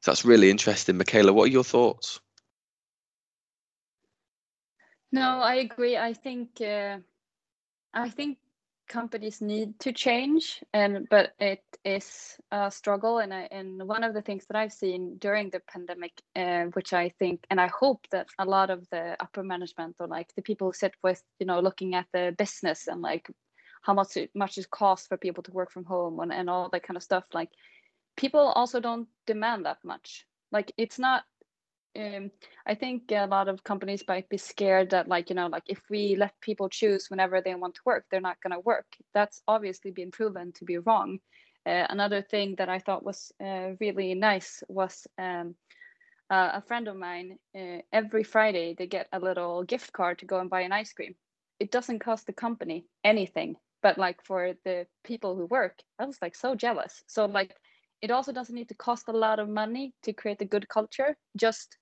so 0.00 0.10
that's 0.10 0.24
really 0.24 0.50
interesting. 0.50 0.96
Michaela, 0.96 1.32
what 1.32 1.44
are 1.44 1.52
your 1.52 1.64
thoughts? 1.64 2.18
No, 5.12 5.40
I 5.40 5.56
agree. 5.56 5.96
I 5.96 6.14
think 6.14 6.60
uh, 6.60 6.98
I 7.94 8.08
think 8.08 8.38
companies 8.88 9.40
need 9.40 9.78
to 9.80 9.92
change, 9.92 10.62
and 10.72 11.06
but 11.10 11.34
it 11.38 11.62
is 11.84 12.38
a 12.50 12.70
struggle. 12.70 13.18
And 13.18 13.32
I, 13.32 13.48
and 13.50 13.86
one 13.86 14.04
of 14.04 14.14
the 14.14 14.22
things 14.22 14.46
that 14.46 14.56
I've 14.56 14.72
seen 14.72 15.18
during 15.18 15.50
the 15.50 15.60
pandemic, 15.60 16.12
uh, 16.34 16.64
which 16.72 16.92
I 16.92 17.10
think, 17.18 17.44
and 17.50 17.60
I 17.60 17.66
hope 17.68 18.06
that 18.10 18.28
a 18.38 18.44
lot 18.44 18.70
of 18.70 18.88
the 18.90 19.16
upper 19.20 19.42
management 19.42 19.96
or 20.00 20.06
like 20.06 20.34
the 20.34 20.42
people 20.42 20.68
who 20.68 20.72
sit 20.72 20.94
with, 21.02 21.22
you 21.38 21.46
know, 21.46 21.60
looking 21.60 21.94
at 21.94 22.06
the 22.12 22.34
business 22.38 22.88
and 22.88 23.02
like 23.02 23.30
how 23.82 23.94
much 23.94 24.16
it 24.16 24.30
much 24.34 24.58
it 24.58 24.70
costs 24.70 25.06
for 25.08 25.16
people 25.16 25.42
to 25.42 25.52
work 25.52 25.70
from 25.70 25.84
home 25.84 26.20
and, 26.20 26.32
and 26.32 26.48
all 26.48 26.68
that 26.70 26.84
kind 26.84 26.96
of 26.96 27.02
stuff 27.02 27.24
like 27.34 27.50
people 28.16 28.40
also 28.40 28.80
don't 28.80 29.08
demand 29.26 29.66
that 29.66 29.78
much 29.84 30.24
like 30.52 30.72
it's 30.76 30.98
not 30.98 31.24
um, 31.98 32.30
I 32.66 32.74
think 32.74 33.10
a 33.12 33.26
lot 33.26 33.48
of 33.48 33.64
companies 33.64 34.04
might 34.08 34.28
be 34.28 34.38
scared 34.38 34.90
that, 34.90 35.08
like, 35.08 35.30
you 35.30 35.36
know, 35.36 35.48
like 35.48 35.64
if 35.66 35.80
we 35.90 36.16
let 36.16 36.40
people 36.40 36.68
choose 36.68 37.08
whenever 37.08 37.40
they 37.40 37.54
want 37.54 37.74
to 37.76 37.80
work, 37.84 38.06
they're 38.10 38.20
not 38.20 38.40
going 38.42 38.52
to 38.52 38.60
work. 38.60 38.86
That's 39.14 39.42
obviously 39.46 39.90
been 39.90 40.10
proven 40.10 40.52
to 40.52 40.64
be 40.64 40.78
wrong. 40.78 41.18
Uh, 41.64 41.86
another 41.90 42.22
thing 42.22 42.56
that 42.58 42.68
I 42.68 42.78
thought 42.78 43.04
was 43.04 43.32
uh, 43.42 43.70
really 43.80 44.14
nice 44.14 44.62
was 44.68 45.06
um, 45.18 45.54
uh, 46.30 46.50
a 46.54 46.62
friend 46.62 46.88
of 46.88 46.96
mine. 46.96 47.38
Uh, 47.56 47.78
every 47.92 48.24
Friday, 48.24 48.74
they 48.76 48.86
get 48.86 49.08
a 49.12 49.20
little 49.20 49.62
gift 49.62 49.92
card 49.92 50.18
to 50.18 50.26
go 50.26 50.40
and 50.40 50.50
buy 50.50 50.62
an 50.62 50.72
ice 50.72 50.92
cream. 50.92 51.14
It 51.60 51.70
doesn't 51.70 52.00
cost 52.00 52.26
the 52.26 52.32
company 52.32 52.86
anything 53.04 53.56
but 53.82 53.98
like 53.98 54.22
for 54.24 54.54
the 54.64 54.86
people 55.04 55.36
who 55.36 55.46
work 55.46 55.78
i 55.98 56.04
was 56.04 56.18
like 56.22 56.34
so 56.34 56.54
jealous 56.54 57.02
so 57.06 57.26
like 57.26 57.54
it 58.00 58.10
also 58.10 58.32
doesn't 58.32 58.54
need 58.54 58.68
to 58.68 58.74
cost 58.74 59.08
a 59.08 59.12
lot 59.12 59.38
of 59.38 59.48
money 59.48 59.92
to 60.02 60.12
create 60.12 60.40
a 60.40 60.46
good 60.46 60.68
culture 60.68 61.16
just 61.36 61.76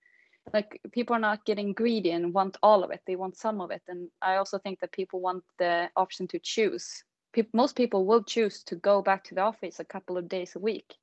like 0.53 0.80
people 0.93 1.14
are 1.14 1.20
not 1.20 1.45
getting 1.45 1.72
greedy 1.72 2.11
and 2.11 2.34
want 2.34 2.57
all 2.62 2.82
of 2.82 2.91
it. 2.91 3.01
They 3.07 3.16
want 3.16 3.36
some 3.36 3.61
of 3.61 3.70
it. 3.70 3.82
And 3.88 4.09
i 4.22 4.36
also 4.36 4.59
think 4.59 4.80
that 4.80 4.93
people 4.93 5.20
want 5.20 5.45
the 5.59 5.88
option 5.97 6.26
to 6.28 6.38
choose. 6.38 7.05
Most 7.53 7.76
people 7.76 8.07
will 8.07 8.24
choose 8.24 8.64
to 8.64 8.74
go 8.76 9.03
back 9.03 9.24
to 9.24 9.34
the 9.34 9.43
office 9.43 9.78
a 9.78 9.84
couple 9.84 10.16
of 10.16 10.28
days 10.28 10.57
a 10.57 10.59
week 10.59 10.97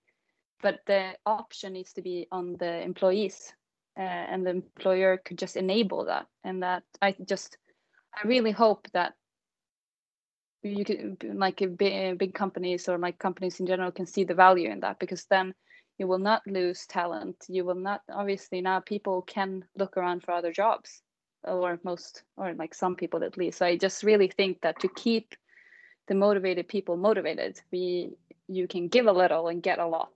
but 0.61 0.79
the 0.87 1.13
option 1.25 1.73
needs 1.73 1.93
to 1.93 2.01
be 2.01 2.27
on 2.31 2.55
the 2.57 2.81
employees 2.81 3.53
uh, 3.97 4.01
and 4.01 4.45
the 4.45 4.51
employer 4.51 5.17
could 5.17 5.37
just 5.37 5.55
enable 5.55 6.05
that. 6.05 6.27
And 6.43 6.63
that 6.63 6.83
i 7.01 7.15
just 7.27 7.57
i 8.15 8.27
really 8.27 8.51
hope 8.51 8.87
that 8.93 9.13
you 10.63 10.83
can 10.83 11.17
like 11.35 11.61
big, 11.77 12.17
big 12.17 12.33
companies 12.33 12.89
or 12.89 12.97
like 12.97 13.19
companies 13.19 13.59
in 13.59 13.67
general 13.67 13.91
can 13.91 14.05
see 14.05 14.23
the 14.23 14.33
value 14.33 14.69
in 14.69 14.81
that 14.81 14.99
because 14.99 15.25
then 15.29 15.53
you 15.97 16.07
will 16.07 16.19
not 16.19 16.45
lose 16.45 16.85
talent. 16.85 17.37
You 17.47 17.65
will 17.65 17.75
not 17.75 18.01
obviously 18.11 18.61
now 18.61 18.79
people 18.79 19.21
can 19.23 19.65
look 19.75 19.97
around 19.97 20.23
for 20.23 20.31
other 20.31 20.51
jobs 20.51 21.01
or 21.43 21.79
most 21.83 22.23
or 22.35 22.53
like 22.53 22.73
some 22.73 22.95
people 22.95 23.23
at 23.23 23.37
least. 23.37 23.59
So 23.59 23.65
i 23.65 23.77
just 23.77 24.03
really 24.03 24.27
think 24.27 24.61
that 24.61 24.79
to 24.81 24.87
keep 24.87 25.35
the 26.07 26.15
motivated 26.15 26.67
people 26.67 26.97
motivated 26.97 27.59
we 27.71 28.11
you 28.47 28.67
can 28.67 28.87
give 28.87 29.07
a 29.07 29.11
little 29.11 29.47
and 29.47 29.63
get 29.63 29.79
a 29.79 29.87
lot. 29.87 30.13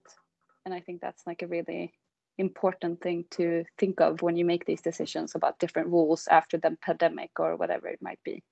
And 0.65 0.73
i 0.73 0.79
think 0.79 1.01
that's 1.01 1.25
like 1.25 1.41
a 1.41 1.47
really 1.47 1.93
important 2.37 3.01
thing 3.01 3.25
to 3.31 3.63
think 3.77 4.01
of 4.01 4.21
when 4.21 4.35
you 4.35 4.45
make 4.45 4.65
these 4.65 4.81
decisions 4.81 5.35
about 5.35 5.59
different 5.59 5.89
rules 5.89 6.27
after 6.27 6.57
the 6.57 6.77
pandemic 6.81 7.31
or 7.39 7.55
whatever 7.55 7.87
it 7.87 8.01
might 8.01 8.19
be. 8.23 8.43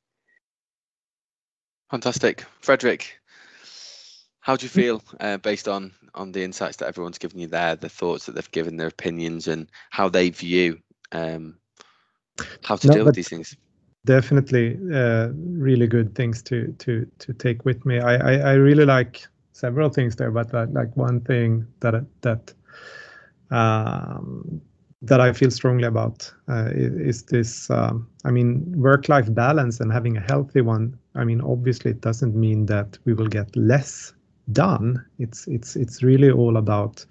Fantastic, 1.90 2.46
Fredrik. 2.62 3.20
How 4.42 4.56
do 4.56 4.66
you 4.66 4.70
feel 4.70 5.04
uh, 5.20 5.38
based 5.38 5.68
on 5.68 5.92
on 6.16 6.32
the 6.32 6.44
insights 6.44 6.78
that 6.78 6.88
everyone's 6.88 7.18
given 7.18 7.40
you 7.40 7.48
there, 7.48 7.76
the 7.76 7.90
thoughts 7.90 8.26
that 8.26 8.36
they've 8.36 8.52
given, 8.52 8.78
their 8.78 8.88
opinions, 8.88 9.48
and 9.48 9.68
how 9.90 10.10
they 10.10 10.30
view 10.30 10.80
um, 11.12 11.58
how 12.64 12.76
to 12.76 12.88
no, 12.88 12.94
deal 12.94 13.06
with 13.06 13.16
these 13.16 13.30
things? 13.30 13.56
Definitely, 14.06 14.80
uh, 14.94 15.30
really 15.34 15.88
good 15.88 16.16
things 16.16 16.42
to 16.44 16.74
to 16.80 17.06
to 17.20 17.34
take 17.34 17.66
with 17.66 17.86
me. 17.86 18.00
I, 18.00 18.16
I, 18.16 18.34
I 18.38 18.54
really 18.54 18.86
like 18.86 19.28
several 19.52 19.90
things 19.90 20.16
there, 20.16 20.32
but 20.32 20.54
like, 20.54 20.70
like 20.72 20.96
one 20.96 21.20
thing 21.22 21.68
that 21.82 22.06
that 22.22 22.54
um, 23.52 24.62
that 25.02 25.22
I 25.22 25.34
feel 25.34 25.52
strongly 25.52 25.88
about 25.88 26.32
uh, 26.48 26.70
is, 26.74 27.24
this. 27.24 27.70
Um, 27.70 28.08
I 28.26 28.32
mean, 28.32 28.66
work-life 28.76 29.34
balance 29.34 29.80
and 29.80 29.92
having 29.92 30.18
a 30.18 30.22
healthy 30.22 30.62
one. 30.62 30.98
I 31.16 31.24
mean, 31.24 31.42
obviously, 31.42 31.92
it 31.92 32.02
doesn't 32.02 32.36
mean 32.36 32.66
that 32.68 32.98
we 33.06 33.14
will 33.14 33.28
get 33.28 33.56
less 33.56 34.14
done. 34.54 35.06
It's 35.20 35.47
it's 35.47 35.76
it's 35.76 36.04
really 36.04 36.32
all 36.32 36.58
about, 36.58 37.06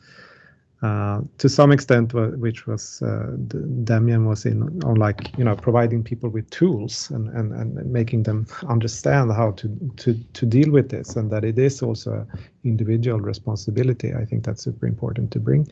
uh, 0.82 1.20
to 1.38 1.48
some 1.48 1.72
extent, 1.72 2.14
which 2.14 2.66
was 2.66 3.02
uh, 3.02 3.36
Damian 3.84 4.26
was 4.26 4.46
in 4.46 4.62
on 4.84 4.96
like 4.96 5.32
you 5.36 5.44
know 5.44 5.56
providing 5.56 6.02
people 6.04 6.30
with 6.30 6.48
tools 6.50 7.10
and, 7.10 7.28
and 7.28 7.52
and 7.52 7.92
making 7.92 8.24
them 8.24 8.46
understand 8.68 9.32
how 9.32 9.52
to 9.52 9.68
to 9.96 10.14
to 10.34 10.46
deal 10.46 10.70
with 10.70 10.88
this, 10.90 11.16
and 11.16 11.30
that 11.30 11.44
it 11.44 11.58
is 11.58 11.82
also 11.82 12.26
individual 12.64 13.20
responsibility. 13.20 14.14
I 14.14 14.24
think 14.24 14.44
that's 14.44 14.62
super 14.62 14.86
important 14.86 15.30
to 15.32 15.40
bring. 15.40 15.68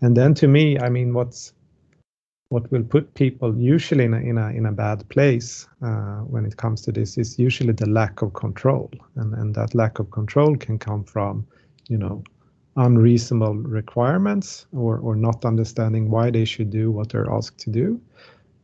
And 0.00 0.16
then 0.16 0.34
to 0.34 0.46
me, 0.48 0.78
I 0.78 0.88
mean, 0.88 1.12
what's 1.12 1.52
what 2.50 2.70
will 2.72 2.82
put 2.82 3.12
people 3.14 3.54
usually 3.58 4.04
in 4.04 4.14
a 4.14 4.18
in 4.18 4.38
a 4.38 4.48
in 4.48 4.66
a 4.66 4.72
bad 4.72 5.06
place 5.10 5.68
uh, 5.82 6.20
when 6.20 6.46
it 6.46 6.56
comes 6.56 6.80
to 6.82 6.92
this 6.92 7.18
is 7.18 7.38
usually 7.38 7.72
the 7.72 7.88
lack 7.88 8.22
of 8.22 8.32
control, 8.32 8.90
and 9.16 9.34
and 9.34 9.54
that 9.54 9.74
lack 9.74 9.98
of 9.98 10.10
control 10.10 10.56
can 10.56 10.78
come 10.78 11.04
from, 11.04 11.46
you 11.88 11.98
know, 11.98 12.22
unreasonable 12.76 13.54
requirements 13.54 14.66
or 14.72 14.98
or 14.98 15.14
not 15.14 15.44
understanding 15.44 16.10
why 16.10 16.30
they 16.30 16.44
should 16.44 16.70
do 16.70 16.90
what 16.90 17.10
they're 17.10 17.30
asked 17.30 17.58
to 17.58 17.70
do, 17.70 18.00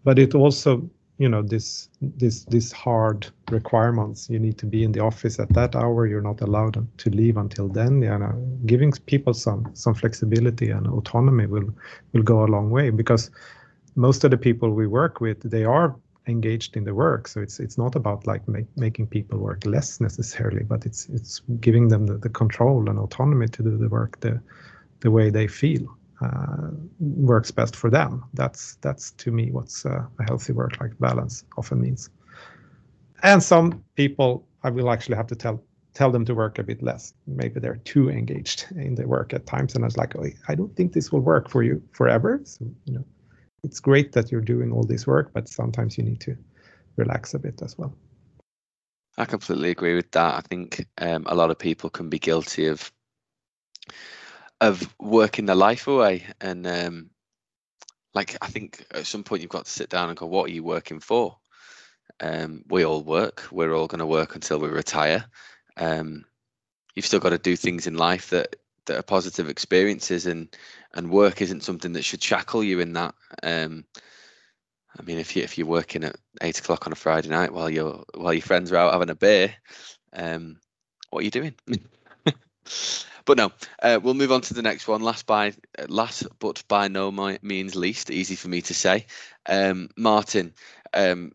but 0.02 0.18
it 0.18 0.34
also 0.34 0.88
you 1.18 1.28
know 1.28 1.42
this 1.42 1.90
this 2.00 2.44
this 2.46 2.72
hard 2.72 3.26
requirements 3.50 4.28
you 4.28 4.38
need 4.38 4.58
to 4.58 4.66
be 4.66 4.82
in 4.82 4.92
the 4.92 5.00
office 5.00 5.38
at 5.38 5.48
that 5.50 5.76
hour 5.76 6.06
you're 6.06 6.20
not 6.20 6.40
allowed 6.40 6.74
to 6.98 7.10
leave 7.10 7.36
until 7.36 7.68
then. 7.68 8.02
You 8.02 8.18
know 8.18 8.32
giving 8.66 8.92
people 9.06 9.34
some 9.34 9.70
some 9.74 9.94
flexibility 9.94 10.70
and 10.70 10.86
autonomy 10.86 11.46
will 11.46 11.70
will 12.12 12.22
go 12.22 12.44
a 12.44 12.48
long 12.48 12.70
way 12.70 12.90
because 12.90 13.30
most 13.96 14.24
of 14.24 14.30
the 14.30 14.36
people 14.36 14.70
we 14.70 14.86
work 14.86 15.20
with 15.20 15.48
they 15.50 15.64
are 15.64 15.96
engaged 16.26 16.76
in 16.76 16.84
the 16.84 16.94
work. 16.94 17.28
So 17.28 17.40
it's 17.40 17.60
it's 17.60 17.76
not 17.78 17.94
about 17.94 18.26
like 18.26 18.46
make, 18.48 18.66
making 18.76 19.08
people 19.08 19.38
work 19.38 19.64
less 19.66 20.00
necessarily 20.00 20.64
but 20.64 20.86
it's 20.86 21.08
it's 21.10 21.42
giving 21.60 21.88
them 21.88 22.06
the, 22.06 22.18
the 22.18 22.30
control 22.30 22.88
and 22.88 22.98
autonomy 22.98 23.48
to 23.48 23.62
do 23.62 23.76
the 23.76 23.88
work 23.88 24.20
the 24.20 24.40
the 25.00 25.10
way 25.10 25.30
they 25.30 25.46
feel 25.46 25.86
uh, 26.22 26.70
works 27.00 27.50
best 27.50 27.76
for 27.76 27.90
them. 27.90 28.24
That's 28.34 28.76
that's 28.76 29.10
to 29.12 29.30
me 29.30 29.50
what's 29.50 29.84
uh, 29.84 30.04
a 30.18 30.22
healthy 30.24 30.52
work 30.52 30.80
life 30.80 30.94
balance 31.00 31.44
often 31.58 31.80
means. 31.80 32.10
And 33.22 33.42
some 33.42 33.84
people 33.94 34.46
i 34.62 34.70
will 34.70 34.90
actually 34.90 35.16
have 35.16 35.26
to 35.26 35.36
tell 35.36 35.62
tell 35.92 36.10
them 36.10 36.24
to 36.24 36.34
work 36.34 36.58
a 36.58 36.62
bit 36.62 36.82
less. 36.82 37.14
Maybe 37.26 37.60
they're 37.60 37.82
too 37.84 38.10
engaged 38.10 38.66
in 38.76 38.94
the 38.94 39.06
work 39.06 39.34
at 39.34 39.46
times 39.46 39.74
and 39.74 39.84
i 39.84 39.86
was 39.86 39.96
like 39.96 40.16
oh, 40.16 40.26
i 40.48 40.54
don't 40.54 40.74
think 40.74 40.92
this 40.92 41.12
will 41.12 41.20
work 41.20 41.50
for 41.50 41.62
you 41.62 41.82
forever. 41.92 42.40
So 42.44 42.64
you 42.86 42.94
know 42.94 43.04
it's 43.64 43.80
great 43.80 44.12
that 44.12 44.30
you're 44.30 44.40
doing 44.40 44.72
all 44.72 44.84
this 44.84 45.06
work, 45.06 45.32
but 45.32 45.48
sometimes 45.48 45.96
you 45.98 46.04
need 46.04 46.20
to 46.20 46.36
relax 46.96 47.34
a 47.34 47.38
bit 47.38 47.62
as 47.62 47.76
well. 47.78 47.96
I 49.16 49.24
completely 49.24 49.70
agree 49.70 49.94
with 49.94 50.10
that. 50.12 50.34
I 50.34 50.40
think 50.40 50.86
um, 50.98 51.24
a 51.26 51.34
lot 51.34 51.50
of 51.50 51.58
people 51.58 51.90
can 51.90 52.08
be 52.08 52.18
guilty 52.18 52.66
of 52.66 52.92
of 54.60 54.94
working 54.98 55.46
their 55.46 55.56
life 55.56 55.86
away, 55.86 56.24
and 56.40 56.66
um, 56.66 57.10
like 58.14 58.36
I 58.40 58.46
think 58.46 58.86
at 58.92 59.06
some 59.06 59.22
point 59.22 59.42
you've 59.42 59.50
got 59.50 59.66
to 59.66 59.70
sit 59.70 59.88
down 59.88 60.08
and 60.08 60.18
go, 60.18 60.26
"What 60.26 60.50
are 60.50 60.52
you 60.52 60.64
working 60.64 61.00
for?" 61.00 61.38
Um, 62.20 62.64
we 62.68 62.84
all 62.84 63.02
work. 63.02 63.46
We're 63.50 63.74
all 63.74 63.86
going 63.86 63.98
to 64.00 64.06
work 64.06 64.34
until 64.34 64.58
we 64.58 64.68
retire. 64.68 65.24
Um, 65.76 66.24
you've 66.94 67.06
still 67.06 67.20
got 67.20 67.30
to 67.30 67.38
do 67.38 67.56
things 67.56 67.86
in 67.86 67.94
life 67.94 68.30
that 68.30 68.56
that 68.86 68.98
are 68.98 69.02
positive 69.02 69.48
experiences, 69.48 70.26
and 70.26 70.54
and 70.94 71.10
work 71.10 71.42
isn't 71.42 71.62
something 71.62 71.92
that 71.92 72.04
should 72.04 72.22
shackle 72.22 72.62
you 72.62 72.80
in 72.80 72.92
that. 72.94 73.14
Um, 73.42 73.84
I 74.98 75.02
mean, 75.02 75.18
if 75.18 75.34
you 75.34 75.42
if 75.42 75.58
you're 75.58 75.66
working 75.66 76.04
at 76.04 76.16
eight 76.42 76.58
o'clock 76.58 76.86
on 76.86 76.92
a 76.92 76.96
Friday 76.96 77.28
night 77.28 77.52
while 77.52 77.70
your 77.70 78.04
while 78.14 78.32
your 78.32 78.42
friends 78.42 78.70
are 78.72 78.76
out 78.76 78.92
having 78.92 79.10
a 79.10 79.14
beer, 79.14 79.54
um, 80.12 80.58
what 81.10 81.20
are 81.20 81.24
you 81.24 81.30
doing? 81.30 81.54
but 83.24 83.36
no, 83.36 83.52
uh, 83.82 83.98
we'll 84.02 84.14
move 84.14 84.32
on 84.32 84.40
to 84.42 84.54
the 84.54 84.62
next 84.62 84.86
one. 84.86 85.02
Last 85.02 85.26
by 85.26 85.52
last, 85.88 86.26
but 86.38 86.62
by 86.68 86.88
no 86.88 87.10
means 87.10 87.74
least, 87.74 88.10
easy 88.10 88.36
for 88.36 88.48
me 88.48 88.62
to 88.62 88.74
say. 88.74 89.06
Um, 89.46 89.90
Martin, 89.96 90.54
um, 90.92 91.32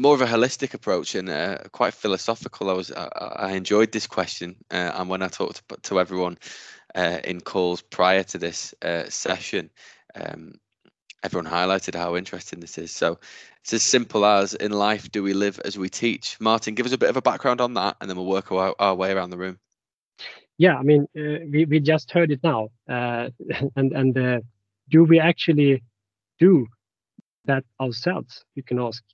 more 0.00 0.14
of 0.14 0.22
a 0.22 0.26
holistic 0.26 0.72
approach 0.72 1.14
and 1.14 1.28
uh, 1.28 1.58
quite 1.72 1.92
philosophical. 1.92 2.70
I 2.70 2.72
was 2.72 2.90
I, 2.90 3.08
I 3.36 3.52
enjoyed 3.52 3.92
this 3.92 4.06
question, 4.06 4.56
uh, 4.70 4.92
and 4.94 5.10
when 5.10 5.22
I 5.22 5.28
talked 5.28 5.68
to, 5.68 5.76
to 5.76 6.00
everyone 6.00 6.38
uh, 6.94 7.18
in 7.22 7.42
calls 7.42 7.82
prior 7.82 8.22
to 8.24 8.38
this 8.38 8.74
uh, 8.80 9.04
session, 9.10 9.68
um, 10.14 10.54
everyone 11.22 11.50
highlighted 11.50 11.94
how 11.94 12.16
interesting 12.16 12.60
this 12.60 12.78
is. 12.78 12.90
So 12.90 13.18
it's 13.60 13.74
as 13.74 13.82
simple 13.82 14.24
as 14.24 14.54
in 14.54 14.72
life, 14.72 15.12
do 15.12 15.22
we 15.22 15.34
live 15.34 15.60
as 15.66 15.76
we 15.76 15.90
teach? 15.90 16.40
Martin, 16.40 16.74
give 16.74 16.86
us 16.86 16.92
a 16.92 16.98
bit 16.98 17.10
of 17.10 17.18
a 17.18 17.22
background 17.22 17.60
on 17.60 17.74
that, 17.74 17.96
and 18.00 18.08
then 18.08 18.16
we'll 18.16 18.26
work 18.26 18.50
our, 18.52 18.74
our 18.78 18.94
way 18.94 19.12
around 19.12 19.28
the 19.28 19.38
room. 19.38 19.58
Yeah, 20.56 20.76
I 20.76 20.82
mean, 20.82 21.06
uh, 21.14 21.44
we 21.52 21.66
we 21.66 21.78
just 21.78 22.10
heard 22.10 22.30
it 22.30 22.40
now, 22.42 22.68
uh, 22.88 23.28
and 23.76 23.92
and 23.92 24.42
do 24.88 25.04
we 25.04 25.20
actually 25.20 25.82
do 26.38 26.66
that 27.44 27.64
ourselves? 27.78 28.44
You 28.54 28.62
can 28.62 28.78
ask. 28.78 29.04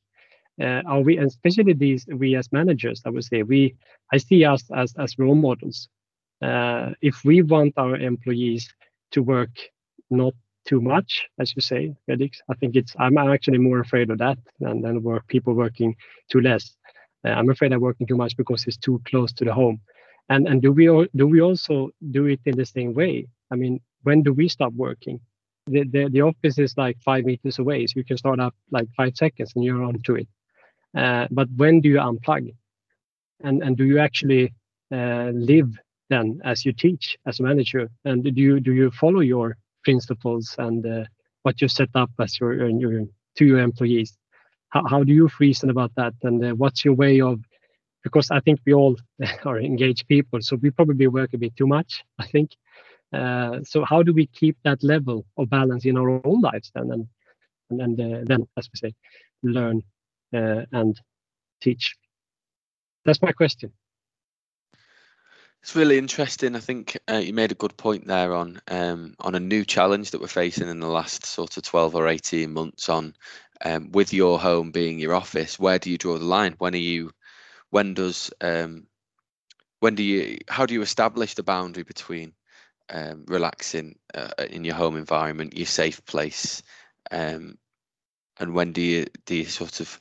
Uh, 0.60 0.82
are 0.86 1.00
we, 1.00 1.18
especially 1.18 1.74
these 1.74 2.06
we 2.06 2.34
as 2.34 2.50
managers, 2.50 3.02
I 3.04 3.10
would 3.10 3.24
say, 3.24 3.42
we 3.42 3.74
I 4.12 4.16
see 4.16 4.44
us 4.44 4.64
as 4.74 4.94
as 4.98 5.18
role 5.18 5.34
models 5.34 5.88
uh, 6.42 6.90
if 7.00 7.24
we 7.24 7.42
want 7.42 7.74
our 7.76 7.96
employees 7.96 8.68
to 9.12 9.22
work 9.22 9.50
not 10.10 10.34
too 10.66 10.80
much, 10.80 11.26
as 11.38 11.54
you 11.54 11.62
say, 11.62 11.94
Felix, 12.06 12.40
I 12.50 12.54
think 12.54 12.76
it's 12.76 12.94
I'm, 12.98 13.16
actually 13.16 13.58
more 13.58 13.80
afraid 13.80 14.10
of 14.10 14.18
that 14.18 14.38
than 14.60 14.82
than 14.82 15.02
work 15.02 15.26
people 15.28 15.54
working 15.54 15.94
too 16.30 16.40
less. 16.40 16.76
Uh, 17.24 17.30
I'm 17.30 17.50
afraid 17.50 17.72
I'm 17.72 17.80
working 17.80 18.06
too 18.06 18.16
much 18.16 18.36
because 18.36 18.66
it's 18.66 18.76
too 18.76 19.00
close 19.04 19.32
to 19.34 19.44
the 19.44 19.54
home. 19.54 19.80
And 20.28 20.48
and 20.48 20.60
do 20.60 20.72
we 20.72 20.86
do 21.14 21.26
we 21.26 21.40
also 21.40 21.90
do 22.10 22.26
it 22.26 22.40
in 22.44 22.56
the 22.56 22.66
same 22.66 22.92
way? 22.94 23.28
I 23.50 23.54
mean, 23.54 23.80
when 24.02 24.22
do 24.22 24.32
we 24.32 24.48
stop 24.48 24.72
working? 24.72 25.20
The, 25.68 25.82
the, 25.84 26.08
the 26.08 26.20
office 26.20 26.58
is 26.58 26.76
like 26.76 26.96
five 27.00 27.24
meters 27.24 27.58
away, 27.58 27.86
so 27.86 27.94
you 27.96 28.04
can 28.04 28.16
start 28.16 28.38
up 28.38 28.54
like 28.70 28.88
five 28.96 29.16
seconds 29.16 29.52
and 29.56 29.64
you're 29.64 29.82
on 29.82 30.00
to 30.02 30.14
it. 30.14 30.28
Uh, 30.94 31.26
but 31.30 31.48
when 31.56 31.80
do 31.80 31.88
you 31.88 31.98
unplug? 31.98 32.54
And 33.42 33.62
and 33.62 33.76
do 33.76 33.84
you 33.84 33.98
actually 33.98 34.52
uh, 34.92 35.30
live 35.34 35.70
then 36.08 36.40
as 36.44 36.64
you 36.64 36.72
teach 36.72 37.18
as 37.26 37.40
a 37.40 37.42
manager? 37.42 37.90
And 38.04 38.24
do 38.24 38.40
you 38.40 38.60
do 38.60 38.72
you 38.72 38.90
follow 38.90 39.20
your 39.20 39.56
principles 39.84 40.54
and 40.58 40.84
uh, 40.86 41.04
what 41.42 41.60
you 41.60 41.68
set 41.68 41.90
up 41.94 42.10
as 42.18 42.40
your, 42.40 42.68
your 42.68 43.04
to 43.36 43.44
your 43.44 43.58
employees? 43.58 44.16
How 44.68 44.82
how 44.88 45.04
do 45.04 45.12
you 45.12 45.28
reason 45.38 45.70
about 45.70 45.92
that? 45.96 46.14
And 46.22 46.44
uh, 46.44 46.54
what's 46.54 46.84
your 46.84 46.94
way 46.94 47.20
of 47.20 47.40
because 48.02 48.30
I 48.30 48.40
think 48.40 48.60
we 48.64 48.72
all 48.72 48.96
are 49.44 49.60
engaged 49.60 50.06
people, 50.06 50.40
so 50.40 50.56
we 50.56 50.70
probably 50.70 51.08
work 51.08 51.34
a 51.34 51.38
bit 51.38 51.56
too 51.56 51.66
much. 51.66 52.04
I 52.18 52.26
think. 52.26 52.50
Uh, 53.12 53.60
so 53.62 53.84
how 53.84 54.02
do 54.02 54.12
we 54.12 54.26
keep 54.26 54.56
that 54.64 54.82
level 54.82 55.24
of 55.36 55.48
balance 55.48 55.84
in 55.86 55.96
our 55.96 56.10
own 56.26 56.40
lives 56.40 56.70
then, 56.74 56.90
and 56.92 57.06
and, 57.70 57.80
and 57.80 58.00
uh, 58.00 58.20
then, 58.24 58.46
as 58.56 58.68
we 58.72 58.78
say, 58.78 58.94
learn 59.42 59.82
and 60.36 61.00
teach? 61.60 61.96
That's 63.04 63.22
my 63.22 63.32
question. 63.32 63.72
It's 65.62 65.74
really 65.74 65.98
interesting. 65.98 66.54
I 66.54 66.60
think 66.60 66.96
uh, 67.10 67.16
you 67.16 67.32
made 67.32 67.50
a 67.50 67.56
good 67.56 67.76
point 67.76 68.06
there 68.06 68.34
on 68.34 68.60
um, 68.68 69.14
on 69.18 69.34
a 69.34 69.40
new 69.40 69.64
challenge 69.64 70.12
that 70.12 70.20
we're 70.20 70.28
facing 70.28 70.68
in 70.68 70.78
the 70.78 70.86
last 70.86 71.26
sort 71.26 71.56
of 71.56 71.64
twelve 71.64 71.96
or 71.96 72.06
eighteen 72.06 72.52
months. 72.52 72.88
On 72.88 73.14
um, 73.64 73.90
with 73.90 74.12
your 74.12 74.38
home 74.38 74.70
being 74.70 75.00
your 75.00 75.14
office, 75.14 75.58
where 75.58 75.78
do 75.78 75.90
you 75.90 75.98
draw 75.98 76.18
the 76.18 76.24
line? 76.24 76.54
When 76.58 76.74
are 76.74 76.78
you? 76.78 77.10
When 77.70 77.94
does? 77.94 78.30
Um, 78.40 78.86
when 79.80 79.96
do 79.96 80.04
you? 80.04 80.38
How 80.48 80.66
do 80.66 80.74
you 80.74 80.82
establish 80.82 81.34
the 81.34 81.42
boundary 81.42 81.82
between 81.82 82.32
um, 82.90 83.24
relaxing 83.26 83.98
uh, 84.14 84.30
in 84.48 84.64
your 84.64 84.76
home 84.76 84.96
environment, 84.96 85.56
your 85.56 85.66
safe 85.66 86.04
place, 86.04 86.62
um, 87.10 87.58
and 88.38 88.54
when 88.54 88.72
do 88.72 88.80
you 88.80 89.06
do 89.24 89.34
you 89.34 89.44
sort 89.44 89.80
of 89.80 89.98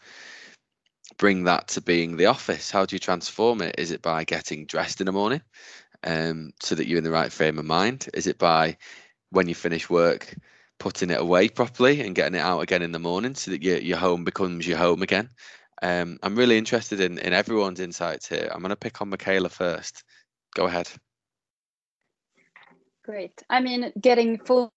bring 1.17 1.43
that 1.45 1.67
to 1.69 1.81
being 1.81 2.17
the 2.17 2.25
office? 2.25 2.71
How 2.71 2.85
do 2.85 2.95
you 2.95 2.99
transform 2.99 3.61
it? 3.61 3.75
Is 3.77 3.91
it 3.91 4.01
by 4.01 4.23
getting 4.23 4.65
dressed 4.65 4.99
in 4.99 5.05
the 5.05 5.11
morning 5.11 5.41
um, 6.03 6.51
so 6.61 6.75
that 6.75 6.87
you're 6.87 6.97
in 6.97 7.03
the 7.03 7.11
right 7.11 7.31
frame 7.31 7.59
of 7.59 7.65
mind? 7.65 8.09
Is 8.13 8.27
it 8.27 8.37
by 8.37 8.77
when 9.31 9.47
you 9.47 9.55
finish 9.55 9.89
work, 9.89 10.35
putting 10.79 11.09
it 11.09 11.19
away 11.19 11.49
properly 11.49 12.01
and 12.01 12.15
getting 12.15 12.35
it 12.35 12.43
out 12.43 12.61
again 12.61 12.81
in 12.81 12.91
the 12.91 12.99
morning 12.99 13.35
so 13.35 13.51
that 13.51 13.63
your, 13.63 13.77
your 13.77 13.97
home 13.97 14.23
becomes 14.23 14.67
your 14.67 14.77
home 14.77 15.01
again? 15.01 15.29
Um, 15.81 16.19
I'm 16.23 16.35
really 16.35 16.57
interested 16.57 16.99
in, 16.99 17.17
in 17.19 17.33
everyone's 17.33 17.79
insights 17.79 18.27
here. 18.27 18.49
I'm 18.51 18.61
going 18.61 18.69
to 18.69 18.75
pick 18.75 19.01
on 19.01 19.09
Michaela 19.09 19.49
first. 19.49 20.03
Go 20.55 20.65
ahead. 20.65 20.89
Great. 23.03 23.43
I 23.49 23.59
mean, 23.59 23.91
getting 24.01 24.39
fully 24.39 24.69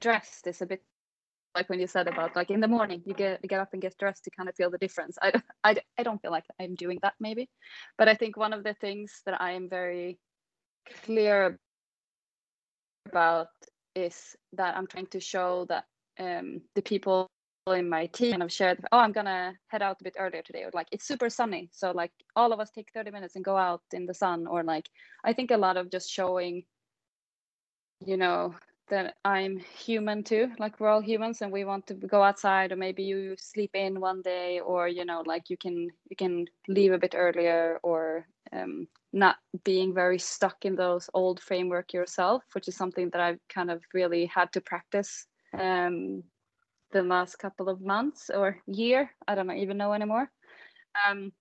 dressed 0.00 0.46
is 0.46 0.62
a 0.62 0.66
bit 0.66 0.82
like 1.54 1.68
when 1.68 1.80
you 1.80 1.86
said 1.86 2.06
about 2.06 2.36
like 2.36 2.50
in 2.50 2.60
the 2.60 2.68
morning 2.68 3.02
you 3.04 3.14
get 3.14 3.42
get 3.42 3.60
up 3.60 3.70
and 3.72 3.82
get 3.82 3.96
dressed 3.98 4.24
to 4.24 4.30
kind 4.30 4.48
of 4.48 4.54
feel 4.54 4.70
the 4.70 4.78
difference. 4.78 5.18
I, 5.20 5.32
I, 5.64 5.76
I 5.98 6.02
don't 6.02 6.20
feel 6.22 6.30
like 6.30 6.44
i'm 6.60 6.74
doing 6.74 6.98
that 7.02 7.14
maybe. 7.20 7.48
But 7.98 8.08
i 8.08 8.14
think 8.14 8.36
one 8.36 8.52
of 8.52 8.64
the 8.64 8.74
things 8.74 9.22
that 9.26 9.40
i 9.40 9.52
am 9.52 9.68
very 9.68 10.18
clear 11.04 11.58
about 13.08 13.48
is 13.94 14.36
that 14.52 14.76
i'm 14.76 14.86
trying 14.86 15.06
to 15.06 15.20
show 15.20 15.66
that 15.68 15.84
um, 16.18 16.60
the 16.74 16.82
people 16.82 17.28
in 17.66 17.88
my 17.88 18.06
team 18.06 18.32
and 18.32 18.42
i've 18.42 18.52
shared 18.52 18.80
oh 18.90 18.98
i'm 18.98 19.12
gonna 19.12 19.52
head 19.68 19.82
out 19.82 19.96
a 20.00 20.04
bit 20.04 20.16
earlier 20.18 20.42
today 20.42 20.64
or 20.64 20.70
like 20.74 20.88
it's 20.90 21.06
super 21.06 21.30
sunny. 21.30 21.68
So 21.72 21.92
like 21.92 22.10
all 22.34 22.52
of 22.52 22.60
us 22.60 22.70
take 22.70 22.88
30 22.94 23.10
minutes 23.10 23.36
and 23.36 23.44
go 23.44 23.56
out 23.56 23.82
in 23.92 24.06
the 24.06 24.14
sun 24.14 24.46
or 24.46 24.62
like 24.62 24.88
i 25.24 25.32
think 25.32 25.50
a 25.50 25.56
lot 25.56 25.76
of 25.76 25.90
just 25.90 26.10
showing 26.10 26.64
you 28.04 28.16
know 28.16 28.54
that 28.90 29.16
I'm 29.24 29.58
human 29.58 30.22
too. 30.22 30.50
Like 30.58 30.78
we're 30.78 30.88
all 30.88 31.00
humans 31.00 31.40
and 31.42 31.50
we 31.50 31.64
want 31.64 31.86
to 31.86 31.94
go 31.94 32.22
outside 32.22 32.72
or 32.72 32.76
maybe 32.76 33.02
you 33.02 33.34
sleep 33.38 33.70
in 33.74 34.00
one 34.00 34.22
day 34.22 34.60
or 34.60 34.88
you 34.88 35.04
know 35.04 35.22
like 35.24 35.48
you 35.48 35.56
can 35.56 35.88
you 36.08 36.16
can 36.16 36.46
leave 36.68 36.92
a 36.92 36.98
bit 36.98 37.14
earlier 37.16 37.78
or 37.82 38.26
um, 38.52 38.88
not 39.12 39.36
being 39.64 39.94
very 39.94 40.18
stuck 40.18 40.64
in 40.64 40.76
those 40.76 41.08
old 41.14 41.40
framework 41.40 41.92
yourself, 41.92 42.42
which 42.52 42.68
is 42.68 42.76
something 42.76 43.10
that 43.10 43.20
I've 43.20 43.40
kind 43.48 43.70
of 43.70 43.82
really 43.94 44.26
had 44.26 44.52
to 44.52 44.60
practice 44.60 45.26
um, 45.58 46.22
the 46.92 47.02
last 47.02 47.36
couple 47.36 47.68
of 47.68 47.80
months 47.80 48.30
or 48.32 48.58
year. 48.66 49.10
I 49.26 49.34
don't 49.34 49.50
even 49.50 49.76
know 49.76 49.92
anymore. 49.92 50.30
Um, 51.08 51.32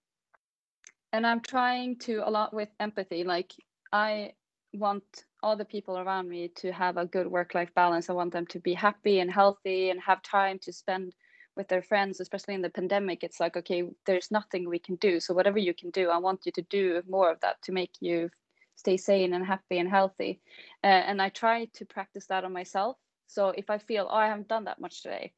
and 1.11 1.25
I'm 1.25 1.41
trying 1.41 1.97
to 1.99 2.21
a 2.25 2.29
lot 2.29 2.53
with 2.53 2.69
empathy. 2.79 3.23
Like 3.23 3.53
I 3.91 4.33
want 4.73 5.03
all 5.41 5.55
the 5.55 5.65
people 5.65 5.97
around 5.97 6.27
me 6.29 6.49
to 6.55 6.71
have 6.71 6.97
a 6.97 7.05
good 7.05 7.27
work 7.27 7.55
life 7.55 7.73
balance. 7.75 8.09
I 8.09 8.13
want 8.13 8.33
them 8.33 8.45
to 8.47 8.59
be 8.59 8.73
happy 8.73 9.19
and 9.19 9.31
healthy 9.31 9.89
and 9.89 9.99
have 10.01 10.21
time 10.21 10.59
to 10.59 10.73
spend 10.73 11.13
with 11.55 11.67
their 11.67 11.81
friends, 11.81 12.19
especially 12.19 12.53
in 12.53 12.61
the 12.61 12.69
pandemic. 12.69 13.23
It's 13.23 13.39
like, 13.39 13.57
okay, 13.57 13.83
there's 14.05 14.31
nothing 14.31 14.67
we 14.67 14.79
can 14.79 14.95
do. 14.95 15.19
So, 15.19 15.33
whatever 15.33 15.59
you 15.59 15.73
can 15.73 15.89
do, 15.91 16.09
I 16.09 16.17
want 16.17 16.45
you 16.45 16.51
to 16.53 16.61
do 16.63 17.01
more 17.07 17.31
of 17.31 17.39
that 17.41 17.61
to 17.63 17.71
make 17.71 17.93
you 17.99 18.29
stay 18.75 18.97
sane 18.97 19.33
and 19.33 19.45
happy 19.45 19.77
and 19.77 19.89
healthy. 19.89 20.41
Uh, 20.83 20.87
and 20.87 21.21
I 21.21 21.29
try 21.29 21.65
to 21.73 21.85
practice 21.85 22.27
that 22.27 22.43
on 22.43 22.53
myself. 22.53 22.97
So, 23.27 23.49
if 23.49 23.69
I 23.69 23.77
feel, 23.77 24.07
oh, 24.09 24.15
I 24.15 24.27
haven't 24.27 24.47
done 24.47 24.65
that 24.65 24.79
much 24.79 25.03
today, 25.03 25.33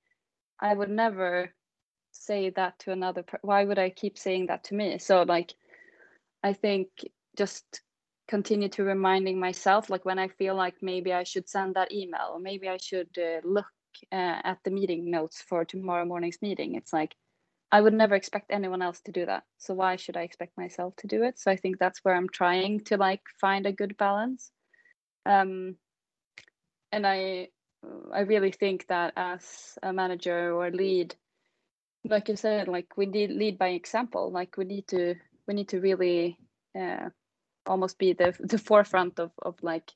I 0.60 0.74
would 0.74 0.90
never 0.90 1.54
say 2.12 2.50
that 2.52 2.78
to 2.80 2.92
another. 2.92 3.24
Per- 3.24 3.40
Why 3.42 3.66
would 3.66 3.80
I 3.80 3.90
keep 3.90 4.18
saying 4.18 4.48
that 4.48 4.64
to 4.66 4.76
me? 4.76 5.00
So, 5.00 5.24
like, 5.24 5.54
I 6.44 6.54
think 6.54 6.90
just 7.38 7.82
continue 8.32 8.70
to 8.70 8.84
reminding 8.84 9.38
myself 9.38 9.90
like 9.90 10.06
when 10.06 10.18
i 10.18 10.28
feel 10.40 10.56
like 10.56 10.76
maybe 10.82 11.12
i 11.12 11.24
should 11.24 11.48
send 11.50 11.76
that 11.76 11.92
email 11.92 12.28
or 12.34 12.40
maybe 12.40 12.70
i 12.70 12.78
should 12.78 13.10
uh, 13.18 13.42
look 13.44 13.72
uh, 14.14 14.40
at 14.52 14.58
the 14.64 14.72
meeting 14.72 15.12
notes 15.12 15.44
for 15.50 15.66
tomorrow 15.66 16.06
morning's 16.06 16.42
meeting 16.42 16.76
it's 16.76 16.94
like 16.94 17.14
i 17.74 17.82
would 17.82 17.94
never 17.94 18.16
expect 18.16 18.52
anyone 18.52 18.82
else 18.82 19.02
to 19.02 19.12
do 19.12 19.26
that. 19.26 19.44
So 19.58 19.74
why 19.74 19.98
should 19.98 20.18
i 20.18 20.22
expect 20.22 20.58
myself 20.58 20.96
to 20.98 21.08
do 21.08 21.24
it? 21.24 21.40
So 21.40 21.52
i 21.52 21.58
think 21.58 21.78
that's 21.78 22.00
where 22.04 22.16
i'm 22.16 22.30
trying 22.30 22.80
to 22.86 22.98
like 22.98 23.22
find 23.40 23.66
a 23.66 23.78
good 23.82 23.96
balance. 23.98 24.52
Um 25.26 25.76
and 26.92 27.06
i 27.08 27.50
i 28.14 28.22
really 28.22 28.52
think 28.52 28.86
that 28.88 29.14
as 29.16 29.78
a 29.84 29.92
manager 29.92 30.54
or 30.54 30.72
lead 30.72 31.16
like 32.06 32.30
you 32.30 32.36
said 32.36 32.68
like 32.68 32.98
we 32.98 33.06
need 33.06 33.32
lead 33.32 33.58
by 33.58 33.70
example. 33.70 34.32
Like 34.32 34.58
we 34.58 34.66
need 34.66 34.88
to 34.88 35.16
we 35.48 35.54
need 35.54 35.70
to 35.70 35.80
really 35.80 36.38
uh, 36.80 37.10
almost 37.66 37.98
be 37.98 38.14
the 38.14 38.36
the 38.40 38.58
forefront 38.58 39.20
of 39.20 39.32
of 39.42 39.56
like 39.62 39.92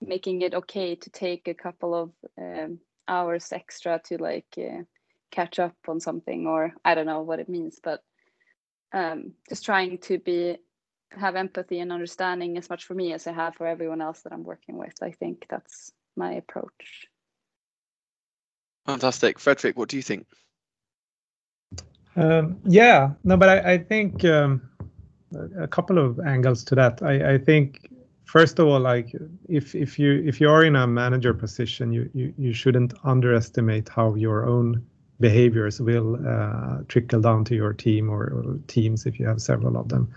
making 0.00 0.42
it 0.42 0.54
okay 0.54 0.94
to 0.94 1.10
take 1.10 1.48
a 1.48 1.54
couple 1.54 1.94
of 1.94 2.12
um, 2.40 2.78
hours 3.08 3.52
extra 3.52 4.00
to 4.04 4.16
like 4.18 4.46
uh, 4.58 4.82
catch 5.30 5.58
up 5.58 5.74
on 5.88 6.00
something 6.00 6.46
or 6.46 6.72
i 6.84 6.94
don't 6.94 7.06
know 7.06 7.22
what 7.22 7.40
it 7.40 7.48
means 7.48 7.80
but 7.82 8.02
um, 8.92 9.32
just 9.48 9.64
trying 9.64 9.98
to 9.98 10.18
be 10.18 10.56
have 11.12 11.36
empathy 11.36 11.80
and 11.80 11.92
understanding 11.92 12.58
as 12.58 12.68
much 12.68 12.84
for 12.84 12.94
me 12.94 13.12
as 13.12 13.26
i 13.26 13.32
have 13.32 13.54
for 13.54 13.66
everyone 13.66 14.00
else 14.00 14.20
that 14.22 14.32
i'm 14.32 14.44
working 14.44 14.76
with. 14.76 14.94
I 15.02 15.10
think 15.10 15.46
that's 15.48 15.92
my 16.16 16.32
approach. 16.32 17.08
Fantastic. 18.86 19.38
Frederick 19.38 19.76
what 19.76 19.88
do 19.88 19.96
you 19.96 20.02
think? 20.02 20.26
Um, 22.16 22.58
yeah 22.64 23.12
no 23.22 23.36
but 23.36 23.48
i, 23.48 23.74
I 23.74 23.78
think 23.78 24.24
um, 24.24 24.67
a 25.58 25.68
couple 25.68 25.98
of 25.98 26.20
angles 26.20 26.64
to 26.64 26.74
that. 26.74 27.02
I, 27.02 27.34
I 27.34 27.38
think 27.38 27.90
first 28.24 28.58
of 28.58 28.68
all, 28.68 28.80
like 28.80 29.14
if 29.48 29.74
if 29.74 29.98
you 29.98 30.22
if 30.24 30.40
you 30.40 30.48
are 30.50 30.64
in 30.64 30.76
a 30.76 30.86
manager 30.86 31.34
position, 31.34 31.92
you 31.92 32.08
you, 32.14 32.32
you 32.38 32.52
shouldn't 32.52 32.94
underestimate 33.04 33.88
how 33.88 34.14
your 34.14 34.46
own 34.46 34.84
behaviors 35.20 35.80
will 35.80 36.16
uh, 36.26 36.78
trickle 36.86 37.20
down 37.20 37.44
to 37.44 37.54
your 37.54 37.72
team 37.72 38.08
or, 38.08 38.22
or, 38.22 38.58
teams 38.68 39.04
if 39.04 39.18
you 39.18 39.26
have 39.26 39.42
several 39.42 39.76
of 39.76 39.88
them, 39.88 40.08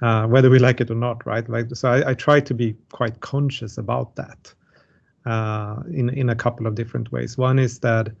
uh, 0.00 0.28
whether 0.28 0.48
we 0.48 0.60
like 0.60 0.80
it 0.80 0.88
or 0.88 0.94
not, 0.94 1.26
right? 1.26 1.48
Like 1.48 1.74
so, 1.74 1.90
I, 1.90 2.10
I 2.10 2.14
try 2.14 2.38
to 2.38 2.54
be 2.54 2.76
quite 2.92 3.18
conscious 3.20 3.78
about 3.78 4.14
that 4.14 4.54
uh, 5.26 5.82
in 5.92 6.08
in 6.10 6.28
a 6.28 6.36
couple 6.36 6.66
of 6.66 6.74
different 6.74 7.10
ways. 7.12 7.36
One 7.36 7.58
is 7.58 7.80
that 7.80 8.12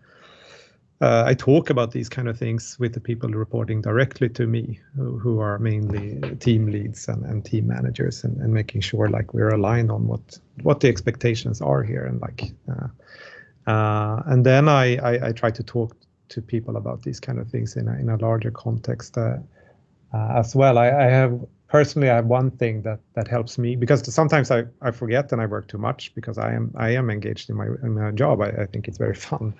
uh, 1.00 1.24
I 1.26 1.34
talk 1.34 1.70
about 1.70 1.90
these 1.90 2.08
kind 2.08 2.28
of 2.28 2.38
things 2.38 2.78
with 2.78 2.94
the 2.94 3.00
people 3.00 3.28
reporting 3.30 3.82
directly 3.82 4.28
to 4.30 4.46
me, 4.46 4.80
who, 4.96 5.18
who 5.18 5.40
are 5.40 5.58
mainly 5.58 6.36
team 6.36 6.66
leads 6.66 7.08
and, 7.08 7.24
and 7.24 7.44
team 7.44 7.66
managers, 7.66 8.22
and, 8.22 8.36
and, 8.38 8.54
making 8.54 8.80
sure 8.80 9.08
like 9.08 9.34
we're 9.34 9.48
aligned 9.48 9.90
on 9.90 10.06
what 10.06 10.38
what 10.62 10.80
the 10.80 10.88
expectations 10.88 11.60
are 11.60 11.82
here, 11.82 12.04
and 12.04 12.20
like, 12.20 12.52
uh, 12.68 13.70
uh, 13.70 14.22
and 14.26 14.46
then 14.46 14.68
I, 14.68 14.96
I, 14.96 15.28
I 15.28 15.32
try 15.32 15.50
to 15.50 15.62
talk 15.62 15.96
to 16.28 16.40
people 16.40 16.76
about 16.76 17.02
these 17.02 17.20
kind 17.20 17.38
of 17.38 17.48
things 17.48 17.76
in 17.76 17.88
a 17.88 17.98
in 17.98 18.08
a 18.08 18.16
larger 18.16 18.52
context 18.52 19.18
uh, 19.18 19.38
uh, 20.12 20.28
as 20.36 20.54
well. 20.54 20.78
I, 20.78 20.90
I 20.90 21.10
have 21.10 21.40
personally 21.66 22.08
I 22.08 22.14
have 22.14 22.26
one 22.26 22.52
thing 22.52 22.82
that 22.82 23.00
that 23.14 23.26
helps 23.26 23.58
me 23.58 23.74
because 23.74 24.14
sometimes 24.14 24.52
I, 24.52 24.64
I 24.80 24.92
forget 24.92 25.32
and 25.32 25.42
I 25.42 25.46
work 25.46 25.66
too 25.66 25.78
much 25.78 26.14
because 26.14 26.38
I 26.38 26.52
am 26.52 26.72
I 26.76 26.90
am 26.90 27.10
engaged 27.10 27.50
in 27.50 27.56
my 27.56 27.66
in 27.82 27.94
my 27.94 28.12
job. 28.12 28.40
I, 28.40 28.50
I 28.62 28.66
think 28.66 28.86
it's 28.86 28.98
very 28.98 29.14
fun. 29.28 29.54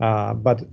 Uh, 0.00 0.34
but 0.34 0.64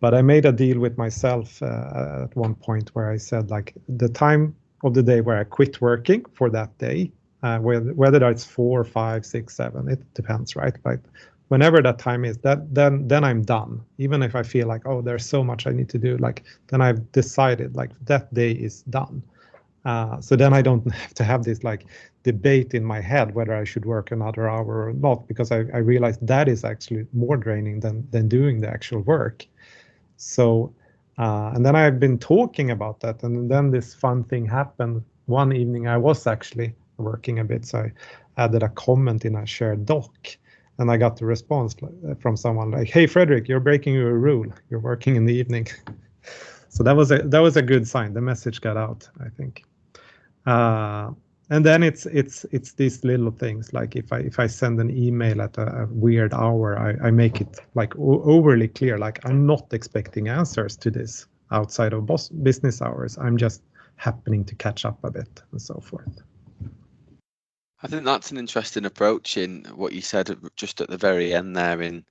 but 0.00 0.14
I 0.14 0.22
made 0.22 0.46
a 0.46 0.52
deal 0.52 0.78
with 0.78 0.96
myself 0.96 1.62
uh, 1.62 2.24
at 2.24 2.34
one 2.34 2.54
point 2.54 2.90
where 2.94 3.10
I 3.10 3.18
said 3.18 3.50
like 3.50 3.74
the 3.88 4.08
time 4.08 4.56
of 4.82 4.94
the 4.94 5.02
day 5.02 5.20
where 5.20 5.38
I 5.38 5.44
quit 5.44 5.80
working 5.80 6.24
for 6.32 6.48
that 6.50 6.76
day, 6.78 7.12
uh, 7.42 7.58
whether 7.58 7.92
whether 7.94 8.30
it's 8.30 8.44
four, 8.44 8.84
five, 8.84 9.26
six, 9.26 9.54
seven, 9.56 9.88
it 9.88 10.02
depends, 10.14 10.56
right? 10.56 10.74
But 10.82 11.00
whenever 11.48 11.82
that 11.82 11.98
time 11.98 12.24
is, 12.24 12.38
that 12.38 12.74
then 12.74 13.06
then 13.08 13.24
I'm 13.24 13.42
done. 13.42 13.82
Even 13.98 14.22
if 14.22 14.34
I 14.34 14.42
feel 14.42 14.66
like 14.66 14.82
oh, 14.86 15.02
there's 15.02 15.26
so 15.26 15.44
much 15.44 15.66
I 15.66 15.72
need 15.72 15.90
to 15.90 15.98
do, 15.98 16.16
like 16.16 16.44
then 16.68 16.80
I've 16.80 17.12
decided 17.12 17.76
like 17.76 17.90
that 18.06 18.32
day 18.32 18.52
is 18.52 18.82
done. 18.82 19.22
Uh, 19.84 20.20
so 20.20 20.36
then 20.36 20.52
I 20.52 20.62
don't 20.62 20.90
have 21.02 21.14
to 21.14 21.24
have 21.24 21.44
this 21.44 21.64
like 21.64 21.86
debate 22.22 22.74
in 22.74 22.84
my 22.84 23.00
head 23.00 23.34
whether 23.34 23.54
I 23.54 23.64
should 23.64 23.86
work 23.86 24.10
another 24.10 24.46
hour 24.46 24.88
or 24.88 24.92
not 24.92 25.26
because 25.26 25.50
I, 25.50 25.60
I 25.72 25.78
realized 25.78 26.26
that 26.26 26.48
is 26.48 26.64
actually 26.64 27.06
more 27.12 27.36
draining 27.36 27.80
than 27.80 28.06
than 28.10 28.28
doing 28.28 28.60
the 28.60 28.68
actual 28.68 29.00
work. 29.00 29.46
So 30.16 30.74
uh, 31.20 31.52
and 31.54 31.66
then 31.66 31.76
I've 31.76 32.00
been 32.00 32.18
talking 32.18 32.70
about 32.70 33.00
that, 33.00 33.22
and 33.22 33.50
then 33.50 33.70
this 33.70 33.92
fun 33.92 34.24
thing 34.24 34.46
happened. 34.46 35.04
One 35.26 35.52
evening 35.52 35.86
I 35.86 35.98
was 35.98 36.26
actually 36.26 36.74
working 36.96 37.40
a 37.40 37.44
bit, 37.44 37.66
so 37.66 37.80
I 37.80 37.92
added 38.38 38.62
a 38.62 38.70
comment 38.70 39.26
in 39.26 39.36
a 39.36 39.44
shared 39.44 39.84
doc, 39.84 40.10
and 40.78 40.90
I 40.90 40.96
got 40.96 41.18
the 41.18 41.26
response 41.26 41.76
from 42.20 42.38
someone 42.38 42.70
like, 42.70 42.88
"Hey 42.88 43.06
Frederick, 43.06 43.48
you're 43.48 43.60
breaking 43.60 43.94
your 43.94 44.14
rule. 44.14 44.46
You're 44.70 44.80
working 44.80 45.14
in 45.16 45.26
the 45.26 45.34
evening." 45.34 45.66
so 46.70 46.82
that 46.84 46.96
was 46.96 47.10
a 47.10 47.18
that 47.18 47.40
was 47.40 47.58
a 47.58 47.62
good 47.62 47.86
sign. 47.86 48.14
The 48.14 48.22
message 48.22 48.62
got 48.62 48.78
out, 48.78 49.06
I 49.20 49.28
think. 49.28 49.64
Uh, 50.46 51.10
and 51.50 51.66
then 51.66 51.82
it's 51.82 52.06
it's 52.06 52.46
it's 52.52 52.72
these 52.74 53.02
little 53.04 53.32
things 53.32 53.72
like 53.72 53.96
if 53.96 54.12
i 54.12 54.20
if 54.20 54.38
i 54.38 54.46
send 54.46 54.80
an 54.80 54.88
email 54.96 55.42
at 55.42 55.58
a, 55.58 55.82
a 55.82 55.86
weird 55.86 56.32
hour 56.32 56.78
I, 56.78 57.08
I 57.08 57.10
make 57.10 57.40
it 57.40 57.58
like 57.74 57.96
o- 57.98 58.22
overly 58.22 58.68
clear 58.68 58.98
like 58.98 59.18
i'm 59.26 59.46
not 59.46 59.66
expecting 59.72 60.28
answers 60.28 60.76
to 60.76 60.92
this 60.92 61.26
outside 61.50 61.92
of 61.92 62.06
boss, 62.06 62.28
business 62.28 62.82
hours. 62.82 63.18
I'm 63.18 63.36
just 63.36 63.62
happening 63.96 64.44
to 64.46 64.54
catch 64.54 64.84
up 64.84 65.02
a 65.04 65.10
bit 65.10 65.42
and 65.52 65.60
so 65.60 65.74
forth. 65.74 66.22
I 67.82 67.86
think 67.86 68.04
that's 68.04 68.30
an 68.30 68.38
interesting 68.38 68.84
approach 68.84 69.36
in 69.36 69.64
what 69.74 69.92
you 69.92 70.02
said 70.02 70.36
just 70.56 70.80
at 70.80 70.88
the 70.88 70.98
very 70.98 71.32
end 71.32 71.56
there 71.56 71.80
in 71.80 72.04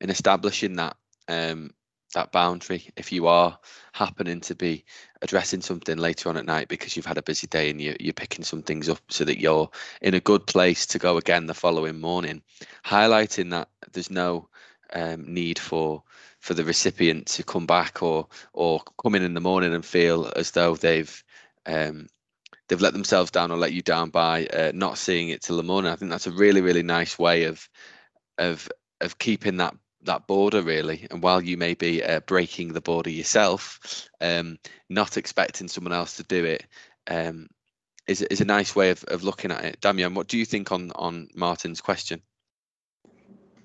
in 0.00 0.08
establishing 0.08 0.76
that 0.76 0.96
um 1.28 1.72
that 2.14 2.32
boundary 2.32 2.90
if 2.96 3.12
you 3.12 3.26
are 3.26 3.58
happening 3.92 4.40
to 4.40 4.54
be 4.54 4.84
addressing 5.22 5.60
something 5.60 5.98
later 5.98 6.28
on 6.28 6.36
at 6.36 6.46
night 6.46 6.68
because 6.68 6.96
you've 6.96 7.06
had 7.06 7.18
a 7.18 7.22
busy 7.22 7.46
day 7.46 7.70
and 7.70 7.80
you, 7.80 7.94
you're 8.00 8.12
picking 8.12 8.44
some 8.44 8.62
things 8.62 8.88
up 8.88 9.00
so 9.08 9.24
that 9.24 9.40
you're 9.40 9.70
in 10.02 10.14
a 10.14 10.20
good 10.20 10.46
place 10.46 10.86
to 10.86 10.98
go 10.98 11.16
again 11.16 11.46
the 11.46 11.54
following 11.54 12.00
morning 12.00 12.42
highlighting 12.84 13.50
that 13.50 13.68
there's 13.92 14.10
no 14.10 14.48
um, 14.94 15.32
need 15.32 15.58
for 15.58 16.02
for 16.40 16.54
the 16.54 16.64
recipient 16.64 17.26
to 17.26 17.42
come 17.42 17.66
back 17.66 18.02
or 18.02 18.26
or 18.52 18.80
come 19.02 19.14
in 19.14 19.22
in 19.22 19.34
the 19.34 19.40
morning 19.40 19.74
and 19.74 19.84
feel 19.84 20.32
as 20.36 20.50
though 20.52 20.74
they've 20.74 21.22
um, 21.66 22.08
they've 22.68 22.80
let 22.80 22.92
themselves 22.92 23.30
down 23.30 23.50
or 23.50 23.58
let 23.58 23.72
you 23.72 23.82
down 23.82 24.10
by 24.10 24.46
uh, 24.46 24.72
not 24.74 24.98
seeing 24.98 25.28
it 25.28 25.42
till 25.42 25.56
the 25.56 25.62
morning. 25.62 25.90
I 25.90 25.96
think 25.96 26.10
that's 26.10 26.26
a 26.26 26.32
really 26.32 26.60
really 26.60 26.82
nice 26.82 27.18
way 27.18 27.44
of 27.44 27.68
of 28.38 28.68
of 29.00 29.18
keeping 29.18 29.58
that 29.58 29.74
that 30.04 30.26
border 30.26 30.62
really. 30.62 31.06
And 31.10 31.22
while 31.22 31.42
you 31.42 31.56
may 31.56 31.74
be 31.74 32.02
uh, 32.02 32.20
breaking 32.20 32.72
the 32.72 32.80
border 32.80 33.10
yourself 33.10 34.08
um, 34.20 34.58
not 34.88 35.16
expecting 35.16 35.68
someone 35.68 35.92
else 35.92 36.16
to 36.16 36.22
do 36.24 36.44
it 36.44 36.64
um, 37.08 37.48
is, 38.06 38.22
is 38.22 38.40
a 38.40 38.44
nice 38.44 38.74
way 38.74 38.90
of, 38.90 39.04
of 39.04 39.22
looking 39.22 39.50
at 39.50 39.64
it. 39.64 39.80
Damian 39.80 40.14
what 40.14 40.28
do 40.28 40.38
you 40.38 40.44
think 40.44 40.72
on 40.72 40.90
on 40.94 41.28
martin's 41.34 41.80
question? 41.80 42.22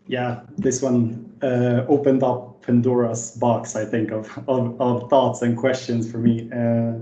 Yeah 0.08 0.42
this 0.58 0.82
one 0.82 1.32
uh, 1.42 1.86
opened 1.88 2.24
up 2.24 2.62
pandora's 2.62 3.32
box 3.32 3.76
i 3.76 3.86
think 3.86 4.12
of, 4.12 4.30
of, 4.48 4.80
of 4.80 5.10
thoughts 5.10 5.42
and 5.42 5.58
questions 5.58 6.12
for 6.12 6.18
me. 6.18 6.50
Uh, 6.52 6.94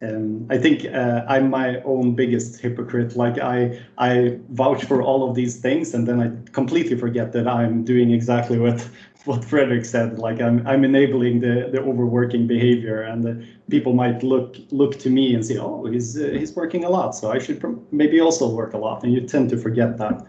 um, 0.00 0.46
I 0.48 0.58
think 0.58 0.84
uh, 0.86 1.24
I'm 1.28 1.50
my 1.50 1.80
own 1.82 2.14
biggest 2.14 2.60
hypocrite. 2.60 3.16
Like 3.16 3.38
I, 3.38 3.80
I 3.98 4.38
vouch 4.50 4.84
for 4.84 5.02
all 5.02 5.28
of 5.28 5.34
these 5.34 5.56
things, 5.56 5.92
and 5.92 6.06
then 6.06 6.20
I 6.20 6.50
completely 6.52 6.96
forget 6.96 7.32
that 7.32 7.48
I'm 7.48 7.84
doing 7.84 8.12
exactly 8.12 8.58
what 8.64 8.88
what 9.24 9.44
Frederick 9.44 9.84
said. 9.84 10.18
Like 10.18 10.40
I'm, 10.40 10.64
I'm 10.68 10.84
enabling 10.84 11.40
the 11.40 11.68
the 11.72 11.80
overworking 11.80 12.46
behavior, 12.46 13.02
and 13.02 13.24
the, 13.24 13.44
people 13.70 13.92
might 13.92 14.22
look 14.22 14.56
look 14.70 14.98
to 15.00 15.10
me 15.10 15.34
and 15.34 15.44
say, 15.44 15.58
oh, 15.58 15.84
he's 15.86 16.16
uh, 16.16 16.28
he's 16.28 16.54
working 16.54 16.84
a 16.84 16.90
lot, 16.90 17.16
so 17.16 17.32
I 17.32 17.40
should 17.40 17.60
maybe 17.92 18.20
also 18.20 18.48
work 18.48 18.74
a 18.74 18.78
lot. 18.78 19.02
And 19.02 19.12
you 19.12 19.20
tend 19.22 19.50
to 19.50 19.56
forget 19.56 19.98
that. 19.98 20.24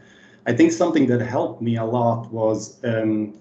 I 0.48 0.54
think 0.54 0.72
something 0.72 1.06
that 1.08 1.22
helped 1.22 1.62
me 1.62 1.78
a 1.78 1.86
lot 1.86 2.32
was. 2.32 2.84
Um, 2.84 3.36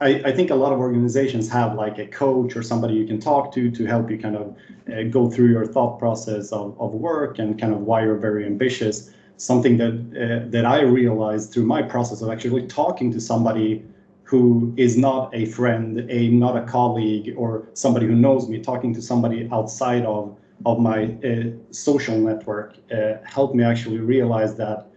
I, 0.00 0.22
I, 0.26 0.32
think 0.32 0.50
a 0.50 0.54
lot 0.54 0.72
of 0.72 0.78
organizations 0.78 1.48
have 1.48 1.74
like 1.74 1.98
a 1.98 2.06
coach 2.06 2.54
or 2.54 2.62
somebody 2.62 2.94
you 2.94 3.06
can 3.06 3.18
talk 3.18 3.52
to 3.54 3.70
to 3.70 3.84
help 3.84 4.10
you 4.10 4.18
kind 4.18 4.36
of 4.36 4.56
uh, 4.92 5.02
go 5.04 5.28
through 5.28 5.48
your 5.48 5.66
thought 5.66 5.98
process 5.98 6.52
of, 6.52 6.80
of 6.80 6.92
work 6.92 7.40
and 7.40 7.58
kind 7.58 7.72
of 7.72 7.80
why 7.80 8.04
you're 8.04 8.16
very 8.16 8.46
ambitious. 8.46 9.10
Something 9.36 9.76
that 9.78 9.92
uh, 9.92 10.50
that 10.50 10.64
I 10.64 10.82
realized 10.82 11.52
through 11.52 11.66
my 11.66 11.82
process 11.82 12.22
of 12.22 12.30
actually 12.30 12.66
talking 12.66 13.12
to 13.12 13.20
somebody 13.20 13.84
who 14.22 14.74
is 14.76 14.96
not 14.96 15.34
a 15.34 15.46
friend, 15.46 16.06
a 16.10 16.28
not 16.28 16.56
a 16.56 16.62
colleague, 16.62 17.34
or 17.36 17.68
somebody 17.74 18.06
who 18.06 18.14
knows 18.14 18.48
me, 18.48 18.60
talking 18.60 18.94
to 18.94 19.02
somebody 19.02 19.48
outside 19.52 20.04
of 20.04 20.36
of 20.66 20.80
my 20.80 21.16
uh, 21.24 21.50
social 21.70 22.18
network 22.18 22.76
uh, 22.92 23.14
helped 23.24 23.54
me 23.54 23.64
actually 23.64 23.98
realize 23.98 24.54
that 24.56 24.88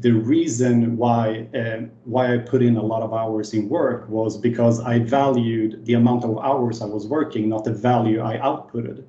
the 0.00 0.12
reason 0.12 0.96
why 0.96 1.48
uh, 1.54 1.86
why 2.04 2.34
I 2.34 2.38
put 2.38 2.62
in 2.62 2.76
a 2.76 2.82
lot 2.82 3.02
of 3.02 3.14
hours 3.14 3.54
in 3.54 3.68
work 3.68 4.08
was 4.08 4.36
because 4.36 4.80
I 4.80 4.98
valued 4.98 5.84
the 5.86 5.94
amount 5.94 6.24
of 6.24 6.38
hours 6.38 6.82
I 6.82 6.86
was 6.86 7.06
working, 7.06 7.48
not 7.48 7.64
the 7.64 7.72
value 7.72 8.20
I 8.22 8.36
outputted. 8.36 9.04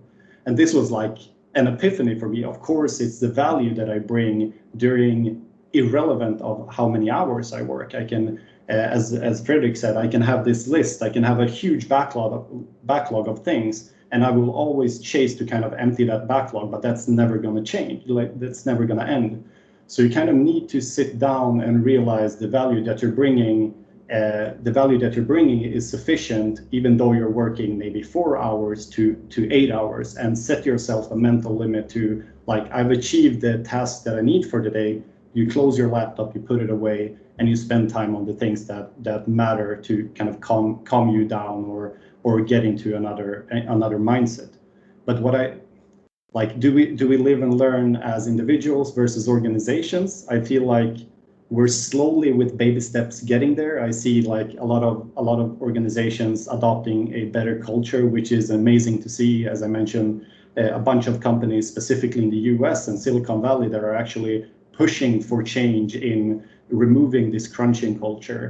And 0.46 0.56
this 0.56 0.74
was 0.74 0.90
like 0.92 1.18
an 1.56 1.68
epiphany 1.68 2.18
for 2.18 2.30
me. 2.30 2.44
Of 2.44 2.62
course, 2.62 3.02
it's 3.02 3.20
the 3.20 3.28
value 3.28 3.74
that 3.76 3.90
I 3.90 4.00
bring 4.00 4.54
during 4.78 5.46
irrelevant 5.74 6.42
of 6.42 6.68
how 6.74 6.88
many 6.88 7.10
hours 7.10 7.52
I 7.52 7.64
work. 7.64 7.94
I 7.94 8.06
can, 8.06 8.40
uh, 8.70 8.72
as 8.72 9.14
as 9.14 9.42
Fredrik 9.46 9.76
said, 9.76 9.98
I 9.98 10.08
can 10.08 10.22
have 10.22 10.46
this 10.46 10.68
list. 10.68 11.02
I 11.02 11.10
can 11.10 11.24
have 11.24 11.42
a 11.42 11.48
huge 11.48 11.90
backlog 11.90 12.32
of, 12.34 12.88
backlog 12.88 13.28
of 13.28 13.44
things, 13.44 13.92
and 14.12 14.24
I 14.24 14.32
will 14.32 14.52
always 14.52 15.00
chase 15.00 15.36
to 15.36 15.46
kind 15.46 15.66
of 15.66 15.74
empty 15.74 16.06
that 16.06 16.30
backlog. 16.30 16.72
But 16.72 16.82
that's 16.82 17.10
never 17.10 17.38
going 17.38 17.56
to 17.56 17.64
change. 17.64 18.08
Like 18.08 18.40
that's 18.40 18.66
never 18.66 18.86
going 18.86 19.00
to 19.00 19.08
end. 19.08 19.44
So 19.88 20.02
you 20.02 20.10
kind 20.10 20.30
of 20.30 20.36
need 20.36 20.68
to 20.70 20.82
sit 20.82 21.18
down 21.18 21.62
and 21.62 21.84
realize 21.84 22.38
the 22.38 22.48
value 22.48 22.84
that 22.84 23.02
you're 23.02 23.14
bringing. 23.14 23.74
Uh, 24.14 24.54
the 24.64 24.72
value 24.72 24.98
that 24.98 25.16
you're 25.16 25.26
bringing 25.26 25.64
is 25.64 25.90
sufficient, 25.90 26.62
even 26.72 26.96
though 26.98 27.14
you're 27.14 27.32
working 27.32 27.78
maybe 27.78 28.02
four 28.02 28.38
hours 28.38 28.86
to 28.92 29.16
to 29.30 29.52
eight 29.52 29.72
hours, 29.72 30.16
and 30.18 30.38
set 30.38 30.66
yourself 30.66 31.12
a 31.12 31.16
mental 31.16 31.56
limit 31.56 31.90
to 31.90 32.24
like 32.48 32.72
I've 32.72 32.92
achieved 32.92 33.42
the 33.42 33.60
task 33.60 34.04
that 34.04 34.18
I 34.18 34.22
need 34.22 34.46
for 34.46 34.62
the 34.62 34.70
day. 34.70 35.02
You 35.34 35.50
close 35.50 35.78
your 35.78 35.90
laptop, 35.90 36.36
you 36.36 36.42
put 36.42 36.62
it 36.62 36.70
away, 36.70 37.16
and 37.38 37.48
you 37.50 37.56
spend 37.56 37.90
time 37.90 38.16
on 38.16 38.26
the 38.26 38.34
things 38.34 38.66
that 38.68 38.92
that 39.04 39.28
matter 39.28 39.76
to 39.76 40.10
kind 40.16 40.30
of 40.30 40.40
calm 40.42 40.80
calm 40.84 41.10
you 41.10 41.26
down 41.26 41.66
or 41.66 42.00
or 42.24 42.42
get 42.42 42.66
into 42.66 42.96
another 42.96 43.46
another 43.52 44.00
mindset. 44.00 44.52
But 45.06 45.22
what 45.22 45.36
I 45.36 45.58
like 46.38 46.60
do 46.60 46.70
we 46.78 46.84
do 47.02 47.06
we 47.08 47.18
live 47.18 47.42
and 47.42 47.54
learn 47.64 47.96
as 47.96 48.28
individuals 48.28 48.94
versus 48.94 49.24
organizations? 49.36 50.10
I 50.36 50.38
feel 50.50 50.64
like 50.78 50.96
we're 51.50 51.74
slowly 51.90 52.32
with 52.40 52.50
baby 52.64 52.82
steps 52.90 53.16
getting 53.32 53.56
there. 53.56 53.76
I 53.90 53.92
see 54.04 54.16
like 54.36 54.52
a 54.66 54.68
lot 54.74 54.84
of 54.90 54.96
a 55.22 55.24
lot 55.30 55.40
of 55.46 55.50
organizations 55.68 56.38
adopting 56.58 57.00
a 57.22 57.24
better 57.38 57.56
culture 57.70 58.04
which 58.16 58.30
is 58.40 58.46
amazing 58.62 58.98
to 59.06 59.10
see. 59.18 59.34
As 59.54 59.60
i 59.68 59.70
mentioned 59.80 60.12
eh, 60.58 60.70
a 60.82 60.82
bunch 60.90 61.06
of 61.12 61.16
companies 61.30 61.66
specifically 61.74 62.22
in 62.26 62.30
the 62.36 62.42
us 62.70 62.88
and 62.90 62.96
silicon 63.06 63.40
valley 63.42 63.68
that 63.74 63.84
are 63.90 63.96
actually 64.04 64.38
pushing 64.82 65.14
for 65.30 65.40
change 65.56 65.92
in 66.14 66.20
removing 66.86 67.26
this 67.36 67.46
crunching 67.56 67.94
culture. 68.06 68.46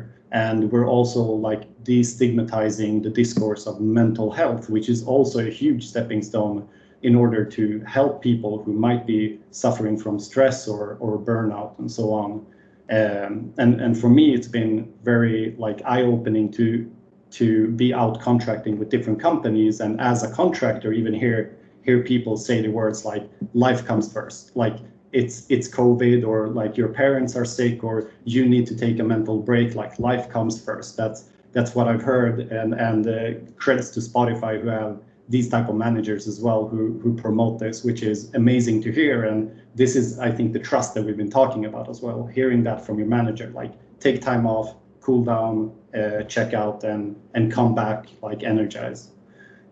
And 0.45 0.59
we're 0.71 0.89
also 0.97 1.21
like 1.47 1.63
destigmatizing 1.91 2.93
the 3.05 3.11
discourse 3.21 3.63
of 3.69 3.75
mental 4.01 4.29
health 4.39 4.63
which 4.75 4.87
is 4.93 4.99
also 5.13 5.37
a 5.39 5.51
huge 5.61 5.83
stepping 5.91 6.21
stone 6.31 6.57
in 7.03 7.15
order 7.15 7.45
to 7.45 7.79
help 7.81 8.21
people 8.21 8.61
who 8.63 8.73
might 8.73 9.05
be 9.05 9.39
suffering 9.51 9.97
from 9.97 10.19
stress 10.19 10.67
or, 10.67 10.97
or 10.99 11.19
burnout 11.19 11.77
and 11.79 11.91
so 11.91 12.11
on. 12.13 12.45
Um, 12.89 13.53
and, 13.57 13.81
and 13.81 13.99
for 13.99 14.09
me, 14.09 14.33
it's 14.33 14.47
been 14.47 14.93
very 15.03 15.55
like 15.57 15.81
eye-opening 15.85 16.51
to 16.53 16.91
to 17.29 17.67
be 17.71 17.93
out 17.93 18.21
contracting 18.21 18.79
with 18.79 18.89
different 18.89 19.19
companies. 19.19 19.81
And 19.81 19.99
as 19.99 20.23
a 20.23 20.31
contractor, 20.31 20.93
even 20.93 21.13
hear 21.13 21.57
hear 21.83 22.01
people 22.03 22.37
say 22.37 22.61
the 22.61 22.69
words 22.69 23.05
like 23.05 23.29
life 23.53 23.85
comes 23.85 24.11
first, 24.11 24.55
like 24.55 24.77
it's 25.11 25.45
it's 25.49 25.67
COVID 25.69 26.25
or 26.25 26.47
like 26.47 26.77
your 26.77 26.89
parents 26.89 27.35
are 27.35 27.45
sick 27.45 27.83
or 27.83 28.11
you 28.23 28.47
need 28.47 28.65
to 28.67 28.75
take 28.75 28.99
a 28.99 29.03
mental 29.03 29.39
break, 29.39 29.75
like 29.75 29.97
life 29.99 30.29
comes 30.29 30.61
first. 30.61 30.97
That's 30.97 31.29
that's 31.51 31.75
what 31.75 31.87
I've 31.87 32.01
heard. 32.01 32.39
And 32.39 32.73
and 32.73 33.07
uh, 33.07 33.51
credits 33.57 33.89
to 33.91 33.99
Spotify 33.99 34.61
who 34.61 34.67
have 34.69 34.99
these 35.29 35.49
type 35.49 35.67
of 35.67 35.75
managers 35.75 36.27
as 36.27 36.39
well 36.39 36.67
who 36.67 36.99
who 36.99 37.13
promote 37.15 37.59
this, 37.59 37.83
which 37.83 38.01
is 38.01 38.33
amazing 38.33 38.81
to 38.83 38.91
hear. 38.91 39.25
And 39.25 39.51
this 39.75 39.95
is, 39.95 40.19
I 40.19 40.31
think, 40.31 40.53
the 40.53 40.59
trust 40.59 40.93
that 40.93 41.03
we've 41.03 41.17
been 41.17 41.29
talking 41.29 41.65
about 41.65 41.89
as 41.89 42.01
well. 42.01 42.25
Hearing 42.25 42.63
that 42.63 42.85
from 42.85 42.97
your 42.97 43.07
manager, 43.07 43.51
like 43.53 43.73
take 43.99 44.21
time 44.21 44.45
off, 44.47 44.75
cool 45.01 45.23
down, 45.23 45.75
uh, 45.93 46.23
check 46.23 46.53
out, 46.53 46.83
and 46.83 47.15
and 47.33 47.51
come 47.51 47.75
back 47.75 48.07
like 48.21 48.43
energized. 48.43 49.11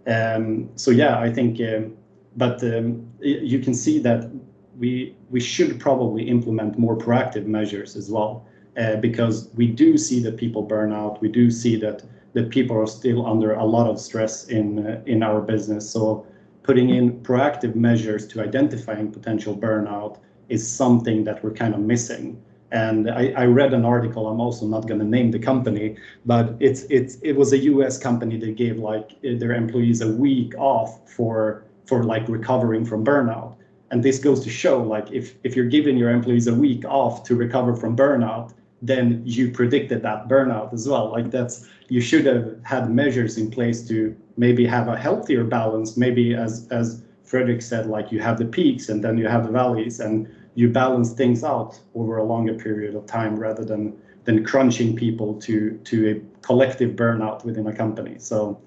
Um, 0.08 0.70
so 0.76 0.92
yeah, 0.92 1.20
I 1.20 1.32
think, 1.32 1.60
um, 1.62 1.96
but 2.36 2.64
um, 2.64 3.10
you 3.22 3.60
can 3.60 3.74
see 3.74 4.00
that 4.00 4.30
we 4.78 5.16
we 5.30 5.40
should 5.40 5.80
probably 5.80 6.24
implement 6.28 6.78
more 6.78 6.98
proactive 6.98 7.46
measures 7.46 7.96
as 7.96 8.12
well, 8.12 8.46
uh, 8.78 8.98
because 8.98 9.50
we 9.56 9.68
do 9.68 9.98
see 9.98 10.22
that 10.24 10.38
people 10.38 10.62
burn 10.62 10.92
out. 10.92 11.22
We 11.22 11.30
do 11.30 11.50
see 11.50 11.78
that 11.78 12.04
that 12.36 12.50
people 12.50 12.78
are 12.78 12.86
still 12.88 13.26
under 13.26 13.54
a 13.54 13.66
lot 13.66 13.88
of 13.90 14.00
stress 14.00 14.46
in 14.48 14.86
uh, 14.86 15.02
in 15.08 15.24
our 15.24 15.42
business. 15.42 15.90
So 15.90 16.28
putting 16.64 16.90
in 16.90 17.20
proactive 17.22 17.76
measures 17.76 18.28
to 18.28 18.42
identifying 18.42 19.12
potential 19.12 19.56
burnout 19.56 20.18
is 20.50 20.62
something 20.68 21.24
that 21.24 21.44
we're 21.44 21.54
kind 21.54 21.74
of 21.74 21.80
missing. 21.80 22.42
And 22.72 23.10
I, 23.10 23.32
I 23.38 23.46
read 23.46 23.74
an 23.74 23.86
article. 23.86 24.28
I'm 24.28 24.42
also 24.42 24.68
not 24.68 24.88
going 24.88 25.00
to 25.00 25.06
name 25.06 25.32
the 25.32 25.40
company, 25.40 25.96
but 26.26 26.56
it's 26.60 26.82
it's 26.90 27.18
it 27.22 27.34
was 27.34 27.54
a 27.54 27.60
U.S. 27.74 27.98
company 27.98 28.38
that 28.40 28.56
gave 28.56 28.78
like 28.78 29.10
their 29.22 29.54
employees 29.54 30.02
a 30.02 30.12
week 30.12 30.54
off 30.58 31.10
for 31.10 31.64
for 31.86 32.04
like 32.04 32.28
recovering 32.28 32.84
from 32.84 33.06
burnout. 33.06 33.56
And 33.92 34.04
this 34.04 34.20
goes 34.20 34.44
to 34.44 34.50
show 34.50 34.84
like 34.84 35.10
if 35.12 35.36
if 35.44 35.56
you're 35.56 35.72
giving 35.78 35.96
your 35.96 36.10
employees 36.10 36.48
a 36.48 36.56
week 36.56 36.84
off 36.86 37.24
to 37.28 37.36
recover 37.36 37.76
from 37.76 37.96
burnout, 37.96 38.54
then 38.88 39.22
you 39.26 39.52
predicted 39.52 40.02
that 40.04 40.28
burnout 40.28 40.74
as 40.74 40.88
well. 40.88 41.12
Like 41.12 41.32
that's 41.32 41.68
you 41.90 42.02
should 42.02 42.26
have 42.26 42.56
had 42.64 42.92
measures 42.92 43.38
in 43.38 43.52
place 43.52 43.88
to 43.88 44.16
maybe 44.38 44.66
have 44.66 44.88
a 44.88 44.98
healthier 44.98 45.44
balance. 45.44 45.98
Maybe 45.98 46.34
as 46.36 46.68
as 46.72 47.04
Fredrik 47.24 47.62
said, 47.62 47.88
like 47.88 48.12
you 48.12 48.20
have 48.20 48.38
the 48.38 48.46
peaks 48.46 48.90
and 48.90 49.04
then 49.04 49.18
you 49.18 49.28
have 49.28 49.46
the 49.46 49.52
valleys, 49.52 50.00
and 50.00 50.28
you 50.56 50.70
balance 50.70 51.14
things 51.14 51.44
out 51.44 51.80
over 51.96 52.18
a 52.18 52.24
longer 52.24 52.54
period 52.54 52.96
of 52.96 53.06
time 53.06 53.36
rather 53.38 53.66
than 53.66 53.98
than 54.26 54.44
crunching 54.44 54.96
people 54.96 55.34
to 55.42 55.80
to 55.86 56.12
a 56.12 56.46
collective 56.46 56.92
burnout 56.96 57.44
within 57.46 57.68
a 57.68 57.74
company. 57.74 58.16
So 58.20 58.60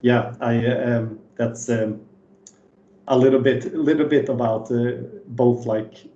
yeah, 0.00 0.34
I 0.40 0.66
um, 0.66 1.18
that's 1.36 1.68
um, 1.68 2.00
a 3.08 3.16
little 3.16 3.40
bit 3.40 3.74
little 3.74 4.06
bit 4.06 4.28
about 4.28 4.70
uh, 4.70 4.92
both 5.28 5.66
like 5.66 6.06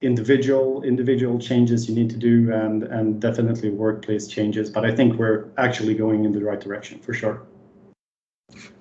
individual 0.00 0.82
individual 0.84 1.38
changes 1.40 1.88
you 1.88 1.94
need 1.94 2.08
to 2.08 2.16
do 2.16 2.52
and 2.52 2.84
and 2.84 3.20
definitely 3.20 3.68
workplace 3.68 4.28
changes 4.28 4.70
but 4.70 4.84
i 4.84 4.94
think 4.94 5.14
we're 5.18 5.46
actually 5.58 5.94
going 5.94 6.24
in 6.24 6.32
the 6.32 6.40
right 6.40 6.60
direction 6.60 7.00
for 7.00 7.12
sure. 7.12 7.42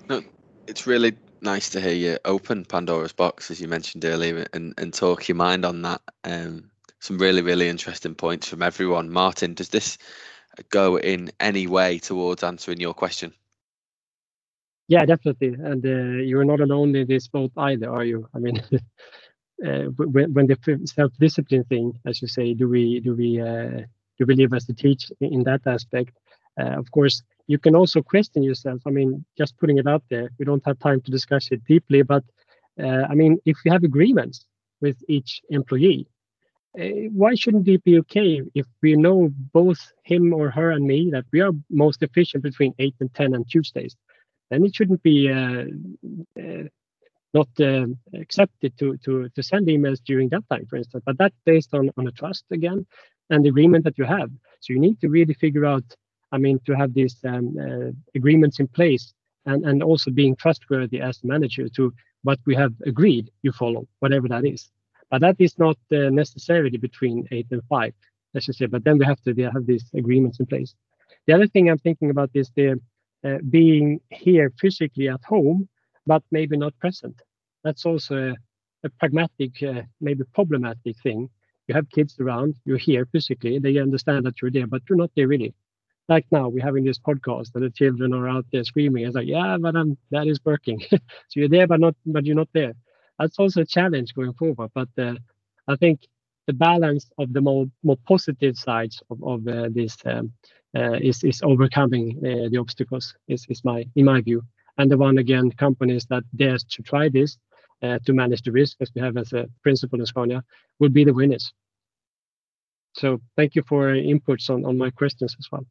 No 0.09 0.21
it's 0.67 0.85
really 0.85 1.13
nice 1.41 1.69
to 1.69 1.81
hear 1.81 1.93
you 1.93 2.17
open 2.25 2.65
pandora's 2.65 3.13
box 3.13 3.49
as 3.49 3.59
you 3.59 3.67
mentioned 3.67 4.05
earlier 4.05 4.45
and 4.53 4.73
and 4.77 4.93
talk 4.93 5.27
your 5.27 5.35
mind 5.35 5.65
on 5.65 5.81
that. 5.81 6.01
Um 6.23 6.69
some 6.99 7.17
really 7.17 7.41
really 7.41 7.67
interesting 7.67 8.15
points 8.15 8.47
from 8.47 8.61
everyone. 8.61 9.09
Martin 9.09 9.53
does 9.55 9.69
this 9.69 9.97
go 10.69 10.97
in 10.99 11.31
any 11.39 11.67
way 11.67 11.99
towards 11.99 12.43
answering 12.43 12.79
your 12.79 12.93
question? 12.93 13.33
Yeah 14.87 15.05
definitely. 15.05 15.53
And 15.53 15.83
uh, 15.85 16.21
you're 16.23 16.45
not 16.45 16.61
alone 16.61 16.95
in 16.95 17.07
this 17.07 17.27
boat 17.27 17.51
either 17.57 17.89
are 17.89 18.05
you? 18.05 18.27
I 18.35 18.39
mean 18.39 18.61
uh, 19.65 19.85
when, 20.13 20.33
when 20.33 20.47
the 20.47 20.57
self-discipline 20.85 21.63
thing, 21.65 21.99
as 22.05 22.21
you 22.21 22.27
say, 22.27 22.53
do 22.53 22.67
we 22.67 22.99
do 22.99 23.15
we 23.15 23.41
uh, 23.41 23.81
do 24.17 24.25
we 24.27 24.35
live 24.35 24.53
as 24.53 24.65
to 24.65 24.73
teach 24.73 25.11
in 25.19 25.43
that 25.43 25.61
aspect? 25.65 26.11
Uh, 26.59 26.75
of 26.77 26.89
course, 26.91 27.23
you 27.47 27.57
can 27.57 27.75
also 27.75 28.01
question 28.01 28.43
yourself. 28.43 28.81
I 28.85 28.89
mean, 28.89 29.23
just 29.37 29.57
putting 29.57 29.77
it 29.77 29.87
out 29.87 30.03
there, 30.09 30.29
we 30.37 30.45
don't 30.45 30.65
have 30.65 30.79
time 30.79 31.01
to 31.01 31.11
discuss 31.11 31.49
it 31.51 31.63
deeply, 31.65 32.01
but 32.01 32.23
uh, 32.81 33.03
I 33.09 33.15
mean, 33.15 33.37
if 33.45 33.57
we 33.63 33.71
have 33.71 33.83
agreements 33.83 34.45
with 34.81 34.97
each 35.07 35.41
employee, 35.49 36.07
uh, 36.79 37.09
why 37.11 37.33
shouldn't 37.33 37.67
it 37.67 37.83
be 37.83 37.97
okay 37.99 38.41
if 38.53 38.65
we 38.83 38.95
know 38.95 39.29
both 39.53 39.79
him 40.03 40.33
or 40.33 40.49
her 40.51 40.71
and 40.71 40.85
me 40.85 41.09
that 41.11 41.25
we 41.31 41.41
are 41.41 41.51
most 41.69 42.03
efficient 42.03 42.43
between 42.43 42.73
eight 42.79 42.95
and 42.99 43.13
ten 43.13 43.33
on 43.33 43.45
Tuesdays? 43.45 43.95
Then 44.49 44.63
it 44.63 44.75
shouldn't 44.75 45.03
be 45.03 45.31
uh, 45.31 45.65
not 47.33 47.47
um, 47.59 47.97
accepted 48.13 48.77
to, 48.79 48.97
to, 48.97 49.29
to 49.29 49.43
send 49.43 49.67
emails 49.67 49.99
during 50.03 50.29
that 50.29 50.43
time, 50.49 50.65
for 50.67 50.77
instance. 50.77 51.03
But 51.05 51.17
that's 51.17 51.35
based 51.45 51.73
on, 51.73 51.89
on 51.97 52.07
a 52.07 52.11
trust 52.11 52.45
again 52.51 52.85
and 53.29 53.45
agreement 53.45 53.83
that 53.83 53.97
you 53.97 54.05
have. 54.05 54.29
So 54.61 54.73
you 54.73 54.79
need 54.79 54.99
to 55.01 55.09
really 55.09 55.33
figure 55.33 55.65
out, 55.65 55.83
I 56.31 56.37
mean, 56.37 56.59
to 56.65 56.73
have 56.73 56.93
these 56.93 57.17
um, 57.25 57.55
uh, 57.59 57.91
agreements 58.15 58.59
in 58.59 58.67
place 58.67 59.13
and, 59.45 59.65
and 59.65 59.83
also 59.83 60.11
being 60.11 60.35
trustworthy 60.35 61.01
as 61.01 61.19
the 61.19 61.27
manager 61.27 61.67
to 61.69 61.93
what 62.23 62.39
we 62.45 62.55
have 62.55 62.73
agreed 62.85 63.29
you 63.43 63.51
follow, 63.51 63.87
whatever 63.99 64.27
that 64.27 64.45
is. 64.45 64.69
But 65.09 65.21
that 65.21 65.35
is 65.39 65.57
not 65.57 65.77
uh, 65.91 66.09
necessarily 66.09 66.77
between 66.77 67.27
eight 67.31 67.47
and 67.51 67.61
five, 67.69 67.93
let's 68.33 68.45
just 68.47 68.59
say. 68.59 68.65
But 68.65 68.83
then 68.83 68.97
we 68.97 69.05
have 69.05 69.21
to 69.23 69.33
have 69.53 69.65
these 69.65 69.85
agreements 69.95 70.39
in 70.39 70.45
place. 70.45 70.75
The 71.27 71.33
other 71.33 71.47
thing 71.47 71.69
I'm 71.69 71.77
thinking 71.77 72.09
about 72.09 72.31
is 72.33 72.51
the 72.55 72.79
uh, 73.23 73.37
being 73.49 73.99
here 74.09 74.51
physically 74.59 75.07
at 75.09 75.23
home, 75.23 75.67
but 76.07 76.23
maybe 76.31 76.57
not 76.57 76.79
present. 76.79 77.21
That's 77.63 77.85
also 77.85 78.31
a, 78.31 78.35
a 78.85 78.89
pragmatic, 78.99 79.61
uh, 79.63 79.83
maybe 80.01 80.23
problematic 80.33 80.95
thing. 81.03 81.29
You 81.67 81.75
have 81.75 81.89
kids 81.91 82.17
around, 82.19 82.55
you're 82.65 82.77
here 82.77 83.05
physically, 83.11 83.59
they 83.59 83.77
understand 83.77 84.25
that 84.25 84.41
you're 84.41 84.51
there, 84.51 84.67
but 84.67 84.83
you're 84.89 84.97
not 84.97 85.11
there 85.15 85.27
really. 85.27 85.53
Like 86.09 86.25
now, 86.31 86.47
we're 86.47 86.63
having 86.63 86.85
this 86.85 86.99
podcast, 86.99 87.53
and 87.55 87.63
the 87.65 87.69
children 87.69 88.13
are 88.13 88.29
out 88.29 88.45
there 88.53 88.63
screaming. 88.63 89.05
It's 89.05 89.15
like, 89.15 89.27
yeah, 89.27 89.57
but 89.59 89.75
I'm, 89.75 89.97
that 90.11 90.27
is 90.27 90.39
working. 90.45 90.79
so 90.91 90.99
you're 91.35 91.49
there, 91.49 91.67
but 91.67 91.81
not, 91.81 91.95
but 92.05 92.25
you're 92.25 92.35
not 92.35 92.49
there. 92.53 92.73
That's 93.19 93.37
also 93.39 93.61
a 93.61 93.65
challenge 93.65 94.13
going 94.13 94.33
forward. 94.33 94.71
But 94.73 94.87
uh, 94.97 95.15
I 95.67 95.75
think 95.75 96.07
the 96.47 96.53
balance 96.53 97.09
of 97.17 97.33
the 97.33 97.41
more 97.41 97.65
more 97.83 97.97
positive 98.07 98.57
sides 98.57 99.03
of, 99.09 99.21
of 99.23 99.47
uh, 99.47 99.69
this 99.71 99.97
um, 100.05 100.31
uh, 100.77 100.93
is 100.93 101.23
is 101.23 101.41
overcoming 101.43 102.17
uh, 102.19 102.49
the 102.49 102.57
obstacles. 102.57 103.13
Is 103.27 103.45
is 103.49 103.63
my 103.65 103.85
in 103.95 104.05
my 104.05 104.21
view. 104.21 104.43
And 104.77 104.91
the 104.91 104.97
one 104.97 105.17
again, 105.17 105.51
companies 105.51 106.05
that 106.07 106.23
dares 106.35 106.63
to 106.63 106.83
try 106.83 107.09
this 107.09 107.37
uh, 107.81 107.99
to 108.05 108.13
manage 108.13 108.43
the 108.43 108.51
risk, 108.51 108.77
as 108.79 108.91
we 108.93 109.01
have 109.01 109.17
as 109.17 109.33
a 109.33 109.47
principle 109.63 109.99
in 109.99 110.05
Scania, 110.05 110.43
will 110.79 110.89
be 110.89 111.03
the 111.03 111.13
winners. 111.13 111.53
So 112.93 113.21
thank 113.35 113.55
you 113.55 113.63
for 113.63 113.93
inputs 113.93 114.49
on, 114.49 114.65
on 114.65 114.77
my 114.77 114.89
questions 114.89 115.35
as 115.39 115.47
well. 115.51 115.65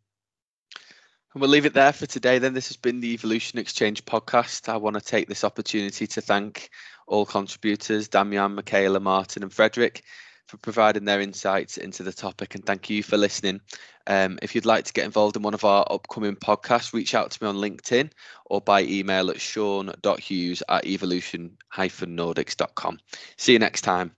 And 1.35 1.41
we'll 1.41 1.51
leave 1.51 1.67
it 1.67 1.75
there 1.75 1.93
for 1.93 2.07
today. 2.07 2.39
Then 2.39 2.55
this 2.55 2.69
has 2.69 2.77
been 2.77 3.01
the 3.01 3.13
Evolution 3.13 3.59
Exchange 3.59 4.05
podcast. 4.05 4.69
I 4.69 4.77
want 4.77 4.95
to 4.95 5.03
take 5.03 5.29
this 5.29 5.45
opportunity 5.45 6.07
to 6.07 6.21
thank 6.21 6.71
all 7.07 7.27
contributors, 7.27 8.09
Damian, 8.09 8.55
Michaela, 8.55 9.01
Martin, 9.01 9.43
and 9.43 9.53
Frederick 9.53 10.03
for 10.47 10.57
providing 10.59 11.05
their 11.05 11.21
insights 11.21 11.77
into 11.77 12.03
the 12.03 12.13
topic 12.13 12.55
and 12.55 12.65
thank 12.65 12.89
you 12.89 13.03
for 13.03 13.17
listening. 13.17 13.61
Um, 14.07 14.39
if 14.43 14.55
you'd 14.55 14.65
like 14.65 14.85
to 14.85 14.93
get 14.93 15.05
involved 15.05 15.37
in 15.37 15.43
one 15.43 15.55
of 15.55 15.65
our 15.65 15.85
upcoming 15.91 16.37
podcasts, 16.37 16.93
reach 16.93 17.15
out 17.15 17.33
to 17.33 17.43
me 17.43 17.49
on 17.49 17.57
LinkedIn 17.57 18.11
or 18.47 18.61
by 18.61 18.83
email 18.83 19.31
at 19.31 19.41
sean.hughes 19.41 20.63
at 20.69 20.87
evolution-nordics.com. 20.87 22.99
See 23.37 23.53
you 23.53 23.59
next 23.59 23.83
time. 23.83 24.16